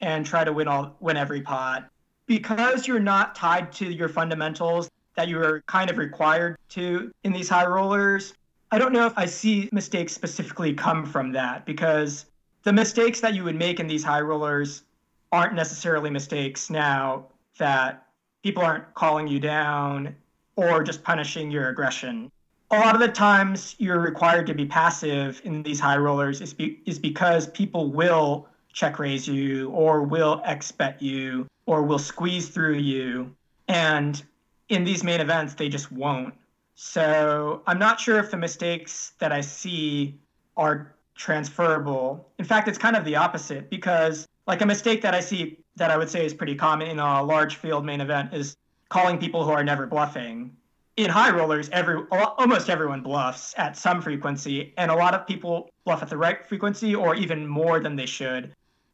and 0.00 0.24
try 0.24 0.44
to 0.44 0.52
win 0.52 0.68
all 0.68 0.96
win 1.00 1.16
every 1.16 1.40
pot. 1.40 1.88
Because 2.26 2.86
you're 2.86 3.00
not 3.00 3.34
tied 3.34 3.72
to 3.72 3.86
your 3.90 4.08
fundamentals 4.08 4.90
that 5.16 5.28
you 5.28 5.42
are 5.42 5.62
kind 5.66 5.90
of 5.90 5.98
required 5.98 6.56
to 6.70 7.10
in 7.24 7.32
these 7.32 7.48
high 7.48 7.66
rollers, 7.66 8.34
I 8.70 8.78
don't 8.78 8.92
know 8.92 9.06
if 9.06 9.14
I 9.16 9.24
see 9.26 9.68
mistakes 9.72 10.12
specifically 10.12 10.74
come 10.74 11.04
from 11.04 11.32
that 11.32 11.66
because 11.66 12.26
the 12.62 12.72
mistakes 12.72 13.20
that 13.20 13.34
you 13.34 13.42
would 13.44 13.56
make 13.56 13.80
in 13.80 13.86
these 13.86 14.04
high 14.04 14.20
rollers 14.20 14.84
aren't 15.32 15.54
necessarily 15.54 16.10
mistakes 16.10 16.70
now 16.70 17.26
that 17.58 18.06
people 18.42 18.62
aren't 18.62 18.94
calling 18.94 19.26
you 19.26 19.40
down 19.40 20.14
or 20.56 20.82
just 20.82 21.02
punishing 21.02 21.50
your 21.50 21.68
aggression. 21.68 22.30
A 22.70 22.78
lot 22.78 22.94
of 22.94 23.00
the 23.00 23.08
times 23.08 23.74
you're 23.78 24.00
required 24.00 24.46
to 24.48 24.54
be 24.54 24.66
passive 24.66 25.40
in 25.44 25.62
these 25.62 25.80
high 25.80 25.96
rollers 25.96 26.42
is, 26.42 26.52
be, 26.52 26.80
is 26.84 26.98
because 26.98 27.46
people 27.46 27.90
will 27.90 28.46
check 28.74 28.98
raise 28.98 29.26
you 29.26 29.70
or 29.70 30.02
will 30.02 30.42
expect 30.44 31.00
you 31.00 31.46
or 31.64 31.82
will 31.82 31.98
squeeze 31.98 32.48
through 32.48 32.74
you. 32.74 33.34
And 33.68 34.22
in 34.68 34.84
these 34.84 35.02
main 35.02 35.20
events, 35.20 35.54
they 35.54 35.70
just 35.70 35.90
won't. 35.90 36.34
So 36.74 37.62
I'm 37.66 37.78
not 37.78 37.98
sure 37.98 38.18
if 38.18 38.30
the 38.30 38.36
mistakes 38.36 39.12
that 39.18 39.32
I 39.32 39.40
see 39.40 40.18
are 40.56 40.94
transferable. 41.14 42.28
In 42.38 42.44
fact, 42.44 42.68
it's 42.68 42.78
kind 42.78 42.96
of 42.96 43.04
the 43.04 43.16
opposite 43.16 43.70
because, 43.70 44.28
like, 44.46 44.60
a 44.60 44.66
mistake 44.66 45.02
that 45.02 45.14
I 45.14 45.20
see 45.20 45.58
that 45.76 45.90
I 45.90 45.96
would 45.96 46.10
say 46.10 46.24
is 46.24 46.34
pretty 46.34 46.54
common 46.54 46.88
in 46.88 46.98
a 46.98 47.22
large 47.22 47.56
field 47.56 47.84
main 47.84 48.00
event 48.00 48.34
is 48.34 48.56
calling 48.90 49.18
people 49.18 49.44
who 49.44 49.50
are 49.50 49.64
never 49.64 49.86
bluffing. 49.86 50.54
In 50.98 51.08
high 51.08 51.30
rollers, 51.30 51.70
every 51.70 52.02
almost 52.10 52.68
everyone 52.68 53.02
bluffs 53.02 53.54
at 53.56 53.76
some 53.76 54.02
frequency, 54.02 54.74
and 54.76 54.90
a 54.90 54.94
lot 54.94 55.14
of 55.14 55.26
people 55.26 55.70
bluff 55.84 56.02
at 56.02 56.10
the 56.10 56.16
right 56.16 56.44
frequency 56.44 56.94
or 56.94 57.14
even 57.14 57.46
more 57.46 57.78
than 57.78 57.94
they 57.94 58.04
should. 58.04 58.52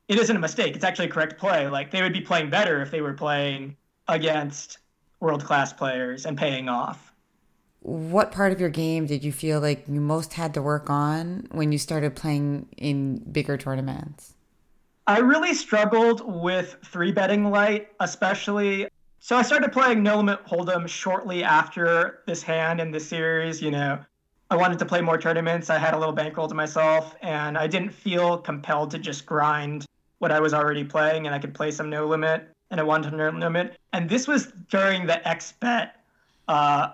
It 0.08 0.18
isn't 0.18 0.36
a 0.36 0.38
mistake; 0.38 0.76
it's 0.76 0.84
actually 0.84 1.06
a 1.06 1.10
correct 1.10 1.38
play. 1.38 1.66
Like 1.66 1.90
they 1.90 2.02
would 2.02 2.12
be 2.12 2.20
playing 2.20 2.50
better 2.50 2.82
if 2.82 2.90
they 2.90 3.00
were 3.00 3.14
playing 3.14 3.76
against 4.06 4.78
world 5.20 5.44
class 5.44 5.72
players 5.72 6.26
and 6.26 6.36
paying 6.36 6.68
off 6.68 7.10
what 7.84 8.32
part 8.32 8.50
of 8.50 8.58
your 8.58 8.70
game 8.70 9.04
did 9.04 9.22
you 9.22 9.30
feel 9.30 9.60
like 9.60 9.84
you 9.86 10.00
most 10.00 10.32
had 10.32 10.54
to 10.54 10.62
work 10.62 10.88
on 10.88 11.46
when 11.52 11.70
you 11.70 11.76
started 11.76 12.16
playing 12.16 12.66
in 12.78 13.18
bigger 13.30 13.58
tournaments? 13.58 14.32
I 15.06 15.18
really 15.18 15.52
struggled 15.52 16.22
with 16.24 16.76
three 16.82 17.12
betting 17.12 17.50
light, 17.50 17.88
especially. 18.00 18.88
So 19.24 19.38
I 19.38 19.40
started 19.40 19.72
playing 19.72 20.02
No 20.02 20.18
Limit 20.18 20.44
Hold'em 20.44 20.86
shortly 20.86 21.42
after 21.42 22.20
this 22.26 22.42
hand 22.42 22.78
in 22.78 22.90
this 22.90 23.08
series. 23.08 23.62
You 23.62 23.70
know, 23.70 23.98
I 24.50 24.56
wanted 24.56 24.78
to 24.80 24.84
play 24.84 25.00
more 25.00 25.16
tournaments. 25.16 25.70
I 25.70 25.78
had 25.78 25.94
a 25.94 25.98
little 25.98 26.12
bankroll 26.12 26.46
to 26.46 26.54
myself, 26.54 27.16
and 27.22 27.56
I 27.56 27.66
didn't 27.66 27.88
feel 27.88 28.36
compelled 28.36 28.90
to 28.90 28.98
just 28.98 29.24
grind 29.24 29.86
what 30.18 30.30
I 30.30 30.40
was 30.40 30.52
already 30.52 30.84
playing, 30.84 31.24
and 31.24 31.34
I 31.34 31.38
could 31.38 31.54
play 31.54 31.70
some 31.70 31.88
No 31.88 32.06
Limit, 32.06 32.46
and 32.70 32.78
I 32.78 32.82
wanted 32.82 33.12
to 33.12 33.16
No 33.16 33.30
Limit. 33.30 33.78
And 33.94 34.10
this 34.10 34.28
was 34.28 34.52
during 34.68 35.06
the 35.06 35.26
X 35.26 35.54
Bet 35.58 36.04
uh, 36.48 36.90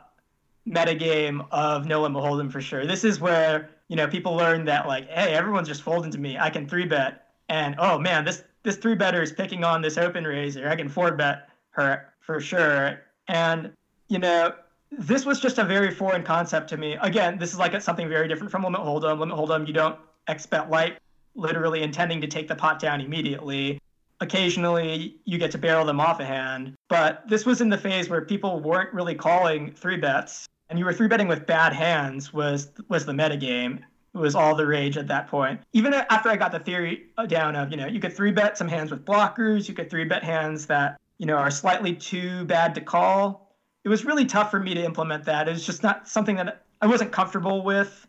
metagame 0.69 1.45
of 1.51 1.85
No 1.85 2.03
Limit 2.03 2.23
Hold'em 2.23 2.53
for 2.53 2.61
sure. 2.61 2.87
This 2.87 3.03
is 3.03 3.19
where 3.19 3.71
you 3.89 3.97
know 3.97 4.07
people 4.07 4.37
learn 4.37 4.65
that 4.67 4.87
like, 4.87 5.09
hey, 5.09 5.35
everyone's 5.35 5.67
just 5.67 5.83
folding 5.83 6.13
to 6.13 6.19
me. 6.19 6.39
I 6.39 6.49
can 6.49 6.69
three 6.69 6.87
bet, 6.87 7.27
and 7.49 7.75
oh 7.81 7.99
man, 7.99 8.25
this 8.25 8.45
this 8.63 8.77
three 8.77 8.95
better 8.95 9.21
is 9.21 9.33
picking 9.33 9.65
on 9.65 9.83
this 9.83 9.99
open 9.99 10.23
raiser. 10.23 10.69
I 10.69 10.77
can 10.77 10.89
four 10.89 11.11
bet 11.11 11.49
her 11.73 12.10
for 12.31 12.41
sure. 12.41 13.01
And 13.27 13.73
you 14.09 14.19
know, 14.19 14.53
this 14.93 15.25
was 15.25 15.41
just 15.41 15.59
a 15.59 15.65
very 15.65 15.93
foreign 15.93 16.23
concept 16.23 16.69
to 16.71 16.77
me. 16.77 16.97
Again, 17.01 17.39
this 17.39 17.53
is 17.53 17.59
like 17.59 17.81
something 17.81 18.09
very 18.09 18.29
different 18.29 18.51
from 18.51 18.63
Limit 18.63 18.81
Hold'em. 18.81 19.19
Limit 19.19 19.37
Hold'em, 19.37 19.67
you 19.67 19.73
don't 19.73 19.99
expect 20.29 20.71
light, 20.71 20.99
literally 21.35 21.83
intending 21.83 22.21
to 22.21 22.29
take 22.29 22.47
the 22.47 22.55
pot 22.55 22.79
down 22.79 23.01
immediately. 23.01 23.81
Occasionally, 24.21 25.17
you 25.25 25.39
get 25.39 25.51
to 25.53 25.59
barrel 25.59 25.85
them 25.85 25.99
off 25.99 26.21
a 26.21 26.25
hand, 26.25 26.75
but 26.89 27.27
this 27.29 27.47
was 27.47 27.61
in 27.61 27.69
the 27.69 27.79
phase 27.79 28.09
where 28.09 28.21
people 28.21 28.61
weren't 28.61 28.93
really 28.93 29.15
calling 29.15 29.73
three 29.73 29.97
bets 29.97 30.47
and 30.69 30.79
you 30.79 30.85
were 30.85 30.93
three 30.93 31.09
betting 31.09 31.27
with 31.27 31.47
bad 31.47 31.73
hands 31.73 32.33
was 32.33 32.71
was 32.89 33.05
the 33.07 33.13
metagame. 33.13 33.81
It 34.15 34.19
was 34.19 34.35
all 34.35 34.55
the 34.55 34.67
rage 34.67 34.97
at 34.97 35.07
that 35.09 35.29
point. 35.29 35.61
Even 35.73 35.95
after 35.95 36.29
I 36.29 36.37
got 36.37 36.53
the 36.53 36.59
theory 36.59 37.07
down 37.29 37.55
of, 37.55 37.71
you 37.71 37.77
know, 37.77 37.87
you 37.87 38.01
could 38.01 38.13
three 38.13 38.33
bet 38.33 38.59
some 38.59 38.67
hands 38.67 38.91
with 38.91 39.05
blockers, 39.05 39.69
you 39.69 39.75
could 39.75 39.89
three 39.89 40.05
bet 40.05 40.25
hands 40.25 40.67
that, 40.67 41.01
you 41.21 41.27
know, 41.27 41.37
are 41.37 41.51
slightly 41.51 41.95
too 41.95 42.47
bad 42.47 42.75
to 42.75 42.81
call. 42.81 43.55
It 43.85 43.91
was 43.91 44.07
really 44.07 44.25
tough 44.25 44.51
for 44.51 44.59
me 44.59 44.73
to 44.73 44.83
implement 44.83 45.25
that. 45.27 45.49
It 45.49 45.53
was 45.53 45.67
just 45.67 45.83
not 45.83 46.09
something 46.09 46.37
that 46.37 46.65
I 46.81 46.87
wasn't 46.87 47.13
comfortable 47.13 47.63
with. 47.63 48.07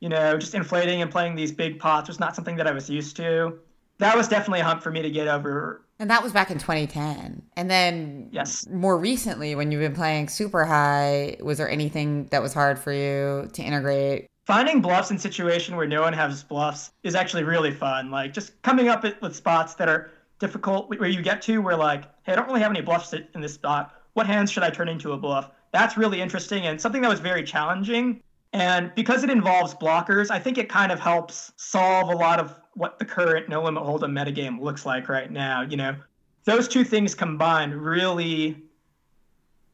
You 0.00 0.08
know, 0.08 0.38
just 0.38 0.54
inflating 0.54 1.02
and 1.02 1.10
playing 1.10 1.34
these 1.36 1.52
big 1.52 1.78
pots 1.78 2.08
was 2.08 2.18
not 2.18 2.34
something 2.34 2.56
that 2.56 2.66
I 2.66 2.72
was 2.72 2.88
used 2.88 3.16
to. 3.18 3.58
That 3.98 4.16
was 4.16 4.28
definitely 4.28 4.60
a 4.60 4.64
hump 4.64 4.82
for 4.82 4.90
me 4.90 5.02
to 5.02 5.10
get 5.10 5.28
over 5.28 5.84
and 5.98 6.10
that 6.10 6.22
was 6.22 6.32
back 6.32 6.50
in 6.50 6.58
2010. 6.58 7.42
And 7.56 7.70
then 7.70 8.28
yes. 8.32 8.66
more 8.68 8.98
recently, 8.98 9.54
when 9.54 9.70
you've 9.70 9.80
been 9.80 9.94
playing 9.94 10.28
super 10.28 10.64
high, 10.64 11.36
was 11.40 11.58
there 11.58 11.70
anything 11.70 12.26
that 12.26 12.42
was 12.42 12.52
hard 12.52 12.78
for 12.78 12.92
you 12.92 13.48
to 13.52 13.62
integrate? 13.62 14.26
Finding 14.44 14.82
bluffs 14.82 15.10
in 15.10 15.18
situation 15.18 15.76
where 15.76 15.86
no 15.86 16.02
one 16.02 16.12
has 16.12 16.42
bluffs 16.42 16.90
is 17.04 17.14
actually 17.14 17.44
really 17.44 17.70
fun. 17.70 18.10
Like 18.10 18.32
just 18.32 18.60
coming 18.62 18.88
up 18.88 19.04
with 19.22 19.36
spots 19.36 19.74
that 19.76 19.88
are 19.88 20.10
difficult 20.38 20.88
where 20.90 21.08
you 21.08 21.22
get 21.22 21.42
to 21.42 21.58
where 21.58 21.76
like, 21.76 22.04
hey, 22.24 22.32
I 22.32 22.36
don't 22.36 22.46
really 22.46 22.60
have 22.60 22.70
any 22.70 22.80
bluffs 22.80 23.12
in 23.12 23.40
this 23.40 23.54
spot. 23.54 23.92
What 24.14 24.26
hands 24.26 24.50
should 24.50 24.62
I 24.62 24.70
turn 24.70 24.88
into 24.88 25.12
a 25.12 25.16
bluff? 25.16 25.50
That's 25.72 25.96
really 25.96 26.20
interesting 26.20 26.66
and 26.66 26.80
something 26.80 27.02
that 27.02 27.08
was 27.08 27.20
very 27.20 27.42
challenging. 27.42 28.22
And 28.52 28.92
because 28.94 29.24
it 29.24 29.30
involves 29.30 29.74
blockers, 29.74 30.30
I 30.30 30.38
think 30.38 30.58
it 30.58 30.68
kind 30.68 30.92
of 30.92 31.00
helps 31.00 31.52
solve 31.56 32.08
a 32.08 32.16
lot 32.16 32.38
of 32.38 32.60
what 32.74 32.98
the 32.98 33.04
current 33.04 33.48
no 33.48 33.62
limit 33.62 33.82
hold'em 33.82 34.12
metagame 34.12 34.60
looks 34.60 34.86
like 34.86 35.08
right 35.08 35.30
now. 35.30 35.62
You 35.62 35.76
know, 35.76 35.96
those 36.44 36.68
two 36.68 36.84
things 36.84 37.14
combined 37.14 37.74
really, 37.74 38.62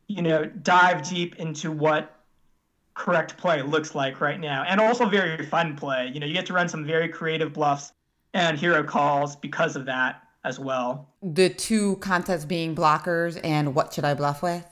you 0.06 0.22
know, 0.22 0.46
dive 0.46 1.06
deep 1.08 1.36
into 1.36 1.70
what 1.70 2.16
correct 2.94 3.36
play 3.36 3.62
looks 3.62 3.94
like 3.94 4.20
right 4.20 4.40
now, 4.40 4.64
and 4.66 4.80
also 4.80 5.06
very 5.06 5.44
fun 5.46 5.76
play. 5.76 6.10
You 6.12 6.20
know, 6.20 6.26
you 6.26 6.34
get 6.34 6.46
to 6.46 6.52
run 6.52 6.68
some 6.68 6.84
very 6.86 7.08
creative 7.08 7.52
bluffs 7.52 7.92
and 8.32 8.58
hero 8.58 8.82
calls 8.82 9.36
because 9.36 9.76
of 9.76 9.84
that 9.86 10.22
as 10.44 10.58
well. 10.58 11.08
The 11.22 11.48
two 11.50 11.96
concepts 11.96 12.44
being 12.44 12.74
blockers 12.74 13.40
and 13.44 13.74
what 13.74 13.92
should 13.92 14.04
I 14.04 14.14
bluff 14.14 14.42
with? 14.42 14.66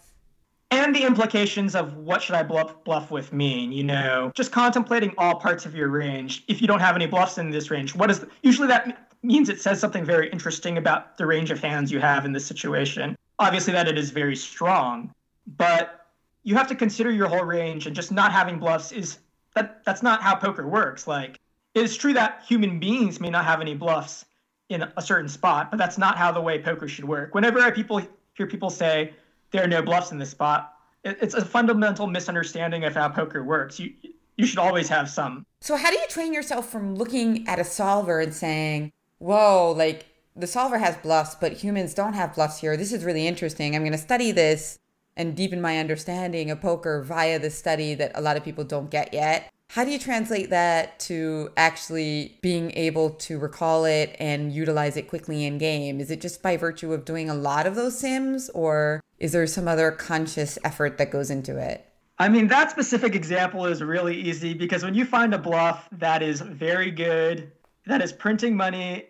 and 0.70 0.94
the 0.94 1.04
implications 1.04 1.74
of 1.74 1.96
what 1.96 2.22
should 2.22 2.34
I 2.34 2.42
bluff, 2.42 2.82
bluff 2.84 3.10
with 3.10 3.32
mean. 3.32 3.72
You 3.72 3.84
know, 3.84 4.32
just 4.34 4.52
contemplating 4.52 5.14
all 5.18 5.34
parts 5.36 5.66
of 5.66 5.74
your 5.74 5.88
range. 5.88 6.44
If 6.48 6.60
you 6.60 6.68
don't 6.68 6.80
have 6.80 6.94
any 6.94 7.06
bluffs 7.06 7.38
in 7.38 7.50
this 7.50 7.70
range, 7.70 7.94
what 7.94 8.10
is 8.10 8.20
the, 8.20 8.28
usually 8.42 8.68
that 8.68 9.08
means 9.22 9.48
it 9.48 9.60
says 9.60 9.80
something 9.80 10.04
very 10.04 10.30
interesting 10.30 10.78
about 10.78 11.16
the 11.16 11.26
range 11.26 11.50
of 11.50 11.60
hands 11.60 11.90
you 11.90 12.00
have 12.00 12.24
in 12.24 12.32
this 12.32 12.46
situation. 12.46 13.16
Obviously, 13.38 13.72
that 13.72 13.88
it 13.88 13.96
is 13.96 14.10
very 14.10 14.36
strong, 14.36 15.12
but 15.56 16.06
you 16.42 16.54
have 16.54 16.68
to 16.68 16.74
consider 16.74 17.10
your 17.10 17.28
whole 17.28 17.44
range, 17.44 17.86
and 17.86 17.94
just 17.94 18.12
not 18.12 18.32
having 18.32 18.58
bluffs 18.58 18.92
is 18.92 19.18
that 19.54 19.84
that's 19.84 20.02
not 20.02 20.22
how 20.22 20.34
poker 20.34 20.66
works. 20.66 21.06
Like, 21.06 21.38
it 21.74 21.82
is 21.82 21.96
true 21.96 22.12
that 22.14 22.44
human 22.46 22.78
beings 22.78 23.20
may 23.20 23.30
not 23.30 23.44
have 23.44 23.60
any 23.60 23.74
bluffs 23.74 24.24
in 24.68 24.84
a 24.96 25.02
certain 25.02 25.28
spot, 25.28 25.70
but 25.70 25.78
that's 25.78 25.98
not 25.98 26.16
how 26.16 26.30
the 26.30 26.40
way 26.40 26.58
poker 26.58 26.88
should 26.88 27.04
work. 27.04 27.34
Whenever 27.34 27.60
I 27.60 27.70
people 27.70 28.02
hear 28.34 28.46
people 28.46 28.70
say 28.70 29.12
there 29.50 29.64
are 29.64 29.68
no 29.68 29.82
bluffs 29.82 30.12
in 30.12 30.18
this 30.18 30.30
spot. 30.30 30.74
it's 31.04 31.34
a 31.34 31.44
fundamental 31.44 32.06
misunderstanding 32.06 32.84
of 32.84 32.94
how 32.94 33.08
poker 33.08 33.42
works. 33.42 33.78
You 33.78 33.92
you 34.36 34.46
should 34.46 34.58
always 34.58 34.88
have 34.88 35.10
some. 35.10 35.44
So 35.60 35.76
how 35.76 35.90
do 35.90 35.98
you 35.98 36.06
train 36.08 36.32
yourself 36.32 36.70
from 36.70 36.94
looking 36.94 37.46
at 37.48 37.58
a 37.58 37.64
solver 37.64 38.20
and 38.20 38.32
saying, 38.32 38.92
"Whoa, 39.18 39.74
like 39.76 40.06
the 40.36 40.46
solver 40.46 40.78
has 40.78 40.96
bluffs, 40.98 41.34
but 41.34 41.52
humans 41.52 41.92
don't 41.92 42.12
have 42.12 42.34
bluffs 42.34 42.60
here. 42.60 42.76
This 42.76 42.92
is 42.92 43.04
really 43.04 43.26
interesting. 43.26 43.74
I'm 43.74 43.82
going 43.82 43.92
to 43.92 43.98
study 43.98 44.30
this 44.30 44.78
and 45.16 45.36
deepen 45.36 45.60
my 45.60 45.78
understanding 45.78 46.50
of 46.50 46.60
poker 46.60 47.02
via 47.02 47.40
the 47.40 47.50
study 47.50 47.94
that 47.96 48.12
a 48.14 48.20
lot 48.20 48.36
of 48.36 48.44
people 48.44 48.64
don't 48.64 48.90
get 48.90 49.12
yet." 49.12 49.50
How 49.70 49.84
do 49.84 49.90
you 49.90 49.98
translate 49.98 50.48
that 50.48 50.98
to 51.00 51.50
actually 51.56 52.38
being 52.40 52.72
able 52.72 53.10
to 53.10 53.38
recall 53.38 53.84
it 53.84 54.16
and 54.18 54.50
utilize 54.50 54.96
it 54.96 55.08
quickly 55.08 55.44
in 55.44 55.58
game? 55.58 56.00
Is 56.00 56.10
it 56.10 56.22
just 56.22 56.42
by 56.42 56.56
virtue 56.56 56.92
of 56.94 57.04
doing 57.04 57.28
a 57.28 57.34
lot 57.34 57.66
of 57.66 57.74
those 57.74 57.98
sims, 57.98 58.48
or 58.54 59.02
is 59.18 59.32
there 59.32 59.46
some 59.46 59.68
other 59.68 59.90
conscious 59.90 60.58
effort 60.64 60.96
that 60.96 61.10
goes 61.10 61.30
into 61.30 61.58
it? 61.58 61.86
I 62.18 62.30
mean, 62.30 62.48
that 62.48 62.70
specific 62.70 63.14
example 63.14 63.66
is 63.66 63.82
really 63.82 64.18
easy 64.18 64.54
because 64.54 64.82
when 64.82 64.94
you 64.94 65.04
find 65.04 65.34
a 65.34 65.38
bluff 65.38 65.86
that 65.92 66.22
is 66.22 66.40
very 66.40 66.90
good, 66.90 67.52
that 67.86 68.00
is 68.00 68.10
printing 68.10 68.56
money 68.56 69.06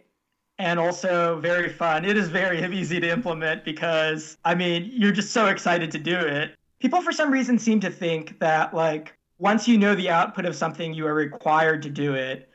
and 0.58 0.80
also 0.80 1.38
very 1.38 1.68
fun. 1.68 2.04
It 2.04 2.16
is 2.16 2.28
very 2.28 2.62
easy 2.78 2.98
to 2.98 3.08
implement 3.08 3.64
because, 3.64 4.36
I 4.44 4.56
mean, 4.56 4.90
you're 4.92 5.12
just 5.12 5.30
so 5.30 5.46
excited 5.46 5.92
to 5.92 5.98
do 5.98 6.18
it. 6.18 6.56
People, 6.80 7.00
for 7.00 7.12
some 7.12 7.30
reason, 7.30 7.58
seem 7.58 7.80
to 7.80 7.90
think 7.90 8.40
that, 8.40 8.74
like, 8.74 9.17
once 9.38 9.68
you 9.68 9.78
know 9.78 9.94
the 9.94 10.10
output 10.10 10.44
of 10.44 10.54
something, 10.54 10.92
you 10.92 11.06
are 11.06 11.14
required 11.14 11.82
to 11.82 11.90
do 11.90 12.14
it. 12.14 12.48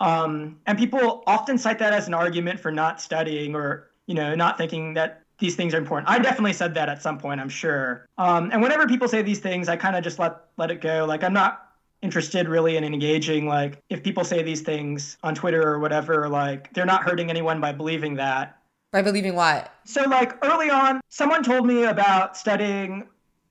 Um, 0.00 0.58
and 0.66 0.76
people 0.76 1.22
often 1.26 1.56
cite 1.56 1.78
that 1.78 1.92
as 1.92 2.08
an 2.08 2.14
argument 2.14 2.58
for 2.60 2.72
not 2.72 3.00
studying 3.00 3.54
or, 3.54 3.90
you 4.06 4.14
know, 4.14 4.34
not 4.34 4.58
thinking 4.58 4.94
that 4.94 5.22
these 5.38 5.56
things 5.56 5.74
are 5.74 5.78
important. 5.78 6.08
I 6.08 6.18
definitely 6.18 6.52
said 6.52 6.74
that 6.74 6.88
at 6.88 7.02
some 7.02 7.18
point, 7.18 7.40
I'm 7.40 7.48
sure. 7.48 8.06
Um, 8.18 8.50
and 8.52 8.62
whenever 8.62 8.86
people 8.86 9.08
say 9.08 9.22
these 9.22 9.40
things, 9.40 9.68
I 9.68 9.76
kind 9.76 9.96
of 9.96 10.02
just 10.02 10.18
let 10.18 10.36
let 10.56 10.70
it 10.70 10.80
go. 10.80 11.04
Like 11.06 11.22
I'm 11.22 11.32
not 11.32 11.72
interested 12.02 12.48
really 12.48 12.76
in 12.76 12.84
engaging. 12.84 13.46
Like 13.46 13.82
if 13.88 14.02
people 14.02 14.24
say 14.24 14.42
these 14.42 14.60
things 14.60 15.16
on 15.22 15.34
Twitter 15.34 15.62
or 15.62 15.78
whatever, 15.78 16.28
like 16.28 16.72
they're 16.72 16.86
not 16.86 17.02
hurting 17.02 17.30
anyone 17.30 17.60
by 17.60 17.72
believing 17.72 18.14
that. 18.14 18.58
By 18.92 19.02
believing 19.02 19.34
what? 19.34 19.72
So 19.84 20.02
like 20.02 20.44
early 20.44 20.70
on, 20.70 21.00
someone 21.08 21.42
told 21.42 21.66
me 21.66 21.84
about 21.84 22.36
studying 22.36 23.08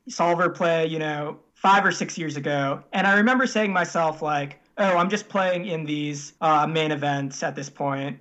solver 0.08 0.50
play, 0.50 0.86
you 0.86 1.00
know, 1.00 1.40
five 1.64 1.86
or 1.86 1.94
six 1.94 2.18
years 2.18 2.36
ago, 2.36 2.84
and 2.92 3.08
I 3.08 3.16
remember 3.16 3.48
saying 3.48 3.72
myself 3.72 4.22
like, 4.22 4.60
"Oh, 4.78 4.98
I'm 4.98 5.10
just 5.10 5.30
playing 5.30 5.66
in 5.66 5.86
these 5.86 6.34
uh, 6.42 6.68
main 6.68 6.92
events 6.92 7.42
at 7.42 7.56
this 7.56 7.70
point. 7.70 8.20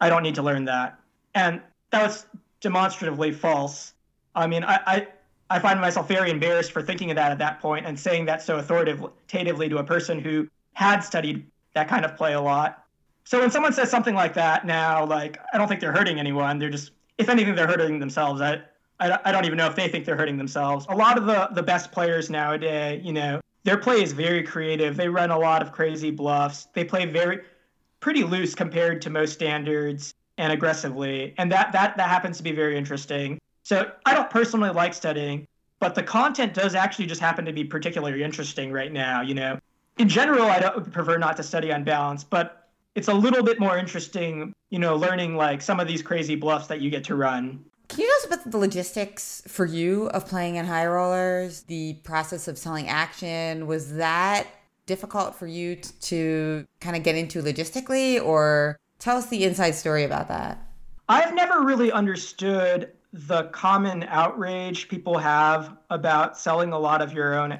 I 0.00 0.08
don't 0.08 0.22
need 0.22 0.36
to 0.36 0.42
learn 0.42 0.64
that." 0.66 0.98
And 1.34 1.60
that 1.90 2.02
was 2.02 2.26
demonstratively 2.60 3.32
false. 3.32 3.92
I 4.36 4.46
mean, 4.46 4.62
I, 4.64 4.78
I, 4.86 5.08
I 5.50 5.58
find 5.58 5.80
myself 5.80 6.08
very 6.08 6.30
embarrassed 6.30 6.72
for 6.72 6.80
thinking 6.80 7.10
of 7.10 7.16
that 7.16 7.32
at 7.32 7.38
that 7.38 7.60
point 7.60 7.86
and 7.86 7.98
saying 7.98 8.24
that 8.26 8.40
so 8.40 8.56
authoritatively 8.56 9.68
to 9.68 9.78
a 9.78 9.84
person 9.84 10.18
who 10.20 10.48
had 10.74 11.00
studied 11.00 11.44
that 11.74 11.88
kind 11.88 12.04
of 12.04 12.16
play 12.16 12.34
a 12.34 12.40
lot. 12.40 12.84
So 13.24 13.40
when 13.40 13.50
someone 13.50 13.72
says 13.72 13.90
something 13.90 14.14
like 14.14 14.34
that 14.34 14.64
now, 14.64 15.04
like 15.04 15.38
I 15.52 15.58
don't 15.58 15.66
think 15.66 15.80
they're 15.80 15.92
hurting 15.92 16.20
anyone. 16.20 16.58
They're 16.58 16.70
just, 16.70 16.92
if 17.18 17.28
anything, 17.28 17.54
they're 17.54 17.66
hurting 17.66 17.98
themselves. 17.98 18.40
I, 18.40 18.62
I, 19.00 19.18
I 19.24 19.32
don't 19.32 19.44
even 19.44 19.58
know 19.58 19.66
if 19.66 19.74
they 19.74 19.88
think 19.88 20.04
they're 20.04 20.16
hurting 20.16 20.36
themselves. 20.36 20.86
A 20.88 20.96
lot 20.96 21.18
of 21.18 21.26
the 21.26 21.48
the 21.52 21.62
best 21.62 21.92
players 21.92 22.30
nowadays, 22.30 23.02
you 23.04 23.12
know, 23.12 23.40
their 23.64 23.78
play 23.78 24.02
is 24.02 24.12
very 24.12 24.42
creative. 24.42 24.96
They 24.96 25.08
run 25.08 25.30
a 25.30 25.38
lot 25.38 25.62
of 25.62 25.72
crazy 25.72 26.10
bluffs. 26.10 26.68
They 26.74 26.84
play 26.84 27.06
very 27.06 27.40
pretty 28.00 28.22
loose 28.22 28.54
compared 28.54 29.00
to 29.02 29.10
most 29.10 29.32
standards 29.32 30.14
and 30.38 30.52
aggressively. 30.52 31.34
And 31.38 31.50
that 31.52 31.72
that 31.72 31.96
that 31.96 32.08
happens 32.08 32.36
to 32.38 32.42
be 32.42 32.52
very 32.52 32.76
interesting. 32.76 33.38
So 33.62 33.90
I 34.04 34.14
don't 34.14 34.28
personally 34.30 34.70
like 34.70 34.92
studying, 34.92 35.46
but 35.80 35.94
the 35.94 36.02
content 36.02 36.52
does 36.52 36.74
actually 36.74 37.06
just 37.06 37.20
happen 37.20 37.44
to 37.46 37.52
be 37.52 37.64
particularly 37.64 38.22
interesting 38.22 38.70
right 38.72 38.92
now, 38.92 39.22
you 39.22 39.34
know. 39.34 39.58
In 39.96 40.08
general, 40.08 40.44
I 40.44 40.58
don't 40.58 40.92
prefer 40.92 41.16
not 41.18 41.36
to 41.38 41.42
study 41.42 41.72
on 41.72 41.84
balance, 41.84 42.24
but 42.24 42.68
it's 42.94 43.08
a 43.08 43.14
little 43.14 43.42
bit 43.42 43.58
more 43.58 43.78
interesting, 43.78 44.52
you 44.70 44.78
know, 44.78 44.96
learning 44.96 45.36
like 45.36 45.62
some 45.62 45.80
of 45.80 45.88
these 45.88 46.02
crazy 46.02 46.34
bluffs 46.34 46.66
that 46.66 46.80
you 46.80 46.90
get 46.90 47.04
to 47.04 47.14
run. 47.14 47.64
Can 47.88 48.00
you 48.00 48.06
tell 48.06 48.32
us 48.32 48.40
about 48.40 48.50
the 48.50 48.58
logistics 48.58 49.42
for 49.46 49.66
you 49.66 50.06
of 50.08 50.26
playing 50.26 50.56
in 50.56 50.66
high 50.66 50.86
rollers? 50.86 51.62
The 51.62 51.94
process 52.04 52.48
of 52.48 52.58
selling 52.58 52.88
action 52.88 53.66
was 53.66 53.94
that 53.94 54.46
difficult 54.86 55.34
for 55.34 55.46
you 55.46 55.76
to, 55.76 56.66
kind 56.80 56.96
of 56.96 57.02
get 57.02 57.14
into 57.14 57.42
logistically, 57.42 58.22
or 58.22 58.78
Tell 59.04 59.18
us 59.18 59.26
the 59.26 59.44
inside 59.44 59.72
story 59.72 60.04
about 60.04 60.28
that. 60.28 60.66
I've 61.10 61.34
never 61.34 61.60
really 61.60 61.92
understood 61.92 62.92
the 63.12 63.44
common 63.48 64.04
outrage 64.04 64.88
people 64.88 65.18
have 65.18 65.76
about 65.90 66.38
selling 66.38 66.72
a 66.72 66.78
lot 66.78 67.02
of 67.02 67.12
your 67.12 67.38
own 67.38 67.58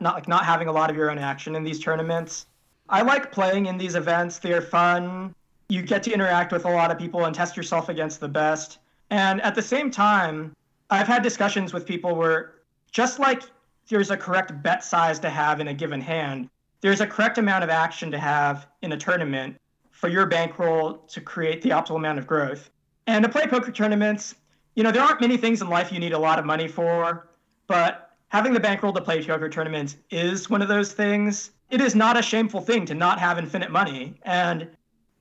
not 0.00 0.14
like 0.14 0.26
not 0.26 0.44
having 0.44 0.66
a 0.66 0.72
lot 0.72 0.90
of 0.90 0.96
your 0.96 1.12
own 1.12 1.18
action 1.18 1.54
in 1.54 1.62
these 1.62 1.78
tournaments. 1.78 2.46
I 2.88 3.02
like 3.02 3.30
playing 3.30 3.66
in 3.66 3.78
these 3.78 3.94
events. 3.94 4.40
They're 4.40 4.60
fun. 4.60 5.32
You 5.68 5.82
get 5.82 6.02
to 6.04 6.12
interact 6.12 6.52
with 6.52 6.64
a 6.64 6.70
lot 6.70 6.90
of 6.90 6.98
people 6.98 7.24
and 7.24 7.32
test 7.32 7.56
yourself 7.56 7.88
against 7.88 8.18
the 8.18 8.28
best. 8.28 8.78
And 9.10 9.40
at 9.42 9.54
the 9.54 9.62
same 9.62 9.90
time, 9.90 10.54
I've 10.90 11.06
had 11.06 11.22
discussions 11.22 11.72
with 11.72 11.86
people 11.86 12.14
where 12.14 12.54
just 12.90 13.18
like 13.18 13.42
there's 13.88 14.10
a 14.10 14.16
correct 14.16 14.62
bet 14.62 14.84
size 14.84 15.18
to 15.20 15.30
have 15.30 15.60
in 15.60 15.68
a 15.68 15.74
given 15.74 16.00
hand, 16.00 16.48
there's 16.80 17.00
a 17.00 17.06
correct 17.06 17.38
amount 17.38 17.64
of 17.64 17.70
action 17.70 18.10
to 18.10 18.18
have 18.18 18.66
in 18.82 18.92
a 18.92 18.96
tournament 18.96 19.56
for 19.90 20.08
your 20.08 20.26
bankroll 20.26 20.98
to 21.08 21.20
create 21.20 21.62
the 21.62 21.70
optimal 21.70 21.96
amount 21.96 22.18
of 22.18 22.26
growth. 22.26 22.70
And 23.06 23.22
to 23.24 23.28
play 23.28 23.46
poker 23.46 23.70
tournaments, 23.70 24.34
you 24.74 24.82
know, 24.82 24.90
there 24.90 25.02
aren't 25.02 25.20
many 25.20 25.36
things 25.36 25.62
in 25.62 25.68
life 25.68 25.92
you 25.92 25.98
need 25.98 26.12
a 26.12 26.18
lot 26.18 26.38
of 26.38 26.44
money 26.44 26.68
for, 26.68 27.28
but 27.66 28.10
having 28.28 28.52
the 28.52 28.60
bankroll 28.60 28.92
to 28.92 29.00
play 29.00 29.24
poker 29.24 29.48
tournaments 29.48 29.96
is 30.10 30.50
one 30.50 30.62
of 30.62 30.68
those 30.68 30.92
things. 30.92 31.52
It 31.70 31.80
is 31.80 31.94
not 31.94 32.18
a 32.18 32.22
shameful 32.22 32.60
thing 32.60 32.84
to 32.86 32.94
not 32.94 33.18
have 33.18 33.38
infinite 33.38 33.70
money. 33.70 34.14
And 34.22 34.68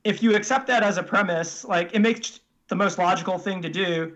if 0.04 0.22
you 0.22 0.36
accept 0.36 0.68
that 0.68 0.84
as 0.84 0.98
a 0.98 1.04
premise, 1.04 1.64
like 1.64 1.94
it 1.94 2.00
makes 2.00 2.42
the 2.68 2.76
most 2.76 2.98
logical 2.98 3.38
thing 3.38 3.62
to 3.62 3.70
do 3.70 4.16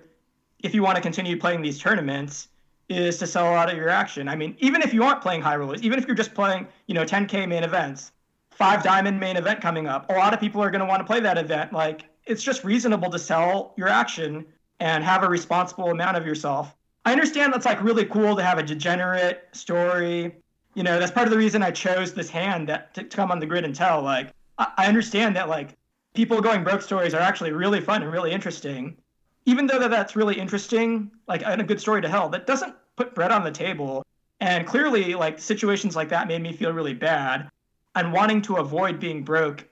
if 0.59 0.73
you 0.73 0.81
want 0.81 0.95
to 0.95 1.01
continue 1.01 1.37
playing 1.37 1.61
these 1.61 1.79
tournaments 1.79 2.47
is 2.89 3.17
to 3.17 3.27
sell 3.27 3.51
lot 3.51 3.69
of 3.69 3.77
your 3.77 3.89
action. 3.89 4.27
I 4.29 4.35
mean, 4.35 4.55
even 4.59 4.81
if 4.81 4.93
you 4.93 5.03
aren't 5.03 5.21
playing 5.21 5.41
high 5.41 5.57
rollers, 5.57 5.83
even 5.83 5.99
if 5.99 6.07
you're 6.07 6.15
just 6.15 6.33
playing, 6.33 6.67
you 6.87 6.93
know, 6.93 7.03
10K 7.03 7.47
main 7.47 7.63
events, 7.63 8.11
five 8.57 8.81
diamond 8.81 9.19
main 9.19 9.37
event 9.37 9.61
coming 9.61 9.87
up. 9.87 10.09
A 10.09 10.13
lot 10.13 10.33
of 10.33 10.39
people 10.39 10.63
are 10.63 10.71
going 10.71 10.79
to 10.79 10.85
want 10.85 10.99
to 10.99 11.05
play 11.05 11.19
that 11.19 11.37
event. 11.37 11.73
Like 11.73 12.05
it's 12.25 12.43
just 12.43 12.63
reasonable 12.63 13.09
to 13.11 13.19
sell 13.19 13.73
your 13.77 13.87
action 13.87 14.45
and 14.79 15.03
have 15.03 15.23
a 15.23 15.29
responsible 15.29 15.89
amount 15.89 16.17
of 16.17 16.25
yourself. 16.25 16.75
I 17.05 17.11
understand 17.11 17.53
that's 17.53 17.65
like 17.65 17.81
really 17.83 18.05
cool 18.05 18.35
to 18.35 18.43
have 18.43 18.57
a 18.57 18.63
degenerate 18.63 19.47
story. 19.51 20.35
You 20.73 20.83
know, 20.83 20.99
that's 20.99 21.11
part 21.11 21.27
of 21.27 21.31
the 21.31 21.37
reason 21.37 21.61
I 21.63 21.71
chose 21.71 22.13
this 22.13 22.29
hand 22.29 22.67
that 22.69 22.93
to, 22.95 23.03
to 23.03 23.15
come 23.15 23.31
on 23.31 23.39
the 23.39 23.45
grid 23.45 23.63
and 23.63 23.75
tell. 23.75 24.01
Like 24.01 24.33
I, 24.57 24.67
I 24.77 24.87
understand 24.87 25.35
that 25.35 25.49
like 25.49 25.77
people 26.17 26.41
going 26.41 26.63
broke 26.63 26.81
stories 26.81 27.13
are 27.13 27.21
actually 27.21 27.51
really 27.51 27.79
fun 27.79 28.01
and 28.01 28.11
really 28.11 28.31
interesting. 28.31 28.97
Even 29.45 29.67
though 29.67 29.77
that 29.77 29.91
that's 29.91 30.15
really 30.15 30.37
interesting, 30.37 31.11
like 31.27 31.43
and 31.45 31.61
a 31.61 31.63
good 31.63 31.79
story 31.79 32.01
to 32.01 32.07
tell, 32.07 32.27
that 32.29 32.47
doesn't 32.47 32.73
put 32.95 33.13
bread 33.13 33.31
on 33.31 33.43
the 33.43 33.51
table. 33.51 34.03
And 34.39 34.65
clearly, 34.65 35.13
like 35.13 35.37
situations 35.37 35.95
like 35.95 36.09
that 36.09 36.27
made 36.27 36.41
me 36.41 36.53
feel 36.53 36.71
really 36.71 36.95
bad 36.95 37.47
and 37.93 38.11
wanting 38.11 38.41
to 38.43 38.55
avoid 38.55 38.99
being 38.99 39.23
broke 39.23 39.63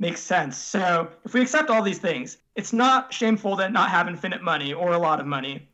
makes 0.00 0.20
sense. 0.20 0.58
So 0.58 1.08
if 1.24 1.32
we 1.32 1.40
accept 1.40 1.70
all 1.70 1.80
these 1.80 2.00
things, 2.00 2.38
it's 2.56 2.72
not 2.72 3.12
shameful 3.12 3.56
to 3.58 3.70
not 3.70 3.88
have 3.90 4.08
infinite 4.08 4.42
money 4.42 4.72
or 4.72 4.94
a 4.94 4.98
lot 4.98 5.20
of 5.20 5.26
money. 5.26 5.68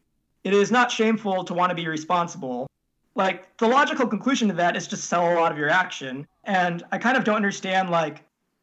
It 0.45 0.53
is 0.53 0.71
not 0.71 0.91
shameful 0.91 1.45
to 1.45 1.55
want 1.55 1.71
to 1.71 1.75
be 1.75 1.89
responsible. 1.89 2.66
Like 3.14 3.57
the 3.57 3.68
logical 3.68 4.07
conclusion 4.07 4.49
to 4.49 4.55
that 4.55 4.77
is 4.77 4.87
just 4.87 5.05
sell 5.05 5.33
a 5.33 5.41
lot 5.41 5.51
of 5.51 5.57
your 5.57 5.71
action. 5.71 6.27
And 6.45 6.83
I 6.93 6.99
kind 6.99 7.16
of 7.16 7.25
don't 7.25 7.37
understand 7.37 7.89
like, 7.89 8.23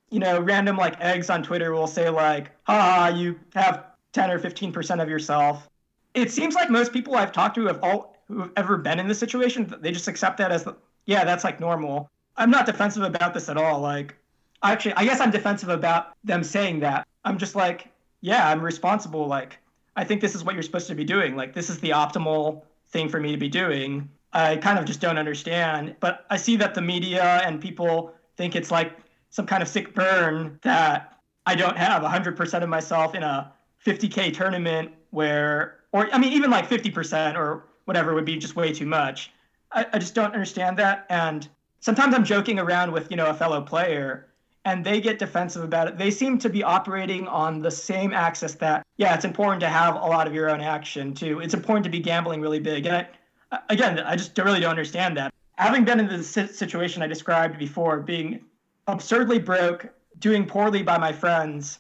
you 0.10 0.20
know, 0.20 0.40
random 0.40 0.78
like 0.78 1.00
eggs 1.02 1.30
on 1.30 1.44
Twitter 1.44 1.74
will 1.74 1.88
say 1.88 2.10
like, 2.10 2.52
ha, 2.64 3.12
you 3.16 3.40
have 3.54 3.86
10 4.14 4.32
or 4.32 4.40
15% 4.40 5.02
of 5.02 5.10
yourself. 5.10 5.68
It 6.14 6.32
seems 6.32 6.56
like 6.56 6.70
most 6.70 6.94
people 6.94 7.16
I've 7.16 7.32
talked 7.32 7.56
to 7.56 7.66
have 7.68 7.80
all 7.84 8.18
who've 8.28 8.52
ever 8.58 8.78
been 8.78 9.00
in 9.00 9.08
this 9.08 9.20
situation, 9.20 9.74
they 9.80 9.92
just 9.92 10.08
accept 10.08 10.38
that 10.38 10.52
as 10.52 10.64
the, 10.64 10.76
yeah, 11.06 11.24
that's 11.24 11.44
like 11.44 11.60
normal. 11.60 12.10
I'm 12.36 12.52
not 12.52 12.66
defensive 12.66 13.04
about 13.04 13.34
this 13.34 13.50
at 13.50 13.58
all. 13.58 13.80
Like, 13.80 14.16
actually, 14.64 14.94
I 14.94 15.06
guess 15.06 15.20
I'm 15.20 15.32
defensive 15.32 15.70
about 15.70 16.14
them 16.24 16.44
saying 16.44 16.82
that. 16.82 17.08
I'm 17.26 17.38
just 17.38 17.56
like, 17.56 17.88
yeah, 18.22 18.50
I'm 18.50 18.62
responsible. 18.62 19.28
Like, 19.28 19.58
I 19.96 20.04
think 20.04 20.22
this 20.22 20.36
is 20.36 20.44
what 20.44 20.54
you're 20.54 20.64
supposed 20.64 20.88
to 20.88 20.96
be 20.96 21.04
doing. 21.04 21.36
Like, 21.36 21.54
this 21.54 21.70
is 21.70 21.80
the 21.80 21.90
optimal 21.90 22.64
thing 22.90 23.10
for 23.10 23.20
me 23.20 23.32
to 23.32 23.38
be 23.38 23.50
doing. 23.50 24.10
I 24.34 24.58
kind 24.58 24.78
of 24.78 24.86
just 24.86 25.02
don't 25.02 25.18
understand. 25.18 25.96
But 26.00 26.26
I 26.30 26.38
see 26.38 26.56
that 26.58 26.76
the 26.76 26.82
media 26.82 27.42
and 27.46 27.62
people 27.62 28.14
think 28.36 28.56
it's 28.56 28.72
like 28.72 28.94
some 29.30 29.46
kind 29.46 29.62
of 29.62 29.70
sick 29.70 29.94
burn 29.94 30.60
that 30.64 31.20
I 31.46 31.56
don't 31.56 31.78
have 31.78 32.04
100% 32.04 32.64
of 32.64 32.70
myself 32.70 33.16
in 33.16 33.24
a 33.24 33.54
50K 33.86 34.34
tournament 34.34 34.92
where, 35.12 35.80
or 35.92 36.10
I 36.14 36.18
mean, 36.18 36.34
even 36.34 36.50
like 36.50 36.70
50% 36.70 37.36
or 37.36 37.64
whatever 37.86 38.14
would 38.14 38.26
be 38.26 38.38
just 38.38 38.56
way 38.56 38.74
too 38.74 38.86
much. 38.86 39.32
I, 39.72 39.86
I 39.94 40.00
just 40.00 40.14
don't 40.14 40.34
understand 40.34 40.78
that. 40.80 41.06
And 41.10 41.48
sometimes 41.80 42.14
I'm 42.14 42.26
joking 42.26 42.60
around 42.60 42.92
with, 42.92 43.10
you 43.10 43.18
know, 43.18 43.28
a 43.28 43.34
fellow 43.34 43.62
player 43.62 44.28
and 44.66 44.84
they 44.84 45.00
get 45.00 45.18
defensive 45.18 45.64
about 45.64 45.88
it. 45.88 45.98
They 45.98 46.12
seem 46.12 46.38
to 46.40 46.50
be 46.50 46.62
operating 46.62 47.26
on 47.30 47.62
the 47.62 47.72
same 47.72 48.14
axis 48.14 48.56
that, 48.56 48.86
yeah, 48.98 49.16
it's 49.16 49.24
important 49.24 49.62
to 49.62 49.70
have 49.70 49.96
a 49.96 50.00
lot 50.00 50.28
of 50.28 50.34
your 50.34 50.50
own 50.50 50.60
action 50.60 51.14
too. 51.14 51.40
It's 51.40 51.54
important 51.54 51.86
to 51.86 51.90
be 51.90 52.00
gambling 52.00 52.42
really 52.42 52.60
big. 52.60 52.86
And 52.86 53.08
I, 53.52 53.60
again, 53.70 54.00
I 54.00 54.18
just 54.18 54.38
really 54.38 54.60
don't 54.60 54.72
understand 54.72 55.16
that. 55.16 55.34
Having 55.58 55.86
been 55.86 56.02
in 56.02 56.08
the 56.08 56.22
situation 56.22 57.02
I 57.02 57.08
described 57.08 57.58
before, 57.58 58.02
being 58.02 58.42
absurdly 58.88 59.40
broke, 59.40 59.90
doing 60.20 60.46
poorly 60.46 60.84
by 60.84 60.98
my 60.98 61.12
friends, 61.12 61.80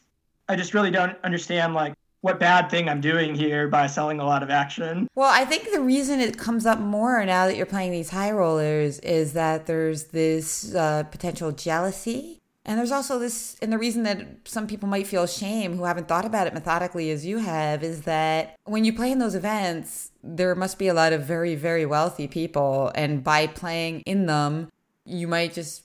I 0.50 0.56
just 0.56 0.74
really 0.74 0.92
don't 0.92 1.18
understand 1.24 1.74
like 1.74 1.94
what 2.22 2.40
bad 2.40 2.70
thing 2.70 2.90
I'm 2.90 3.02
doing 3.02 3.36
here 3.36 3.68
by 3.68 3.88
selling 3.88 4.20
a 4.20 4.26
lot 4.26 4.44
of 4.44 4.50
action. 4.50 5.08
Well, 5.16 5.32
I 5.32 5.46
think 5.46 5.72
the 5.72 5.82
reason 5.82 6.20
it 6.20 6.38
comes 6.38 6.66
up 6.66 6.80
more 6.80 7.24
now 7.26 7.46
that 7.46 7.56
you're 7.56 7.66
playing 7.66 7.92
these 7.92 8.10
high 8.10 8.32
rollers 8.32 9.00
is 9.00 9.34
that 9.34 9.66
there's 9.66 10.06
this 10.06 10.74
uh, 10.76 11.04
potential 11.04 11.52
jealousy. 11.52 12.42
And 12.66 12.78
there's 12.78 12.92
also 12.92 13.18
this, 13.18 13.56
and 13.62 13.72
the 13.72 13.78
reason 13.78 14.04
that 14.04 14.28
some 14.44 14.68
people 14.68 14.90
might 14.90 15.08
feel 15.08 15.26
shame 15.26 15.78
who 15.78 15.86
haven't 15.86 16.10
thought 16.10 16.26
about 16.26 16.48
it 16.48 16.54
methodically 16.54 17.12
as 17.12 17.26
you 17.26 17.38
have 17.38 17.82
is 17.82 18.02
that 18.02 18.58
when 18.66 18.84
you 18.84 18.92
play 18.92 19.10
in 19.10 19.20
those 19.20 19.36
events, 19.36 20.12
there 20.22 20.54
must 20.54 20.78
be 20.78 20.90
a 20.90 20.94
lot 20.94 21.14
of 21.14 21.24
very, 21.24 21.56
very 21.56 21.86
wealthy 21.86 22.28
people. 22.28 22.92
And 22.94 23.24
by 23.24 23.48
playing 23.48 24.02
in 24.02 24.26
them, 24.26 24.70
you 25.06 25.30
might 25.30 25.54
just 25.54 25.84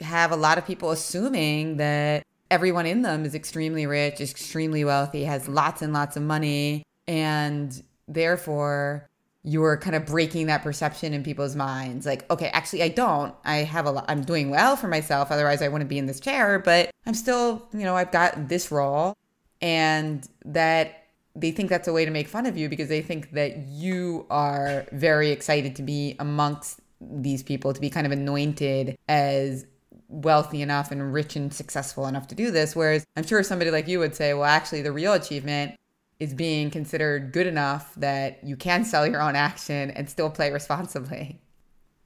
have 0.00 0.32
a 0.32 0.36
lot 0.36 0.58
of 0.58 0.66
people 0.66 0.90
assuming 0.90 1.78
that 1.78 2.22
everyone 2.50 2.86
in 2.86 3.02
them 3.02 3.24
is 3.24 3.34
extremely 3.34 3.86
rich, 3.86 4.20
extremely 4.20 4.84
wealthy, 4.84 5.24
has 5.24 5.48
lots 5.48 5.82
and 5.82 5.92
lots 5.92 6.16
of 6.16 6.22
money, 6.22 6.82
and 7.06 7.82
therefore 8.08 9.08
you're 9.42 9.76
kind 9.76 9.94
of 9.94 10.04
breaking 10.04 10.48
that 10.48 10.62
perception 10.62 11.14
in 11.14 11.22
people's 11.22 11.54
minds. 11.54 12.04
Like 12.04 12.28
okay 12.30 12.48
actually 12.48 12.82
i 12.82 12.88
don't. 12.88 13.34
I 13.44 13.58
have 13.58 13.86
a 13.86 13.92
lot 13.92 14.04
i'm 14.08 14.22
doing 14.22 14.50
well 14.50 14.76
for 14.76 14.88
myself 14.88 15.30
otherwise 15.30 15.62
i 15.62 15.68
wouldn't 15.68 15.88
be 15.88 15.98
in 15.98 16.06
this 16.06 16.20
chair 16.20 16.58
but 16.58 16.90
i'm 17.06 17.14
still 17.14 17.68
you 17.72 17.84
know 17.84 17.94
i've 17.94 18.10
got 18.10 18.48
this 18.48 18.72
role 18.72 19.14
and 19.62 20.28
that 20.44 21.04
they 21.36 21.50
think 21.50 21.70
that's 21.70 21.86
a 21.86 21.92
way 21.92 22.04
to 22.04 22.10
make 22.10 22.28
fun 22.28 22.46
of 22.46 22.56
you 22.56 22.68
because 22.68 22.88
they 22.88 23.02
think 23.02 23.32
that 23.32 23.58
you 23.68 24.26
are 24.30 24.86
very 24.92 25.30
excited 25.30 25.76
to 25.76 25.82
be 25.82 26.16
amongst 26.18 26.80
these 27.00 27.42
people 27.42 27.72
to 27.72 27.80
be 27.80 27.90
kind 27.90 28.06
of 28.06 28.12
anointed 28.12 28.96
as 29.08 29.66
wealthy 30.08 30.62
enough 30.62 30.90
and 30.90 31.12
rich 31.12 31.36
and 31.36 31.52
successful 31.52 32.06
enough 32.06 32.26
to 32.28 32.34
do 32.34 32.50
this 32.50 32.76
whereas 32.76 33.04
i'm 33.16 33.26
sure 33.26 33.42
somebody 33.42 33.70
like 33.70 33.88
you 33.88 33.98
would 33.98 34.14
say 34.14 34.34
well 34.34 34.44
actually 34.44 34.82
the 34.82 34.92
real 34.92 35.12
achievement 35.12 35.76
is 36.18 36.32
being 36.32 36.70
considered 36.70 37.32
good 37.32 37.46
enough 37.46 37.94
that 37.96 38.42
you 38.42 38.56
can 38.56 38.84
sell 38.84 39.06
your 39.06 39.20
own 39.20 39.36
action 39.36 39.90
and 39.90 40.08
still 40.08 40.30
play 40.30 40.50
responsibly. 40.50 41.38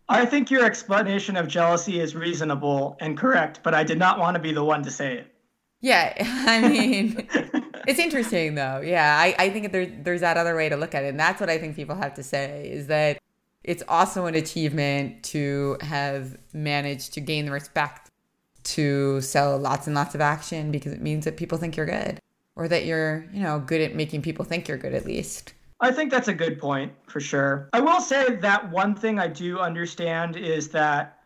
I 0.09 0.27
think 0.27 0.51
your 0.51 0.65
explanation 0.65 1.37
of 1.37 1.47
jealousy 1.47 2.01
is 2.01 2.17
reasonable 2.17 2.97
and 3.01 3.17
correct, 3.17 3.61
but 3.63 3.75
I 3.75 3.85
did 3.85 3.99
not 3.99 4.19
want 4.19 4.35
to 4.35 4.41
be 4.41 4.53
the 4.53 4.65
one 4.65 4.83
to 4.83 4.91
say 4.91 5.19
it. 5.19 5.33
Yeah, 5.81 6.15
I 6.21 6.69
mean, 6.69 7.29
it's 7.87 8.01
interesting 8.01 8.57
though. 8.57 8.81
Yeah, 8.81 9.17
I, 9.17 9.35
I 9.39 9.51
think 9.51 9.71
there, 9.71 9.87
there's 9.87 10.23
that 10.23 10.37
other 10.37 10.57
way 10.57 10.69
to 10.69 10.77
look 10.77 10.95
at 10.97 11.05
it. 11.05 11.09
And 11.09 11.21
that's 11.21 11.41
what 11.41 11.49
I 11.49 11.59
think 11.59 11.77
people 11.77 11.95
have 11.95 12.15
to 12.15 12.25
say 12.25 12.69
is 12.69 12.89
that 12.89 13.19
it's 13.63 13.83
also 13.89 14.27
an 14.27 14.35
achievement 14.35 15.23
to 15.23 15.77
have 15.81 16.37
managed 16.53 17.15
to 17.15 17.21
gain 17.21 17.47
the 17.47 17.53
respect 17.53 18.11
to 18.63 19.21
sell 19.21 19.59
lots 19.59 19.87
and 19.87 19.95
lots 19.95 20.15
of 20.15 20.21
action 20.21 20.71
because 20.71 20.93
it 20.93 21.01
means 21.01 21.25
that 21.25 21.37
people 21.37 21.59
think 21.59 21.77
you're 21.77 21.87
good 21.87 22.19
or 22.57 22.69
that 22.69 22.85
you're, 22.85 23.27
you 23.33 23.43
know, 23.43 23.59
good 23.59 23.81
at 23.81 23.95
making 23.95 24.23
people 24.23 24.45
think 24.45 24.69
you're 24.69 24.79
good 24.79 24.95
at 24.95 25.05
least. 25.05 25.55
I 25.81 25.91
think 25.91 26.11
that's 26.11 26.29
a 26.29 26.35
good 26.35 26.59
point 26.59 26.93
for 27.07 27.21
sure. 27.21 27.71
I 27.73 27.81
will 27.81 28.01
say 28.01 28.37
that 28.37 28.71
one 28.71 28.95
thing 28.95 29.19
I 29.19 29.29
do 29.29 29.59
understand 29.59 30.37
is 30.37 30.69
that 30.69 31.19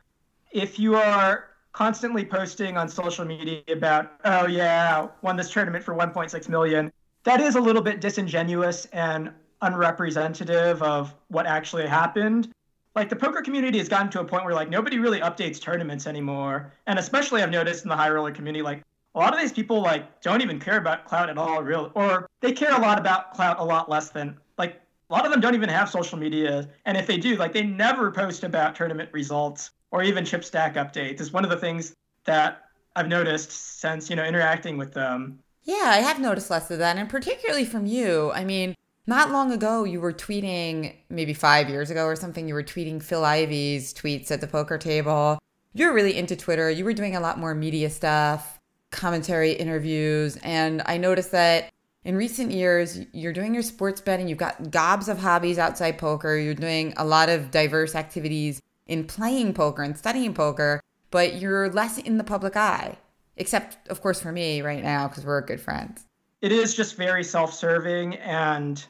if 0.53 0.79
you 0.79 0.95
are 0.95 1.49
constantly 1.73 2.25
posting 2.25 2.77
on 2.77 2.89
social 2.89 3.25
media 3.25 3.63
about, 3.69 4.13
oh 4.25 4.47
yeah, 4.47 5.09
won 5.23 5.37
this 5.37 5.51
tournament 5.51 5.85
for 5.85 5.95
1.6 5.95 6.49
million, 6.49 6.93
that 7.25 7.41
is 7.41 7.57
a 7.57 7.61
little 7.61 7.83
bit 7.83 8.01
disingenuous 8.01 8.87
and 8.87 9.33
unrepresentative 9.65 10.83
of 10.83 11.15
what 11.29 11.47
actually 11.47 11.87
happened. 11.87 12.51
Like 12.95 13.09
the 13.09 13.17
poker 13.17 13.43
community 13.43 13.79
has 13.79 13.89
gotten 13.89 14.11
to 14.11 14.21
a 14.21 14.25
point 14.25 14.45
where 14.45 14.55
like 14.55 14.69
nobody 14.69 14.99
really 14.99 15.21
updates 15.21 15.61
tournaments 15.61 16.07
anymore. 16.07 16.73
And 16.87 16.99
especially 16.99 17.43
I've 17.43 17.51
noticed 17.51 17.85
in 17.85 17.89
the 17.89 17.97
high 17.97 18.11
roller 18.11 18.31
community, 18.31 18.63
like 18.63 18.83
a 19.15 19.19
lot 19.19 19.33
of 19.35 19.41
these 19.41 19.53
people 19.53 19.81
like 19.81 20.21
don't 20.21 20.43
even 20.43 20.61
care 20.61 20.77
about 20.79 21.05
clout 21.05 21.31
at 21.31 21.39
all 21.39 21.63
real 21.63 21.91
or 21.95 22.29
they 22.41 22.53
care 22.53 22.75
a 22.75 22.81
lot 22.81 22.99
about 22.99 23.33
clout 23.33 23.59
a 23.59 23.65
lot 23.65 23.89
less 23.89 24.11
than 24.11 24.37
like 24.59 24.81
a 25.11 25.13
lot 25.13 25.25
of 25.25 25.33
them 25.33 25.41
don't 25.41 25.55
even 25.55 25.69
have 25.69 25.89
social 25.89 26.19
media. 26.19 26.69
And 26.85 26.97
if 26.97 27.07
they 27.07 27.17
do 27.17 27.37
like 27.37 27.53
they 27.53 27.63
never 27.63 28.11
post 28.11 28.45
about 28.45 28.75
tournament 28.75 29.11
results 29.13 29.71
or 29.91 30.03
even 30.03 30.25
chip 30.25 30.45
stack 30.45 30.75
updates. 30.75 31.21
Is 31.21 31.33
one 31.33 31.45
of 31.45 31.51
the 31.51 31.57
things 31.57 31.95
that 32.25 32.63
i've 32.97 33.09
noticed 33.09 33.51
since 33.81 34.09
you 34.09 34.17
know 34.17 34.25
interacting 34.25 34.77
with 34.77 34.93
them. 34.93 35.39
Yeah 35.63 35.85
i 35.87 35.99
have 35.99 36.21
noticed 36.21 36.51
less 36.51 36.71
of 36.71 36.79
that. 36.79 36.97
And 36.97 37.09
particularly 37.09 37.65
from 37.65 37.87
you 37.87 38.31
i 38.33 38.45
mean 38.45 38.75
not 39.07 39.31
long 39.31 39.53
ago 39.53 39.85
you 39.85 40.01
were 40.01 40.13
tweeting 40.13 40.95
maybe 41.09 41.35
five 41.35 41.69
years 41.69 41.91
ago 41.91 42.05
or 42.05 42.17
something 42.17 42.49
you 42.49 42.55
were 42.55 42.63
tweeting 42.63 43.03
phil 43.03 43.25
ivey's 43.25 43.93
tweets 43.93 44.31
at 44.31 44.41
the 44.41 44.47
poker 44.47 44.79
table 44.79 45.39
you're 45.73 45.93
really 45.93 46.17
into 46.17 46.37
twitter 46.37 46.71
you 46.71 46.85
were 46.85 46.93
doing 46.93 47.17
a 47.17 47.21
lot 47.21 47.39
more 47.39 47.55
media 47.55 47.91
stuff 47.91 48.59
commentary 48.95 49.53
interviews. 49.53 50.39
And 50.43 50.83
I 50.87 50.97
noticed 50.97 51.33
that 51.33 51.71
in 52.05 52.17
recent 52.17 52.53
years, 52.53 53.01
you're 53.13 53.33
doing 53.33 53.53
your 53.53 53.63
sports 53.63 54.01
betting, 54.01 54.29
you've 54.29 54.39
got 54.39 54.71
gobs 54.71 55.09
of 55.09 55.19
hobbies 55.19 55.59
outside 55.59 55.99
poker, 55.99 56.37
you're 56.37 56.55
doing 56.55 56.95
a 56.97 57.05
lot 57.05 57.29
of 57.29 57.51
diverse 57.51 57.95
activities 57.95 58.63
in 58.87 59.05
playing 59.05 59.55
poker 59.55 59.83
and 59.83 59.97
studying 59.97 60.35
poker, 60.35 60.81
but 61.11 61.41
you're 61.41 61.71
less 61.71 61.99
in 61.99 62.19
the 62.19 62.25
public 62.25 62.57
eye, 62.57 62.97
except, 63.37 63.89
of 63.89 64.01
course, 64.01 64.21
for 64.21 64.33
me 64.33 64.61
right 64.61 64.83
now, 64.83 65.09
because 65.09 65.25
we're 65.25 65.41
good 65.41 65.61
friends. 65.61 66.05
It 66.43 66.53
is 66.53 66.75
just 66.75 66.97
very 66.97 67.25
self 67.25 67.55
serving 67.55 68.17
and 68.17 68.85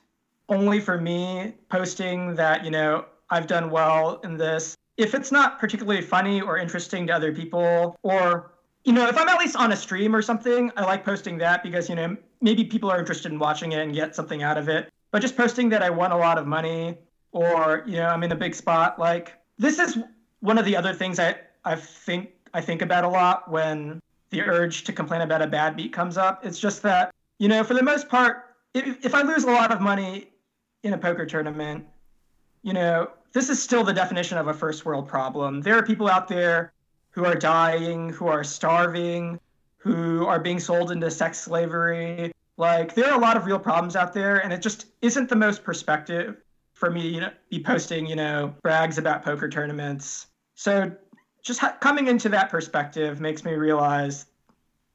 only 0.48 0.80
for 0.80 1.00
me 1.00 1.54
posting 1.70 2.34
that, 2.34 2.64
you 2.64 2.70
know, 2.70 3.06
I've 3.30 3.46
done 3.46 3.70
well 3.70 4.20
in 4.24 4.36
this. 4.36 4.76
If 4.96 5.14
it's 5.14 5.32
not 5.32 5.58
particularly 5.58 6.02
funny 6.02 6.40
or 6.40 6.58
interesting 6.58 7.06
to 7.08 7.14
other 7.14 7.32
people, 7.32 7.96
or 8.02 8.52
you 8.84 8.92
know, 8.92 9.08
if 9.08 9.16
I'm 9.16 9.28
at 9.28 9.38
least 9.38 9.56
on 9.56 9.72
a 9.72 9.76
stream 9.76 10.14
or 10.14 10.22
something, 10.22 10.70
I 10.76 10.84
like 10.84 11.04
posting 11.04 11.38
that 11.38 11.62
because, 11.62 11.88
you 11.88 11.94
know, 11.94 12.16
maybe 12.40 12.64
people 12.64 12.90
are 12.90 12.98
interested 12.98 13.32
in 13.32 13.38
watching 13.38 13.72
it 13.72 13.80
and 13.80 13.94
get 13.94 14.14
something 14.14 14.42
out 14.42 14.58
of 14.58 14.68
it. 14.68 14.92
But 15.10 15.22
just 15.22 15.36
posting 15.36 15.70
that 15.70 15.82
I 15.82 15.90
won 15.90 16.12
a 16.12 16.18
lot 16.18 16.38
of 16.38 16.46
money 16.46 16.98
or, 17.32 17.82
you 17.86 17.96
know, 17.96 18.06
I'm 18.06 18.22
in 18.22 18.30
a 18.32 18.36
big 18.36 18.54
spot, 18.54 18.98
like 18.98 19.32
this 19.58 19.78
is 19.78 19.98
one 20.40 20.58
of 20.58 20.64
the 20.64 20.76
other 20.76 20.92
things 20.92 21.18
I, 21.18 21.36
I 21.64 21.76
think 21.76 22.30
I 22.52 22.60
think 22.60 22.82
about 22.82 23.04
a 23.04 23.08
lot 23.08 23.50
when 23.50 24.00
the 24.30 24.42
urge 24.42 24.84
to 24.84 24.92
complain 24.92 25.22
about 25.22 25.42
a 25.42 25.46
bad 25.46 25.76
beat 25.76 25.92
comes 25.92 26.16
up. 26.16 26.44
It's 26.44 26.58
just 26.58 26.82
that, 26.82 27.10
you 27.38 27.48
know, 27.48 27.64
for 27.64 27.74
the 27.74 27.82
most 27.82 28.08
part, 28.08 28.54
if, 28.74 29.04
if 29.04 29.14
I 29.14 29.22
lose 29.22 29.44
a 29.44 29.50
lot 29.50 29.72
of 29.72 29.80
money 29.80 30.28
in 30.84 30.92
a 30.92 30.98
poker 30.98 31.26
tournament, 31.26 31.84
you 32.62 32.72
know, 32.72 33.10
this 33.32 33.48
is 33.50 33.60
still 33.60 33.82
the 33.82 33.92
definition 33.92 34.38
of 34.38 34.46
a 34.46 34.54
first 34.54 34.84
world 34.84 35.08
problem. 35.08 35.60
There 35.60 35.76
are 35.76 35.82
people 35.82 36.08
out 36.08 36.28
there 36.28 36.72
who 37.10 37.24
are 37.24 37.34
dying, 37.34 38.10
who 38.10 38.26
are 38.28 38.44
starving, 38.44 39.40
who 39.78 40.26
are 40.26 40.38
being 40.38 40.60
sold 40.60 40.90
into 40.92 41.10
sex 41.10 41.38
slavery. 41.38 42.32
Like 42.56 42.94
there 42.94 43.10
are 43.10 43.18
a 43.18 43.20
lot 43.20 43.36
of 43.36 43.46
real 43.46 43.58
problems 43.58 43.96
out 43.96 44.12
there, 44.12 44.38
and 44.38 44.52
it 44.52 44.62
just 44.62 44.86
isn't 45.02 45.28
the 45.28 45.36
most 45.36 45.64
perspective 45.64 46.36
for 46.74 46.90
me, 46.90 47.08
you 47.08 47.20
know, 47.20 47.30
be 47.50 47.62
posting, 47.62 48.06
you 48.06 48.16
know, 48.16 48.54
brags 48.62 48.98
about 48.98 49.24
poker 49.24 49.48
tournaments. 49.48 50.26
So 50.54 50.92
just 51.42 51.60
ha- 51.60 51.76
coming 51.80 52.08
into 52.08 52.28
that 52.30 52.50
perspective 52.50 53.20
makes 53.20 53.44
me 53.44 53.54
realize 53.54 54.26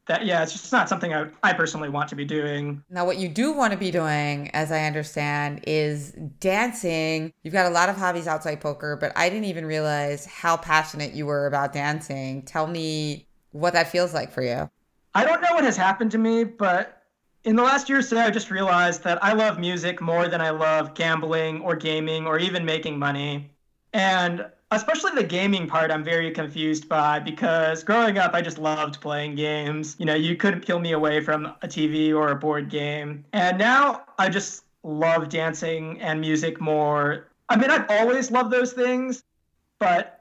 that 0.09 0.25
yeah, 0.25 0.41
it's 0.41 0.51
just 0.51 0.71
not 0.71 0.89
something 0.89 1.13
I, 1.13 1.27
I 1.43 1.53
personally 1.53 1.87
want 1.87 2.09
to 2.09 2.15
be 2.15 2.25
doing. 2.25 2.83
Now, 2.89 3.05
what 3.05 3.17
you 3.17 3.29
do 3.29 3.53
want 3.53 3.73
to 3.73 3.77
be 3.77 3.91
doing, 3.91 4.49
as 4.51 4.71
I 4.71 4.85
understand, 4.85 5.61
is 5.67 6.13
dancing. 6.39 7.31
You've 7.43 7.53
got 7.53 7.67
a 7.67 7.69
lot 7.69 7.89
of 7.89 7.95
hobbies 7.95 8.27
outside 8.27 8.59
poker, 8.59 8.97
but 8.99 9.11
I 9.15 9.29
didn't 9.29 9.45
even 9.45 9.67
realize 9.67 10.25
how 10.25 10.57
passionate 10.57 11.13
you 11.13 11.27
were 11.27 11.45
about 11.45 11.73
dancing. 11.73 12.41
Tell 12.41 12.65
me 12.65 13.27
what 13.51 13.73
that 13.73 13.91
feels 13.91 14.11
like 14.11 14.31
for 14.31 14.41
you. 14.41 14.69
I 15.13 15.25
don't 15.25 15.41
know 15.41 15.53
what 15.53 15.63
has 15.63 15.77
happened 15.77 16.11
to 16.11 16.17
me, 16.17 16.43
but 16.43 17.03
in 17.43 17.55
the 17.55 17.63
last 17.63 17.87
year 17.87 17.99
or 17.99 18.01
so, 18.01 18.17
I 18.17 18.31
just 18.31 18.49
realized 18.49 19.03
that 19.03 19.23
I 19.23 19.33
love 19.33 19.59
music 19.59 20.01
more 20.01 20.27
than 20.27 20.41
I 20.41 20.49
love 20.49 20.95
gambling 20.95 21.61
or 21.61 21.75
gaming 21.75 22.25
or 22.25 22.39
even 22.39 22.65
making 22.65 22.97
money. 22.97 23.51
And 23.93 24.47
especially 24.71 25.11
the 25.15 25.23
gaming 25.23 25.67
part 25.67 25.91
i'm 25.91 26.03
very 26.03 26.31
confused 26.31 26.87
by 26.87 27.19
because 27.19 27.83
growing 27.83 28.17
up 28.17 28.33
i 28.33 28.41
just 28.41 28.57
loved 28.57 29.01
playing 29.01 29.35
games. 29.35 29.95
You 29.99 30.05
know 30.05 30.15
you 30.15 30.35
couldn't 30.35 30.61
kill 30.61 30.79
me 30.79 30.91
away 30.91 31.21
from 31.21 31.45
a 31.61 31.67
tv 31.67 32.13
or 32.13 32.29
a 32.29 32.35
board 32.35 32.69
game. 32.69 33.25
And 33.33 33.57
now 33.57 34.03
i 34.17 34.29
just 34.29 34.63
love 34.83 35.29
dancing 35.29 35.99
and 35.99 36.21
music 36.21 36.61
more. 36.61 37.27
I 37.49 37.57
mean 37.57 37.69
i've 37.69 37.89
always 37.89 38.31
loved 38.31 38.51
those 38.51 38.73
things 38.73 39.23
but 39.79 40.19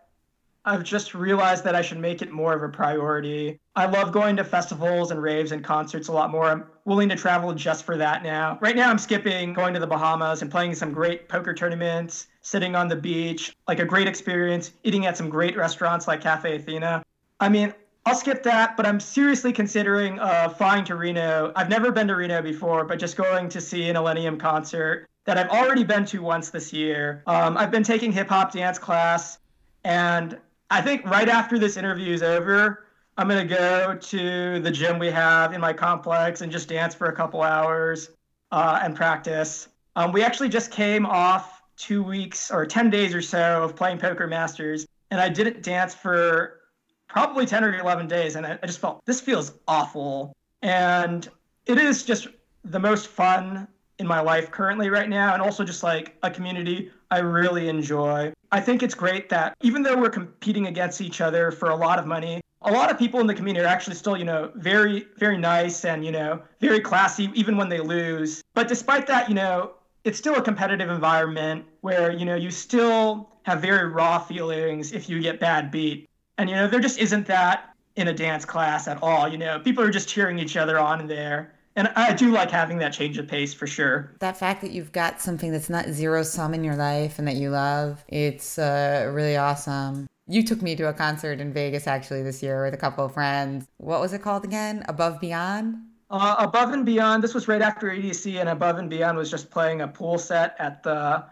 I've 0.64 0.84
just 0.84 1.14
realized 1.14 1.64
that 1.64 1.74
I 1.74 1.82
should 1.82 1.99
make 1.99 2.22
it 2.22 2.30
more 2.30 2.53
of 2.53 2.62
a 2.62 2.68
priority. 2.68 3.59
I 3.79 3.87
love 3.87 4.11
going 4.11 4.35
to 4.39 4.43
festivals 4.43 5.12
and 5.12 5.22
raves 5.22 5.53
and 5.53 5.62
concerts 5.62 6.09
a 6.09 6.12
lot 6.12 6.33
more. 6.33 6.47
I'm 6.47 6.64
willing 6.85 7.09
to 7.11 7.14
travel 7.14 7.55
just 7.55 7.85
for 7.85 7.97
that 7.97 8.24
now. 8.24 8.59
Right 8.61 8.74
now, 8.74 8.91
I'm 8.91 8.99
skipping 8.99 9.53
going 9.53 9.72
to 9.72 9.79
the 9.79 9.87
Bahamas 9.87 10.43
and 10.43 10.51
playing 10.51 10.74
some 10.74 10.93
great 10.93 11.29
poker 11.29 11.55
tournaments, 11.55 12.26
sitting 12.43 12.74
on 12.74 12.89
the 12.89 12.97
beach, 12.97 13.55
like 13.68 13.79
a 13.79 13.85
great 13.85 14.09
experience, 14.09 14.72
eating 14.83 15.07
at 15.07 15.16
some 15.16 15.31
great 15.31 15.57
restaurants 15.57 16.09
like 16.09 16.20
Cafe 16.20 16.57
Athena. 16.57 17.05
I 17.39 17.49
mean, 17.49 17.72
I'll 18.05 18.16
skip 18.16 18.43
that, 18.43 18.76
but 18.76 18.85
I'm 18.85 18.99
seriously 18.99 19.53
considering 19.53 20.18
uh, 20.18 20.49
flying 20.49 20.85
to 20.87 20.97
Reno. 20.97 21.53
I've 21.55 21.68
never 21.68 21.93
been 21.93 22.09
to 22.09 22.16
Reno 22.16 22.43
before, 22.43 22.85
but 22.85 22.99
just 22.99 23.16
going 23.16 23.49
to 23.51 23.61
see 23.61 23.89
an 23.89 23.95
Illenium 23.95 24.41
concert 24.41 25.07
that 25.24 25.39
I've 25.39 25.51
already 25.51 25.85
been 25.85 26.05
to 26.07 26.20
once 26.20 26.51
this 26.51 26.72
year. 26.72 27.22
Um, 27.29 27.57
I've 27.57 27.70
been 27.70 27.85
taking 27.85 28.11
hip 28.11 28.29
hop 28.29 28.51
dance 28.51 28.76
class, 28.76 29.39
and 29.85 30.37
I 30.68 30.81
think 30.81 31.05
right 31.07 31.29
after 31.29 31.61
this 31.61 31.76
interview 31.76 32.12
is 32.12 32.24
over, 32.24 32.87
I'm 33.19 33.27
gonna 33.27 33.45
go 33.45 33.97
to 33.97 34.61
the 34.61 34.71
gym 34.71 35.01
we 35.01 35.09
have 35.09 35.53
in 35.53 35.61
my 35.61 35.73
complex 35.73 36.41
and 36.41 36.53
just 36.53 36.69
dance 36.69 36.95
for 36.95 37.09
a 37.09 37.12
couple 37.12 37.43
hours 37.43 38.11
uh, 38.53 38.79
and 38.81 38.95
practice. 38.95 39.66
Um, 39.97 40.12
we 40.12 40.23
actually 40.23 40.49
just 40.49 40.71
came 40.71 41.05
off 41.05 41.61
two 41.77 42.01
weeks 42.05 42.49
or 42.49 42.64
10 42.64 42.91
days 42.91 43.12
or 43.12 43.21
so 43.21 43.64
of 43.64 43.75
playing 43.75 43.99
Poker 43.99 44.29
Masters, 44.29 44.87
and 45.11 45.21
I 45.21 45.29
didn't 45.29 45.64
dance 45.64 45.97
for 45.97 46.61
probably 47.09 47.45
10 47.45 47.64
or 47.64 47.77
11 47.77 48.07
days, 48.07 48.37
and 48.37 48.47
I, 48.47 48.57
I 48.62 48.66
just 48.66 48.79
felt 48.79 49.05
this 49.05 49.21
feels 49.21 49.53
awful. 49.66 50.33
And 50.62 51.29
it 51.66 51.77
is 51.77 52.05
just 52.05 52.29
the 52.64 52.79
most 52.79 53.09
fun 53.09 53.66
in 53.99 54.07
my 54.07 54.21
life 54.21 54.53
currently 54.53 54.91
right 54.91 55.09
now, 55.09 55.33
and 55.33 55.43
also 55.43 55.64
just 55.64 55.83
like 55.83 56.16
a 56.23 56.31
community 56.31 56.93
I 57.11 57.19
really 57.19 57.69
enjoy. 57.69 58.33
I 58.53 58.61
think 58.61 58.85
it's 58.85 58.95
great 58.95 59.29
that 59.31 59.57
even 59.61 59.83
though 59.83 59.97
we're 59.97 60.09
competing 60.09 60.69
against 60.69 61.01
each 61.01 61.21
other 61.21 61.51
for 61.51 61.71
a 61.71 61.77
lot 61.77 61.99
of 61.99 62.07
money, 62.07 62.41
a 62.62 62.72
lot 62.72 62.90
of 62.90 62.98
people 62.98 63.20
in 63.20 63.26
the 63.26 63.34
community 63.34 63.64
are 63.64 63.68
actually 63.68 63.94
still, 63.94 64.16
you 64.16 64.24
know, 64.24 64.50
very, 64.56 65.06
very 65.16 65.38
nice 65.38 65.84
and, 65.84 66.04
you 66.04 66.11
know, 66.11 66.42
very 66.61 66.80
classy, 66.80 67.30
even 67.34 67.56
when 67.56 67.68
they 67.68 67.80
lose. 67.80 68.42
But 68.54 68.68
despite 68.68 69.06
that, 69.06 69.28
you 69.28 69.34
know, 69.34 69.72
it's 70.04 70.18
still 70.18 70.36
a 70.36 70.42
competitive 70.42 70.90
environment 70.90 71.64
where, 71.82 72.12
you 72.12 72.24
know, 72.24 72.34
you 72.34 72.50
still 72.50 73.30
have 73.42 73.62
very 73.62 73.88
raw 73.88 74.18
feelings 74.18 74.92
if 74.92 75.09
you 75.09 75.20
get 75.20 75.40
bad 75.40 75.70
beat. 75.70 76.09
And, 76.36 76.50
you 76.50 76.56
know, 76.56 76.68
there 76.68 76.80
just 76.80 76.98
isn't 76.98 77.26
that 77.26 77.74
in 77.96 78.09
a 78.09 78.12
dance 78.12 78.44
class 78.44 78.88
at 78.88 79.02
all. 79.02 79.28
You 79.28 79.38
know, 79.38 79.59
people 79.61 79.82
are 79.82 79.90
just 79.90 80.09
cheering 80.09 80.38
each 80.38 80.56
other 80.56 80.78
on 80.78 81.06
there. 81.06 81.54
And 81.76 81.88
I 81.94 82.12
do 82.12 82.32
like 82.32 82.50
having 82.50 82.78
that 82.78 82.92
change 82.92 83.18
of 83.18 83.28
pace 83.28 83.54
for 83.54 83.68
sure. 83.68 84.12
That 84.18 84.36
fact 84.36 84.62
that 84.62 84.72
you've 84.72 84.90
got 84.90 85.20
something 85.20 85.52
that's 85.52 85.70
not 85.70 85.86
zero 85.86 86.24
sum 86.24 86.52
in 86.52 86.64
your 86.64 86.74
life 86.74 87.20
and 87.20 87.28
that 87.28 87.36
you 87.36 87.50
love, 87.50 88.04
it's 88.09 88.59
uh, 88.59 89.09
really 89.14 89.36
awesome. 89.36 90.09
You 90.31 90.43
took 90.43 90.61
me 90.61 90.76
to 90.76 90.89
a 90.89 90.93
concert 90.93 91.41
in 91.41 91.55
Vegas 91.55 91.87
actually 91.87 92.22
this 92.22 92.43
year 92.43 92.62
with 92.62 92.74
a 92.74 92.76
couple 92.76 93.03
of 93.03 93.14
friends. 93.14 93.66
What 93.79 94.01
was 94.01 94.12
it 94.12 94.20
called 94.20 94.45
again? 94.45 94.85
Above 94.87 95.20
Beyond? 95.20 95.76
Uh, 96.11 96.37
Above 96.39 96.72
and 96.74 96.85
Beyond. 96.85 97.24
This 97.24 97.33
was 97.33 97.49
right 97.49 97.62
after 97.62 97.89
EDC, 97.89 98.39
and 98.39 98.51
Above 98.51 98.76
and 98.76 98.91
Beyond 98.91 99.16
was 99.16 99.31
just 99.31 99.51
playing 99.51 99.81
a 99.81 99.89
pool 99.89 100.18
set 100.18 100.55
at 100.59 100.83
the 100.83 101.24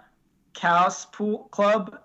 KAOS 0.55 1.13
Pool 1.13 1.49
Club 1.51 1.99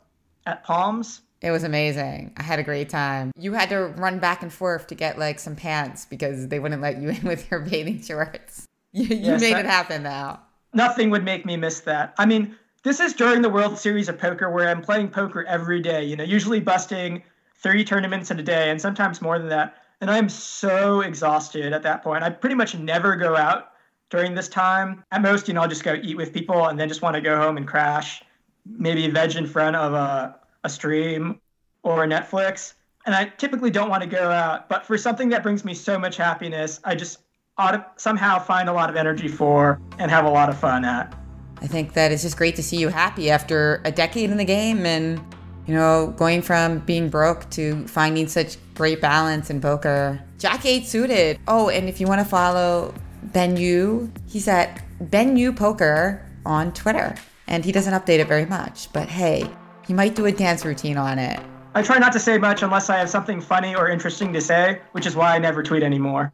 at 0.46 0.66
Palms. 0.66 1.22
It 1.42 1.52
was 1.52 1.64
amazing. 1.64 2.34
I 2.36 2.44
had 2.44 2.60
a 2.60 2.64
great 2.64 2.90
time. 2.90 3.32
You 3.38 3.54
had 3.54 3.70
to 3.70 3.88
run 3.98 4.20
back 4.20 4.42
and 4.42 4.52
forth 4.52 4.88
to 4.88 4.96
get 4.96 5.18
like 5.18 5.40
some 5.40 5.56
pants 5.56 6.06
because 6.06 6.50
they 6.50 6.60
wouldn't 6.60 6.82
let 6.82 7.02
you 7.02 7.10
in 7.10 7.24
with 7.24 7.50
your 7.50 7.62
bathing 7.62 8.02
shorts. 8.02 8.66
You, 8.92 9.06
you 9.06 9.16
yes, 9.16 9.42
made 9.42 9.54
I, 9.54 9.62
it 9.62 9.66
happen 9.66 10.04
now. 10.04 10.42
Nothing 10.74 11.10
would 11.10 11.24
make 11.24 11.46
me 11.46 11.56
miss 11.56 11.80
that. 11.82 12.14
I 12.18 12.26
mean, 12.26 12.56
this 12.84 13.00
is 13.00 13.14
during 13.14 13.42
the 13.42 13.50
World 13.50 13.78
Series 13.78 14.10
of 14.10 14.18
Poker 14.18 14.50
where 14.50 14.68
I'm 14.68 14.82
playing 14.82 15.10
poker 15.10 15.46
every 15.46 15.82
day, 15.82 16.04
you 16.04 16.16
know, 16.16 16.24
usually 16.24 16.60
busting 16.60 17.22
three 17.56 17.84
tournaments 17.84 18.32
in 18.32 18.40
a 18.40 18.44
day 18.44 18.72
and 18.72 18.82
sometimes 18.82 19.22
more 19.22 19.38
than 19.38 19.50
that. 19.50 19.76
And 20.02 20.10
I'm 20.10 20.30
so 20.30 21.02
exhausted 21.02 21.74
at 21.74 21.84
that 21.84 22.04
point. 22.04 22.24
I 22.24 22.32
pretty 22.32 22.56
much 22.56 22.76
never 22.76 23.16
go 23.16 23.36
out 23.36 23.74
during 24.10 24.34
this 24.34 24.50
time. 24.50 25.04
At 25.12 25.22
most, 25.22 25.48
you 25.48 25.54
know, 25.54 25.62
I'll 25.62 25.68
just 25.68 25.84
go 25.84 25.96
eat 26.02 26.18
with 26.18 26.34
people 26.34 26.68
and 26.68 26.80
then 26.80 26.88
just 26.88 27.04
want 27.04 27.16
to 27.16 27.22
go 27.22 27.38
home 27.38 27.58
and 27.58 27.68
crash, 27.68 28.24
maybe 28.66 29.08
veg 29.08 29.36
in 29.36 29.46
front 29.46 29.76
of 29.76 29.94
a, 29.94 30.40
a 30.64 30.70
stream 30.70 31.40
or 31.84 32.04
a 32.04 32.08
Netflix. 32.08 32.74
And 33.06 33.14
I 33.14 33.26
typically 33.26 33.70
don't 33.70 33.90
want 33.90 34.02
to 34.02 34.10
go 34.10 34.32
out, 34.32 34.70
but 34.70 34.86
for 34.86 34.98
something 34.98 35.30
that 35.30 35.44
brings 35.44 35.64
me 35.64 35.76
so 35.76 36.00
much 36.00 36.18
happiness, 36.18 36.80
I 36.84 36.96
just 36.96 37.20
ought 37.60 37.72
to 37.72 37.86
somehow 37.98 38.40
find 38.40 38.70
a 38.70 38.74
lot 38.74 38.90
of 38.90 38.96
energy 38.96 39.28
for 39.28 39.80
and 40.00 40.10
have 40.10 40.26
a 40.26 40.30
lot 40.30 40.50
of 40.50 40.58
fun 40.58 40.84
at. 40.84 41.21
I 41.62 41.68
think 41.68 41.94
that 41.94 42.12
it's 42.12 42.24
just 42.24 42.38
great 42.38 42.56
to 42.56 42.64
see 42.64 42.78
you 42.78 42.90
happy 42.90 43.30
after 43.30 43.82
a 43.86 43.92
decade 43.92 44.32
in 44.32 44.38
the 44.38 44.46
game 44.46 44.86
and, 44.86 45.20
you 45.68 45.76
know, 45.76 46.14
going 46.18 46.42
from 46.42 46.80
being 46.80 47.10
broke 47.10 47.50
to 47.52 47.88
finding 47.88 48.28
such 48.28 48.58
great 48.74 49.00
balance 49.00 49.50
in 49.50 49.62
poker. 49.62 50.22
Jack 50.40 50.66
8 50.66 50.86
suited. 50.86 51.40
Oh, 51.48 51.70
and 51.70 51.88
if 51.88 52.02
you 52.02 52.08
want 52.08 52.20
to 52.20 52.26
follow 52.26 52.94
Ben 53.24 53.58
Yu, 53.58 54.12
he's 54.28 54.48
at 54.48 54.82
Ben 55.12 55.38
Yu 55.38 55.54
Poker 55.54 56.26
on 56.46 56.74
Twitter. 56.74 57.16
And 57.48 57.64
he 57.64 57.72
doesn't 57.72 57.94
update 57.94 58.20
it 58.20 58.28
very 58.28 58.46
much, 58.46 58.92
but 58.94 59.08
hey, 59.08 59.48
he 59.86 59.94
might 59.94 60.16
do 60.16 60.26
a 60.26 60.32
dance 60.32 60.66
routine 60.66 60.98
on 60.98 61.20
it. 61.20 61.40
I 61.76 61.82
try 61.82 62.00
not 62.00 62.12
to 62.14 62.20
say 62.20 62.38
much 62.38 62.64
unless 62.64 62.90
I 62.90 62.98
have 62.98 63.10
something 63.10 63.40
funny 63.40 63.76
or 63.76 63.88
interesting 63.90 64.34
to 64.34 64.42
say, 64.42 64.82
which 64.94 65.06
is 65.06 65.16
why 65.16 65.36
I 65.36 65.40
never 65.40 65.62
tweet 65.62 65.84
anymore. 65.84 66.34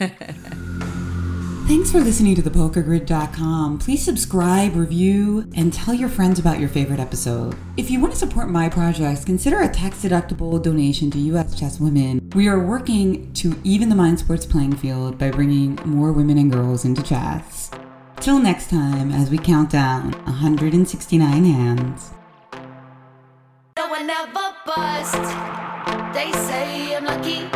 Thanks 1.66 1.90
for 1.90 2.00
listening 2.00 2.34
to 2.34 2.42
thepokergrid.com. 2.42 3.78
Please 3.78 4.04
subscribe, 4.04 4.76
review, 4.76 5.50
and 5.56 5.72
tell 5.72 5.94
your 5.94 6.10
friends 6.10 6.38
about 6.38 6.60
your 6.60 6.68
favorite 6.68 7.00
episode. 7.00 7.56
If 7.78 7.90
you 7.90 8.00
want 8.00 8.12
to 8.12 8.18
support 8.18 8.50
my 8.50 8.68
projects, 8.68 9.24
consider 9.24 9.62
a 9.62 9.68
tax-deductible 9.68 10.62
donation 10.62 11.10
to 11.12 11.18
U.S. 11.18 11.58
Chess 11.58 11.80
Women. 11.80 12.30
We 12.34 12.48
are 12.48 12.58
working 12.58 13.32
to 13.32 13.58
even 13.64 13.88
the 13.88 13.94
mind 13.94 14.18
sports 14.18 14.44
playing 14.44 14.76
field 14.76 15.16
by 15.16 15.30
bringing 15.30 15.76
more 15.86 16.12
women 16.12 16.36
and 16.36 16.52
girls 16.52 16.84
into 16.84 17.02
chess. 17.02 17.70
Till 18.20 18.38
next 18.38 18.68
time, 18.68 19.10
as 19.10 19.30
we 19.30 19.38
count 19.38 19.70
down 19.70 20.12
169 20.24 21.44
hands. 21.46 22.10
No 23.78 23.88
one 23.88 24.10
ever 24.10 24.54
bust. 24.66 25.14
They 26.12 26.30
say 26.30 26.94
I'm 26.94 27.06
lucky. 27.06 27.48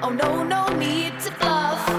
Oh 0.00 0.10
no, 0.10 0.44
no 0.44 0.68
need 0.78 1.18
to 1.20 1.32
bluff 1.40 1.97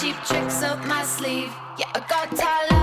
cheap 0.00 0.16
tricks 0.24 0.62
up 0.62 0.84
my 0.86 1.02
sleeve. 1.04 1.52
Yeah, 1.78 1.86
I 1.94 2.00
got 2.00 2.30
talent. 2.36 2.75